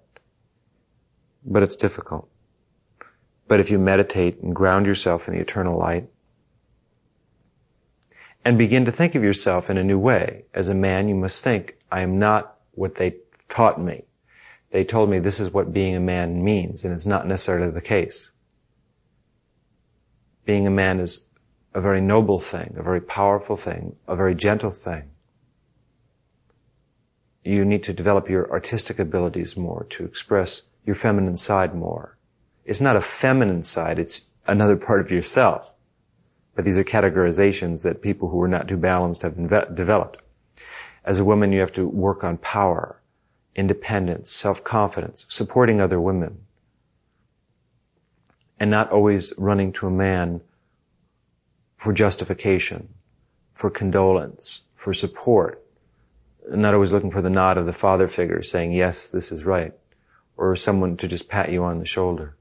But 1.44 1.62
it's 1.62 1.76
difficult. 1.76 2.28
But 3.46 3.60
if 3.60 3.70
you 3.70 3.78
meditate 3.78 4.40
and 4.40 4.52
ground 4.52 4.84
yourself 4.84 5.28
in 5.28 5.34
the 5.34 5.40
eternal 5.40 5.78
light, 5.78 6.08
and 8.44 8.56
begin 8.56 8.84
to 8.84 8.92
think 8.92 9.14
of 9.14 9.22
yourself 9.22 9.68
in 9.68 9.76
a 9.76 9.84
new 9.84 9.98
way. 9.98 10.44
As 10.54 10.68
a 10.68 10.74
man, 10.74 11.08
you 11.08 11.14
must 11.14 11.42
think, 11.42 11.76
I 11.90 12.00
am 12.00 12.18
not 12.18 12.56
what 12.72 12.94
they 12.94 13.16
taught 13.48 13.78
me. 13.80 14.04
They 14.70 14.84
told 14.84 15.10
me 15.10 15.18
this 15.18 15.40
is 15.40 15.52
what 15.52 15.72
being 15.72 15.94
a 15.94 16.00
man 16.00 16.42
means, 16.42 16.84
and 16.84 16.94
it's 16.94 17.06
not 17.06 17.26
necessarily 17.26 17.70
the 17.70 17.80
case. 17.80 18.30
Being 20.44 20.66
a 20.66 20.70
man 20.70 21.00
is 21.00 21.26
a 21.74 21.80
very 21.80 22.00
noble 22.00 22.40
thing, 22.40 22.74
a 22.76 22.82
very 22.82 23.00
powerful 23.00 23.56
thing, 23.56 23.96
a 24.06 24.16
very 24.16 24.34
gentle 24.34 24.70
thing. 24.70 25.10
You 27.44 27.64
need 27.64 27.82
to 27.84 27.92
develop 27.92 28.28
your 28.28 28.50
artistic 28.50 28.98
abilities 28.98 29.56
more, 29.56 29.86
to 29.90 30.04
express 30.04 30.62
your 30.84 30.94
feminine 30.94 31.36
side 31.36 31.74
more. 31.74 32.16
It's 32.64 32.80
not 32.80 32.96
a 32.96 33.00
feminine 33.00 33.62
side, 33.62 33.98
it's 33.98 34.22
another 34.46 34.76
part 34.76 35.00
of 35.00 35.10
yourself. 35.10 35.70
But 36.60 36.66
these 36.66 36.76
are 36.76 36.84
categorizations 36.84 37.84
that 37.84 38.02
people 38.02 38.28
who 38.28 38.42
are 38.42 38.46
not 38.46 38.68
too 38.68 38.76
balanced 38.76 39.22
have 39.22 39.36
inve- 39.36 39.74
developed. 39.74 40.18
As 41.06 41.18
a 41.18 41.24
woman, 41.24 41.52
you 41.52 41.60
have 41.60 41.72
to 41.72 41.88
work 41.88 42.22
on 42.22 42.36
power, 42.36 43.00
independence, 43.56 44.30
self-confidence, 44.30 45.24
supporting 45.30 45.80
other 45.80 45.98
women, 45.98 46.40
and 48.58 48.70
not 48.70 48.92
always 48.92 49.32
running 49.38 49.72
to 49.72 49.86
a 49.86 49.90
man 49.90 50.42
for 51.78 51.94
justification, 51.94 52.90
for 53.52 53.70
condolence, 53.70 54.64
for 54.74 54.92
support, 54.92 55.64
not 56.50 56.74
always 56.74 56.92
looking 56.92 57.10
for 57.10 57.22
the 57.22 57.30
nod 57.30 57.56
of 57.56 57.64
the 57.64 57.72
father 57.72 58.06
figure 58.06 58.42
saying, 58.42 58.72
yes, 58.74 59.08
this 59.08 59.32
is 59.32 59.46
right, 59.46 59.72
or 60.36 60.54
someone 60.54 60.98
to 60.98 61.08
just 61.08 61.30
pat 61.30 61.50
you 61.50 61.64
on 61.64 61.78
the 61.78 61.86
shoulder. 61.86 62.36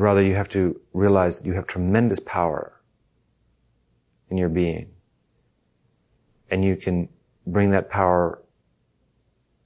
Rather, 0.00 0.22
you 0.22 0.34
have 0.34 0.48
to 0.48 0.80
realize 0.94 1.38
that 1.38 1.46
you 1.46 1.52
have 1.52 1.66
tremendous 1.66 2.20
power 2.20 2.80
in 4.30 4.38
your 4.38 4.48
being. 4.48 4.88
And 6.50 6.64
you 6.64 6.74
can 6.74 7.10
bring 7.46 7.70
that 7.72 7.90
power 7.90 8.42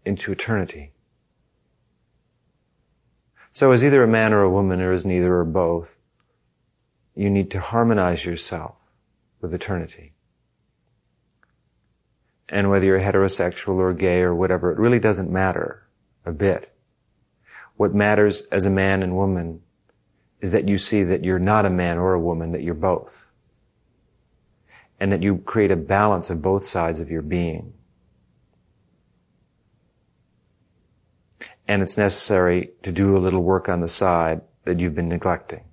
into 0.05 0.33
eternity. 0.33 0.91
So 3.53 3.71
as 3.71 3.85
either 3.85 4.03
a 4.03 4.09
man 4.09 4.33
or 4.33 4.41
a 4.41 4.51
woman, 4.51 4.81
or 4.81 4.91
as 4.91 5.07
neither 5.07 5.37
or 5.37 5.45
both, 5.45 5.97
you 7.15 7.31
need 7.31 7.49
to 7.53 7.61
harmonize 7.61 8.27
yourself 8.27 8.75
with 9.41 9.55
eternity. 9.55 10.11
And 12.49 12.71
whether 12.71 12.87
you're 12.87 12.99
heterosexual 12.99 13.77
or 13.77 13.95
gay 13.95 14.23
or 14.23 14.35
whatever, 14.35 14.73
it 14.73 14.79
really 14.79 14.99
doesn't 14.99 15.31
matter 15.31 15.87
a 16.27 16.33
bit. 16.33 16.75
What 17.77 17.95
matters 17.95 18.49
as 18.51 18.67
a 18.67 18.71
man 18.71 19.01
and 19.01 19.15
woman 19.15 19.61
is 20.45 20.51
that 20.51 20.69
you 20.69 20.77
see 20.77 21.03
that 21.03 21.25
you're 21.25 21.39
not 21.39 21.65
a 21.65 21.71
man 21.71 21.97
or 21.97 22.13
a 22.13 22.21
woman, 22.21 22.53
that 22.53 22.63
you're 22.63 22.75
both. 22.75 23.29
And 25.01 25.11
that 25.11 25.23
you 25.23 25.39
create 25.39 25.71
a 25.71 25.77
balance 25.77 26.29
of 26.29 26.43
both 26.43 26.67
sides 26.67 27.01
of 27.01 27.11
your 27.11 27.23
being. 27.23 27.73
And 31.67 31.81
it's 31.81 31.97
necessary 31.97 32.73
to 32.83 32.93
do 32.93 33.17
a 33.17 33.25
little 33.25 33.43
work 33.43 33.71
on 33.71 33.81
the 33.81 33.89
side 33.89 34.43
that 34.65 34.81
you've 34.81 34.95
been 34.95 35.09
neglecting. 35.09 35.65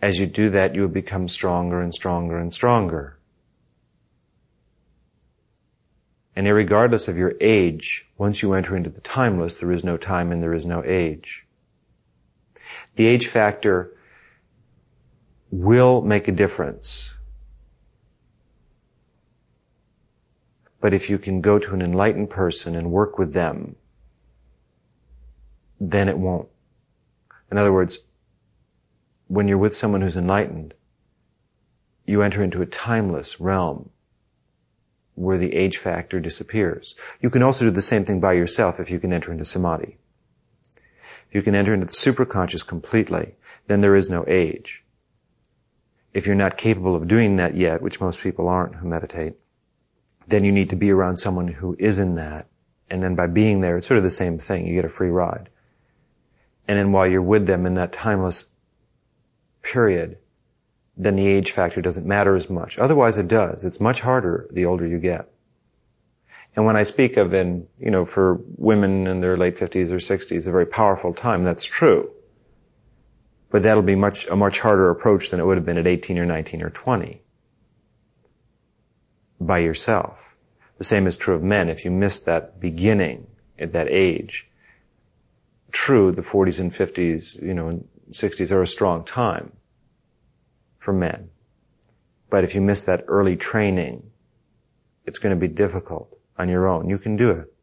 As 0.00 0.18
you 0.18 0.26
do 0.26 0.50
that, 0.50 0.74
you 0.74 0.80
will 0.80 0.88
become 0.88 1.28
stronger 1.28 1.80
and 1.80 1.94
stronger 1.94 2.36
and 2.36 2.52
stronger. 2.52 3.20
And 6.34 6.46
regardless 6.46 7.08
of 7.08 7.18
your 7.18 7.34
age, 7.40 8.08
once 8.16 8.42
you 8.42 8.54
enter 8.54 8.76
into 8.76 8.90
the 8.90 9.00
timeless, 9.00 9.54
there 9.56 9.70
is 9.70 9.84
no 9.84 9.96
time 9.96 10.32
and 10.32 10.42
there 10.42 10.54
is 10.54 10.64
no 10.64 10.82
age. 10.84 11.46
The 12.94 13.06
age 13.06 13.26
factor 13.26 13.94
will 15.50 16.00
make 16.00 16.28
a 16.28 16.32
difference. 16.32 17.16
But 20.80 20.94
if 20.94 21.10
you 21.10 21.18
can 21.18 21.40
go 21.40 21.58
to 21.58 21.74
an 21.74 21.82
enlightened 21.82 22.30
person 22.30 22.74
and 22.74 22.90
work 22.90 23.18
with 23.18 23.34
them, 23.34 23.76
then 25.78 26.08
it 26.08 26.18
won't. 26.18 26.48
In 27.50 27.58
other 27.58 27.72
words, 27.72 28.00
when 29.28 29.48
you're 29.48 29.58
with 29.58 29.76
someone 29.76 30.00
who's 30.00 30.16
enlightened, 30.16 30.74
you 32.06 32.22
enter 32.22 32.42
into 32.42 32.62
a 32.62 32.66
timeless 32.66 33.38
realm 33.38 33.90
where 35.14 35.38
the 35.38 35.54
age 35.54 35.76
factor 35.76 36.20
disappears. 36.20 36.94
You 37.20 37.30
can 37.30 37.42
also 37.42 37.66
do 37.66 37.70
the 37.70 37.82
same 37.82 38.04
thing 38.04 38.20
by 38.20 38.32
yourself 38.32 38.80
if 38.80 38.90
you 38.90 38.98
can 38.98 39.12
enter 39.12 39.30
into 39.30 39.44
samadhi. 39.44 39.98
If 41.28 41.34
you 41.34 41.42
can 41.42 41.54
enter 41.54 41.74
into 41.74 41.86
the 41.86 41.92
superconscious 41.92 42.66
completely, 42.66 43.34
then 43.66 43.80
there 43.80 43.96
is 43.96 44.10
no 44.10 44.24
age. 44.26 44.84
If 46.12 46.26
you're 46.26 46.36
not 46.36 46.56
capable 46.56 46.94
of 46.94 47.08
doing 47.08 47.36
that 47.36 47.56
yet, 47.56 47.80
which 47.80 48.00
most 48.00 48.20
people 48.20 48.48
aren't 48.48 48.76
who 48.76 48.88
meditate, 48.88 49.34
then 50.26 50.44
you 50.44 50.52
need 50.52 50.70
to 50.70 50.76
be 50.76 50.90
around 50.90 51.16
someone 51.16 51.48
who 51.48 51.76
is 51.78 51.98
in 51.98 52.14
that. 52.16 52.48
And 52.90 53.02
then 53.02 53.14
by 53.14 53.26
being 53.26 53.60
there, 53.60 53.78
it's 53.78 53.86
sort 53.86 53.98
of 53.98 54.04
the 54.04 54.10
same 54.10 54.38
thing. 54.38 54.66
You 54.66 54.74
get 54.74 54.84
a 54.84 54.90
free 54.90 55.08
ride. 55.08 55.48
And 56.68 56.78
then 56.78 56.92
while 56.92 57.06
you're 57.06 57.22
with 57.22 57.46
them 57.46 57.66
in 57.66 57.74
that 57.74 57.92
timeless 57.92 58.50
period, 59.62 60.18
then 60.96 61.16
the 61.16 61.26
age 61.26 61.50
factor 61.50 61.80
doesn't 61.80 62.06
matter 62.06 62.34
as 62.34 62.50
much. 62.50 62.78
Otherwise 62.78 63.18
it 63.18 63.28
does. 63.28 63.64
It's 63.64 63.80
much 63.80 64.02
harder 64.02 64.48
the 64.52 64.66
older 64.66 64.86
you 64.86 64.98
get. 64.98 65.28
And 66.54 66.66
when 66.66 66.76
I 66.76 66.82
speak 66.82 67.16
of 67.16 67.32
in, 67.32 67.66
you 67.78 67.90
know, 67.90 68.04
for 68.04 68.40
women 68.56 69.06
in 69.06 69.20
their 69.20 69.38
late 69.38 69.56
50s 69.56 69.90
or 69.90 69.96
60s, 69.96 70.46
a 70.46 70.50
very 70.50 70.66
powerful 70.66 71.14
time, 71.14 71.44
that's 71.44 71.64
true. 71.64 72.10
But 73.50 73.62
that'll 73.62 73.82
be 73.82 73.94
much, 73.94 74.26
a 74.26 74.36
much 74.36 74.60
harder 74.60 74.90
approach 74.90 75.30
than 75.30 75.40
it 75.40 75.46
would 75.46 75.56
have 75.56 75.64
been 75.64 75.78
at 75.78 75.86
18 75.86 76.18
or 76.18 76.26
19 76.26 76.62
or 76.62 76.70
20. 76.70 77.22
By 79.40 79.58
yourself. 79.58 80.36
The 80.76 80.84
same 80.84 81.06
is 81.06 81.16
true 81.16 81.34
of 81.34 81.42
men. 81.42 81.70
If 81.70 81.84
you 81.84 81.90
miss 81.90 82.20
that 82.20 82.60
beginning 82.60 83.28
at 83.58 83.72
that 83.72 83.88
age, 83.88 84.50
true, 85.70 86.12
the 86.12 86.22
40s 86.22 86.60
and 86.60 86.70
50s, 86.70 87.40
you 87.40 87.54
know, 87.54 87.68
and 87.68 87.88
60s 88.10 88.52
are 88.52 88.62
a 88.62 88.66
strong 88.66 89.04
time 89.04 89.52
for 90.82 90.92
men. 90.92 91.30
But 92.28 92.42
if 92.42 92.54
you 92.54 92.60
miss 92.60 92.80
that 92.82 93.04
early 93.06 93.36
training, 93.36 94.10
it's 95.06 95.18
going 95.18 95.34
to 95.34 95.40
be 95.40 95.46
difficult 95.46 96.18
on 96.36 96.48
your 96.48 96.66
own. 96.66 96.90
You 96.90 96.98
can 96.98 97.16
do 97.16 97.30
it. 97.30 97.54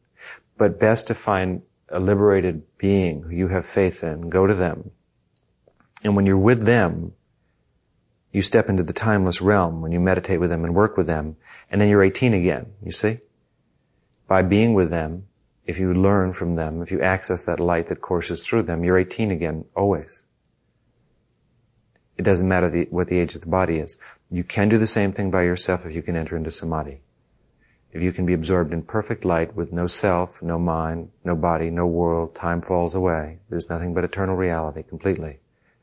But 0.58 0.80
best 0.80 1.08
to 1.08 1.14
find 1.14 1.64
a 1.90 2.00
liberated 2.00 2.64
being 2.78 3.24
who 3.24 3.32
you 3.32 3.50
have 3.50 3.66
faith 3.66 4.04
in, 4.04 4.30
go 4.30 4.48
to 4.48 4.54
them. 4.54 4.92
And 6.02 6.16
when 6.16 6.26
you're 6.26 6.38
with 6.38 6.66
them, 6.66 7.14
you 8.32 8.42
step 8.42 8.70
into 8.70 8.84
the 8.84 8.94
timeless 8.94 9.42
realm 9.42 9.82
when 9.82 9.92
you 9.92 10.00
meditate 10.00 10.40
with 10.40 10.50
them 10.50 10.64
and 10.64 10.74
work 10.74 10.96
with 10.96 11.08
them, 11.08 11.36
and 11.70 11.82
then 11.82 11.90
you're 11.90 12.04
18 12.04 12.34
again, 12.34 12.74
you 12.82 12.92
see? 12.92 13.20
By 14.28 14.44
being 14.44 14.74
with 14.76 14.92
them, 14.92 15.26
if 15.66 15.78
you 15.78 15.94
learn 15.94 16.32
from 16.32 16.56
them, 16.56 16.82
if 16.82 16.90
you 16.90 17.02
access 17.02 17.44
that 17.44 17.60
light 17.60 17.88
that 17.88 18.02
courses 18.02 18.46
through 18.46 18.64
them, 18.64 18.84
you're 18.84 18.98
18 18.98 19.32
again, 19.32 19.66
always. 19.76 20.26
It 22.20 22.26
doesn't 22.26 22.50
matter 22.50 22.70
the, 22.70 22.86
what 22.92 23.08
the 23.08 23.18
age 23.18 23.34
of 23.34 23.40
the 23.40 23.48
body 23.48 23.78
is. 23.78 23.98
You 24.30 24.44
can 24.44 24.68
do 24.68 24.78
the 24.78 24.88
same 24.88 25.14
thing 25.14 25.32
by 25.32 25.44
yourself 25.44 25.86
if 25.86 25.96
you 25.96 26.02
can 26.02 26.18
enter 26.18 26.36
into 26.36 26.52
samadhi. 26.52 27.00
If 27.94 28.04
you 28.04 28.12
can 28.12 28.26
be 28.26 28.34
absorbed 28.34 28.74
in 28.74 28.82
perfect 28.82 29.24
light 29.24 29.56
with 29.56 29.72
no 29.72 29.88
self, 29.88 30.44
no 30.44 30.60
mind, 30.60 31.12
no 31.24 31.34
body, 31.34 31.70
no 31.70 31.88
world, 31.88 32.36
time 32.36 32.62
falls 32.62 32.94
away. 32.94 33.40
There's 33.48 33.70
nothing 33.70 33.94
but 33.94 34.04
eternal 34.04 34.36
reality 34.36 34.84
completely. 34.84 35.40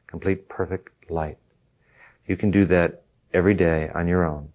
Complete 0.06 0.46
perfect 0.46 1.10
light. 1.10 1.38
You 2.26 2.36
can 2.36 2.50
do 2.50 2.66
that 2.66 3.02
every 3.32 3.54
day 3.54 3.88
on 3.94 4.06
your 4.06 4.22
own 4.22 4.50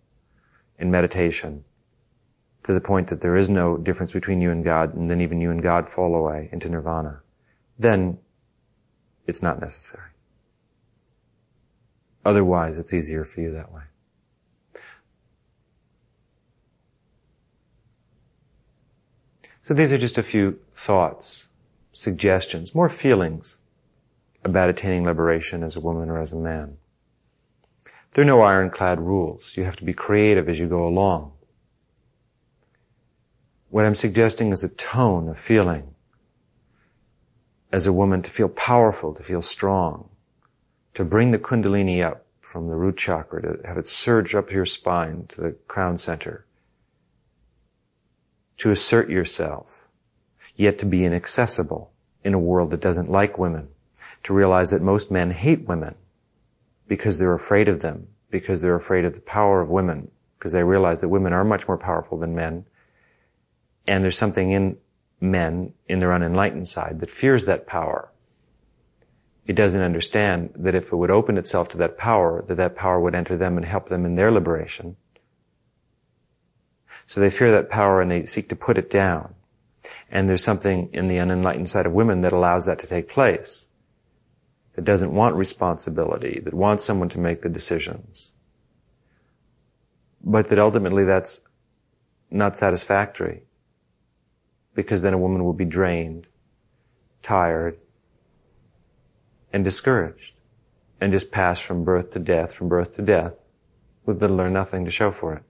in 0.77 0.91
meditation 0.91 1.63
to 2.63 2.73
the 2.73 2.81
point 2.81 3.07
that 3.07 3.21
there 3.21 3.35
is 3.35 3.49
no 3.49 3.75
difference 3.75 4.11
between 4.11 4.39
you 4.39 4.51
and 4.51 4.63
God 4.63 4.93
and 4.93 5.09
then 5.09 5.19
even 5.19 5.41
you 5.41 5.49
and 5.49 5.63
God 5.63 5.89
fall 5.89 6.13
away 6.13 6.47
into 6.51 6.69
nirvana. 6.69 7.21
Then 7.79 8.19
it's 9.25 9.41
not 9.41 9.59
necessary. 9.59 10.10
Otherwise, 12.23 12.77
it's 12.77 12.93
easier 12.93 13.23
for 13.23 13.41
you 13.41 13.51
that 13.51 13.71
way. 13.71 13.81
So 19.63 19.73
these 19.73 19.93
are 19.93 19.97
just 19.97 20.17
a 20.17 20.23
few 20.23 20.59
thoughts, 20.73 21.49
suggestions, 21.93 22.75
more 22.75 22.89
feelings 22.89 23.59
about 24.43 24.69
attaining 24.69 25.05
liberation 25.05 25.63
as 25.63 25.75
a 25.75 25.79
woman 25.79 26.09
or 26.09 26.19
as 26.19 26.33
a 26.33 26.37
man. 26.37 26.77
There 28.13 28.23
are 28.23 28.27
no 28.27 28.41
ironclad 28.41 28.99
rules. 28.99 29.55
You 29.55 29.63
have 29.63 29.77
to 29.77 29.85
be 29.85 29.93
creative 29.93 30.49
as 30.49 30.59
you 30.59 30.67
go 30.67 30.85
along. 30.85 31.31
What 33.69 33.85
I'm 33.85 33.95
suggesting 33.95 34.51
is 34.51 34.63
a 34.63 34.69
tone 34.69 35.29
of 35.29 35.37
feeling. 35.37 35.95
As 37.71 37.87
a 37.87 37.93
woman, 37.93 38.21
to 38.23 38.29
feel 38.29 38.49
powerful, 38.49 39.13
to 39.13 39.23
feel 39.23 39.41
strong, 39.41 40.09
to 40.93 41.05
bring 41.05 41.31
the 41.31 41.39
kundalini 41.39 42.03
up 42.03 42.25
from 42.39 42.67
the 42.67 42.75
root 42.75 42.97
chakra, 42.97 43.41
to 43.41 43.67
have 43.67 43.77
it 43.77 43.87
surge 43.87 44.35
up 44.35 44.51
your 44.51 44.65
spine 44.65 45.25
to 45.29 45.41
the 45.41 45.51
crown 45.67 45.97
center, 45.97 46.45
to 48.57 48.71
assert 48.71 49.09
yourself, 49.09 49.87
yet 50.55 50.77
to 50.77 50.85
be 50.85 51.05
inaccessible 51.05 51.91
in 52.23 52.33
a 52.33 52.39
world 52.39 52.71
that 52.71 52.81
doesn't 52.81 53.09
like 53.09 53.37
women, 53.37 53.69
to 54.23 54.33
realize 54.33 54.71
that 54.71 54.81
most 54.81 55.09
men 55.09 55.31
hate 55.31 55.67
women 55.67 55.95
because 56.87 57.17
they're 57.17 57.33
afraid 57.33 57.67
of 57.67 57.81
them, 57.81 58.07
because 58.29 58.61
they're 58.61 58.75
afraid 58.75 59.05
of 59.05 59.15
the 59.15 59.21
power 59.21 59.61
of 59.61 59.69
women, 59.69 60.11
because 60.37 60.51
they 60.51 60.63
realize 60.63 61.01
that 61.01 61.09
women 61.09 61.31
are 61.31 61.45
much 61.45 61.67
more 61.67 61.77
powerful 61.77 62.17
than 62.17 62.35
men, 62.35 62.65
and 63.87 64.03
there's 64.03 64.17
something 64.17 64.51
in 64.51 64.77
men, 65.19 65.73
in 65.87 65.99
their 65.99 66.11
unenlightened 66.11 66.67
side, 66.67 66.99
that 66.99 67.09
fears 67.09 67.45
that 67.45 67.65
power. 67.65 68.11
It 69.47 69.53
doesn't 69.55 69.81
understand 69.81 70.51
that 70.55 70.75
if 70.75 70.91
it 70.91 70.95
would 70.95 71.11
open 71.11 71.37
itself 71.37 71.69
to 71.69 71.77
that 71.77 71.97
power, 71.97 72.43
that 72.47 72.57
that 72.57 72.75
power 72.75 72.99
would 72.99 73.15
enter 73.15 73.35
them 73.35 73.57
and 73.57 73.65
help 73.65 73.89
them 73.89 74.05
in 74.05 74.15
their 74.15 74.31
liberation. 74.31 74.97
So 77.05 77.19
they 77.19 77.29
fear 77.29 77.51
that 77.51 77.69
power 77.69 78.01
and 78.01 78.11
they 78.11 78.25
seek 78.25 78.49
to 78.49 78.55
put 78.55 78.77
it 78.77 78.89
down. 78.89 79.35
And 80.09 80.29
there's 80.29 80.43
something 80.43 80.89
in 80.93 81.07
the 81.07 81.17
unenlightened 81.17 81.69
side 81.69 81.85
of 81.85 81.91
women 81.91 82.21
that 82.21 82.33
allows 82.33 82.65
that 82.65 82.79
to 82.79 82.87
take 82.87 83.09
place. 83.09 83.69
That 84.75 84.85
doesn't 84.85 85.13
want 85.13 85.35
responsibility, 85.35 86.39
that 86.39 86.53
wants 86.53 86.85
someone 86.85 87.09
to 87.09 87.19
make 87.19 87.41
the 87.41 87.49
decisions. 87.49 88.33
But 90.23 90.49
that 90.49 90.59
ultimately 90.59 91.03
that's 91.03 91.41
not 92.29 92.55
satisfactory 92.55 93.43
because 94.73 95.01
then 95.01 95.13
a 95.13 95.17
woman 95.17 95.43
will 95.43 95.53
be 95.53 95.65
drained, 95.65 96.27
tired, 97.21 97.77
and 99.53 99.63
discouraged, 99.63 100.35
and 100.99 101.11
just 101.11 101.31
pass 101.31 101.59
from 101.59 101.83
birth 101.83 102.11
to 102.11 102.19
death, 102.19 102.53
from 102.53 102.69
birth 102.69 102.95
to 102.95 103.01
death, 103.01 103.39
with 104.05 104.21
little 104.21 104.41
or 104.41 104.49
nothing 104.49 104.85
to 104.85 104.91
show 104.91 105.11
for 105.11 105.33
it. 105.33 105.43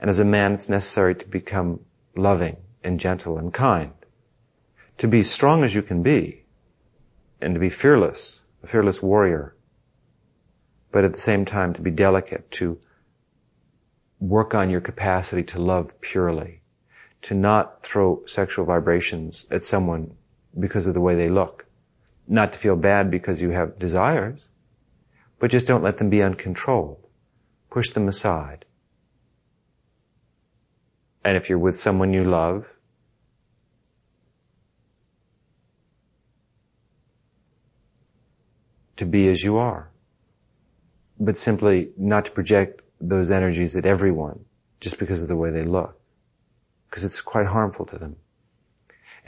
And 0.00 0.08
as 0.08 0.18
a 0.18 0.24
man, 0.24 0.52
it's 0.52 0.68
necessary 0.68 1.14
to 1.14 1.26
become 1.26 1.80
loving 2.16 2.58
and 2.84 3.00
gentle 3.00 3.38
and 3.38 3.52
kind, 3.52 3.92
to 4.98 5.08
be 5.08 5.22
strong 5.22 5.64
as 5.64 5.74
you 5.74 5.82
can 5.82 6.02
be, 6.02 6.44
and 7.40 7.54
to 7.54 7.60
be 7.60 7.70
fearless, 7.70 8.42
a 8.62 8.66
fearless 8.66 9.02
warrior, 9.02 9.54
but 10.90 11.04
at 11.04 11.12
the 11.12 11.18
same 11.18 11.44
time 11.44 11.72
to 11.74 11.80
be 11.80 11.90
delicate, 11.90 12.50
to 12.50 12.78
work 14.20 14.54
on 14.54 14.70
your 14.70 14.80
capacity 14.80 15.42
to 15.44 15.60
love 15.60 16.00
purely, 16.00 16.62
to 17.22 17.34
not 17.34 17.82
throw 17.82 18.24
sexual 18.26 18.64
vibrations 18.64 19.46
at 19.50 19.62
someone 19.62 20.16
because 20.58 20.86
of 20.86 20.94
the 20.94 21.00
way 21.00 21.14
they 21.14 21.28
look. 21.28 21.66
Not 22.28 22.52
to 22.52 22.58
feel 22.58 22.76
bad 22.76 23.10
because 23.10 23.40
you 23.40 23.50
have 23.50 23.78
desires, 23.78 24.48
but 25.38 25.50
just 25.50 25.66
don't 25.66 25.82
let 25.82 25.96
them 25.96 26.10
be 26.10 26.22
uncontrolled. 26.22 27.06
Push 27.70 27.90
them 27.90 28.06
aside. 28.06 28.66
And 31.24 31.36
if 31.36 31.48
you're 31.48 31.58
with 31.58 31.78
someone 31.78 32.12
you 32.12 32.24
love, 32.24 32.74
to 38.96 39.06
be 39.06 39.28
as 39.28 39.42
you 39.42 39.56
are. 39.56 39.90
But 41.18 41.38
simply 41.38 41.90
not 41.96 42.26
to 42.26 42.30
project 42.30 42.82
those 43.00 43.30
energies 43.30 43.76
at 43.76 43.86
everyone 43.86 44.44
just 44.80 44.98
because 44.98 45.22
of 45.22 45.28
the 45.28 45.36
way 45.36 45.50
they 45.50 45.64
look 45.64 45.98
because 46.88 47.04
it's 47.04 47.20
quite 47.20 47.46
harmful 47.46 47.86
to 47.86 47.98
them. 47.98 48.16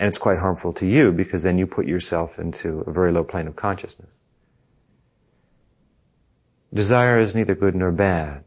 And 0.01 0.09
it's 0.09 0.17
quite 0.17 0.39
harmful 0.39 0.73
to 0.73 0.87
you 0.87 1.13
because 1.13 1.43
then 1.43 1.59
you 1.59 1.67
put 1.67 1.87
yourself 1.87 2.39
into 2.39 2.81
a 2.87 2.91
very 2.91 3.13
low 3.13 3.23
plane 3.23 3.47
of 3.47 3.55
consciousness. 3.55 4.23
Desire 6.73 7.19
is 7.19 7.35
neither 7.35 7.55
good 7.55 7.75
nor 7.75 7.93
bad. 7.93 8.45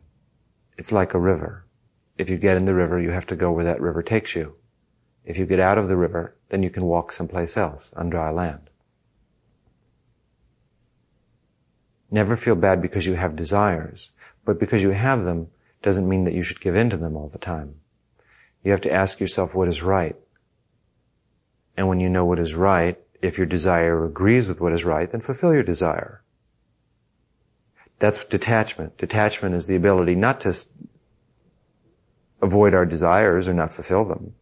It's 0.80 0.92
like 0.92 1.14
a 1.14 1.20
river. 1.20 1.68
If 2.18 2.28
you 2.28 2.38
get 2.38 2.58
in 2.58 2.66
the 2.66 2.74
river, 2.74 3.00
you 3.00 3.12
have 3.12 3.28
to 3.28 3.36
go 3.36 3.52
where 3.52 3.66
that 3.66 3.80
river 3.80 4.02
takes 4.02 4.36
you. 4.36 4.56
If 5.26 5.38
you 5.38 5.46
get 5.46 5.60
out 5.60 5.78
of 5.78 5.90
the 5.90 5.96
river, 5.96 6.36
then 6.50 6.64
you 6.64 6.72
can 6.72 6.86
walk 6.86 7.12
someplace 7.12 7.56
else 7.56 7.94
on 7.96 8.10
dry 8.10 8.32
land. 8.32 8.72
Never 12.10 12.36
feel 12.36 12.56
bad 12.56 12.82
because 12.82 13.06
you 13.06 13.14
have 13.14 13.36
desires, 13.36 14.12
but 14.44 14.60
because 14.60 14.82
you 14.82 14.90
have 14.90 15.24
them 15.24 15.50
doesn't 15.84 16.10
mean 16.10 16.24
that 16.24 16.34
you 16.34 16.42
should 16.42 16.62
give 16.62 16.76
in 16.76 16.90
to 16.90 16.98
them 16.98 17.16
all 17.16 17.30
the 17.30 17.38
time. 17.38 17.76
You 18.64 18.72
have 18.72 18.82
to 18.82 18.92
ask 18.92 19.20
yourself 19.20 19.54
what 19.54 19.68
is 19.68 19.84
right. 19.84 20.16
And 21.76 21.88
when 21.88 22.00
you 22.00 22.10
know 22.10 22.26
what 22.26 22.40
is 22.40 22.56
right, 22.56 23.00
if 23.22 23.38
your 23.38 23.48
desire 23.48 24.06
agrees 24.06 24.50
with 24.50 24.60
what 24.60 24.74
is 24.74 24.84
right, 24.84 25.10
then 25.10 25.22
fulfill 25.22 25.54
your 25.54 25.64
desire. 25.64 26.22
That's 28.00 28.26
detachment. 28.26 28.98
Detachment 28.98 29.56
is 29.56 29.68
the 29.68 29.76
ability 29.76 30.16
not 30.16 30.42
to 30.42 30.54
avoid 32.42 32.74
our 32.74 32.86
desires 32.86 33.48
or 33.48 33.54
not 33.54 33.72
fulfill 33.72 34.04
them, 34.04 34.36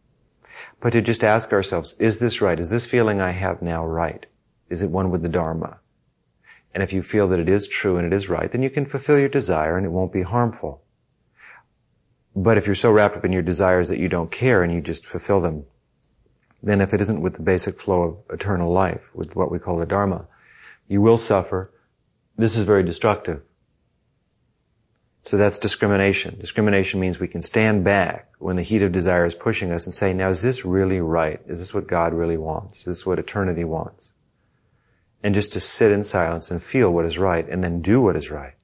but 0.80 0.90
to 0.90 1.00
just 1.00 1.22
ask 1.22 1.52
ourselves, 1.52 1.94
is 1.98 2.18
this 2.18 2.40
right? 2.40 2.58
Is 2.58 2.70
this 2.70 2.86
feeling 2.86 3.20
I 3.20 3.30
have 3.30 3.62
now 3.62 3.86
right? 3.86 4.26
Is 4.68 4.82
it 4.82 4.90
one 4.90 5.10
with 5.10 5.22
the 5.22 5.28
Dharma? 5.28 5.78
And 6.74 6.82
if 6.82 6.92
you 6.92 7.02
feel 7.02 7.28
that 7.28 7.38
it 7.38 7.48
is 7.48 7.68
true 7.68 7.96
and 7.96 8.06
it 8.06 8.12
is 8.16 8.28
right, 8.28 8.50
then 8.50 8.62
you 8.62 8.70
can 8.70 8.86
fulfill 8.86 9.18
your 9.18 9.28
desire 9.28 9.76
and 9.76 9.86
it 9.86 9.90
won't 9.90 10.12
be 10.12 10.22
harmful. 10.22 10.82
But 12.34 12.56
if 12.58 12.66
you're 12.66 12.74
so 12.74 12.90
wrapped 12.90 13.16
up 13.16 13.24
in 13.24 13.32
your 13.32 13.42
desires 13.42 13.88
that 13.90 13.98
you 13.98 14.08
don't 14.08 14.32
care 14.32 14.62
and 14.62 14.72
you 14.72 14.80
just 14.80 15.06
fulfill 15.06 15.40
them, 15.40 15.66
then 16.62 16.80
if 16.80 16.92
it 16.92 17.00
isn't 17.00 17.20
with 17.20 17.34
the 17.34 17.42
basic 17.42 17.78
flow 17.78 18.02
of 18.02 18.22
eternal 18.30 18.72
life, 18.72 19.14
with 19.14 19.34
what 19.34 19.50
we 19.50 19.58
call 19.58 19.78
the 19.78 19.86
Dharma, 19.86 20.26
you 20.88 21.00
will 21.00 21.16
suffer. 21.16 21.72
This 22.36 22.56
is 22.56 22.64
very 22.64 22.82
destructive. 22.82 23.44
So 25.22 25.36
that's 25.36 25.58
discrimination. 25.58 26.38
Discrimination 26.38 26.98
means 27.00 27.20
we 27.20 27.28
can 27.28 27.42
stand 27.42 27.84
back 27.84 28.32
when 28.38 28.56
the 28.56 28.62
heat 28.62 28.82
of 28.82 28.90
desire 28.90 29.24
is 29.24 29.34
pushing 29.34 29.70
us 29.70 29.86
and 29.86 29.94
say, 29.94 30.12
now 30.12 30.30
is 30.30 30.42
this 30.42 30.64
really 30.64 31.00
right? 31.00 31.40
Is 31.46 31.60
this 31.60 31.72
what 31.72 31.86
God 31.86 32.12
really 32.12 32.36
wants? 32.36 32.80
Is 32.80 32.84
this 32.84 33.06
what 33.06 33.18
eternity 33.18 33.64
wants? 33.64 34.12
And 35.22 35.34
just 35.34 35.52
to 35.52 35.60
sit 35.60 35.92
in 35.92 36.02
silence 36.02 36.50
and 36.50 36.60
feel 36.60 36.92
what 36.92 37.04
is 37.04 37.18
right 37.18 37.48
and 37.48 37.62
then 37.62 37.82
do 37.82 38.00
what 38.00 38.16
is 38.16 38.30
right 38.30 38.54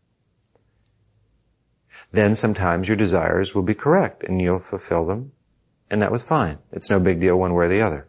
then 2.12 2.34
sometimes 2.34 2.88
your 2.88 2.96
desires 2.96 3.54
will 3.54 3.62
be 3.62 3.74
correct 3.74 4.22
and 4.22 4.40
you'll 4.40 4.58
fulfill 4.58 5.06
them. 5.06 5.32
And 5.90 6.02
that 6.02 6.12
was 6.12 6.22
fine. 6.22 6.58
It's 6.72 6.90
no 6.90 7.00
big 7.00 7.20
deal 7.20 7.36
one 7.36 7.54
way 7.54 7.66
or 7.66 7.68
the 7.68 7.80
other. 7.80 8.06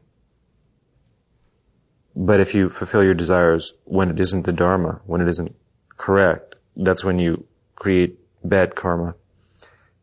But 2.16 2.40
if 2.40 2.54
you 2.54 2.70
fulfill 2.70 3.04
your 3.04 3.14
desires 3.14 3.74
when 3.86 4.10
it 4.10 4.20
isn't 4.20 4.46
the 4.46 4.52
Dharma, 4.52 5.02
when 5.06 5.22
it 5.22 5.28
isn't 5.30 5.56
correct, 5.96 6.56
that's 6.76 7.04
when 7.04 7.20
you 7.20 7.46
create 7.76 8.20
bad 8.44 8.76
karma 8.76 9.16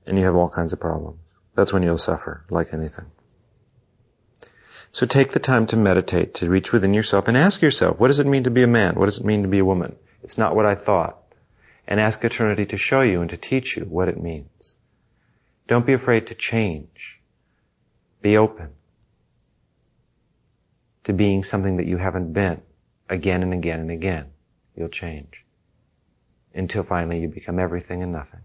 and 0.07 0.19
you 0.19 0.25
have 0.25 0.37
all 0.37 0.49
kinds 0.49 0.73
of 0.73 0.81
problems. 0.81 1.19
That's 1.55 1.73
when 1.73 1.83
you'll 1.83 1.99
suffer, 1.99 2.45
like 2.49 2.73
anything. 2.73 3.07
So 4.93 5.05
take 5.05 5.33
the 5.33 5.39
time 5.39 5.67
to 5.67 5.77
meditate, 5.77 6.33
to 6.35 6.49
reach 6.49 6.73
within 6.73 6.95
yourself 6.95 7.29
and 7.29 7.37
ask 7.37 7.61
yourself, 7.61 8.01
what 8.01 8.09
does 8.09 8.21
it 8.21 8.27
mean 8.27 8.45
to 8.45 8.51
be 8.51 8.63
a 8.63 8.67
man? 8.67 8.95
What 8.95 9.07
does 9.07 9.19
it 9.19 9.27
mean 9.27 9.43
to 9.43 9.49
be 9.49 9.59
a 9.59 9.65
woman? 9.65 9.97
It's 10.23 10.39
not 10.39 10.57
what 10.57 10.65
I 10.65 10.75
thought 10.75 11.19
and 11.87 12.01
ask 12.01 12.25
eternity 12.25 12.67
to 12.67 12.77
show 12.77 13.03
you 13.03 13.21
and 13.21 13.31
to 13.31 13.37
teach 13.37 13.77
you 13.77 13.85
what 13.85 14.09
it 14.09 14.21
means. 14.21 14.77
Don't 15.69 15.87
be 15.87 15.93
afraid 15.93 16.27
to 16.29 16.35
change. 16.35 17.16
Be 18.23 18.37
open 18.37 18.71
to 21.05 21.13
being 21.13 21.45
something 21.45 21.77
that 21.77 21.87
you 21.87 21.99
haven't 21.99 22.33
been 22.33 22.63
again 23.09 23.43
and 23.43 23.53
again 23.53 23.81
and 23.81 23.91
again. 23.91 24.33
You'll 24.75 24.89
change 24.89 25.45
until 26.55 26.83
finally 26.83 27.21
you 27.21 27.29
become 27.29 27.59
everything 27.59 28.03
and 28.03 28.13
nothing. 28.13 28.41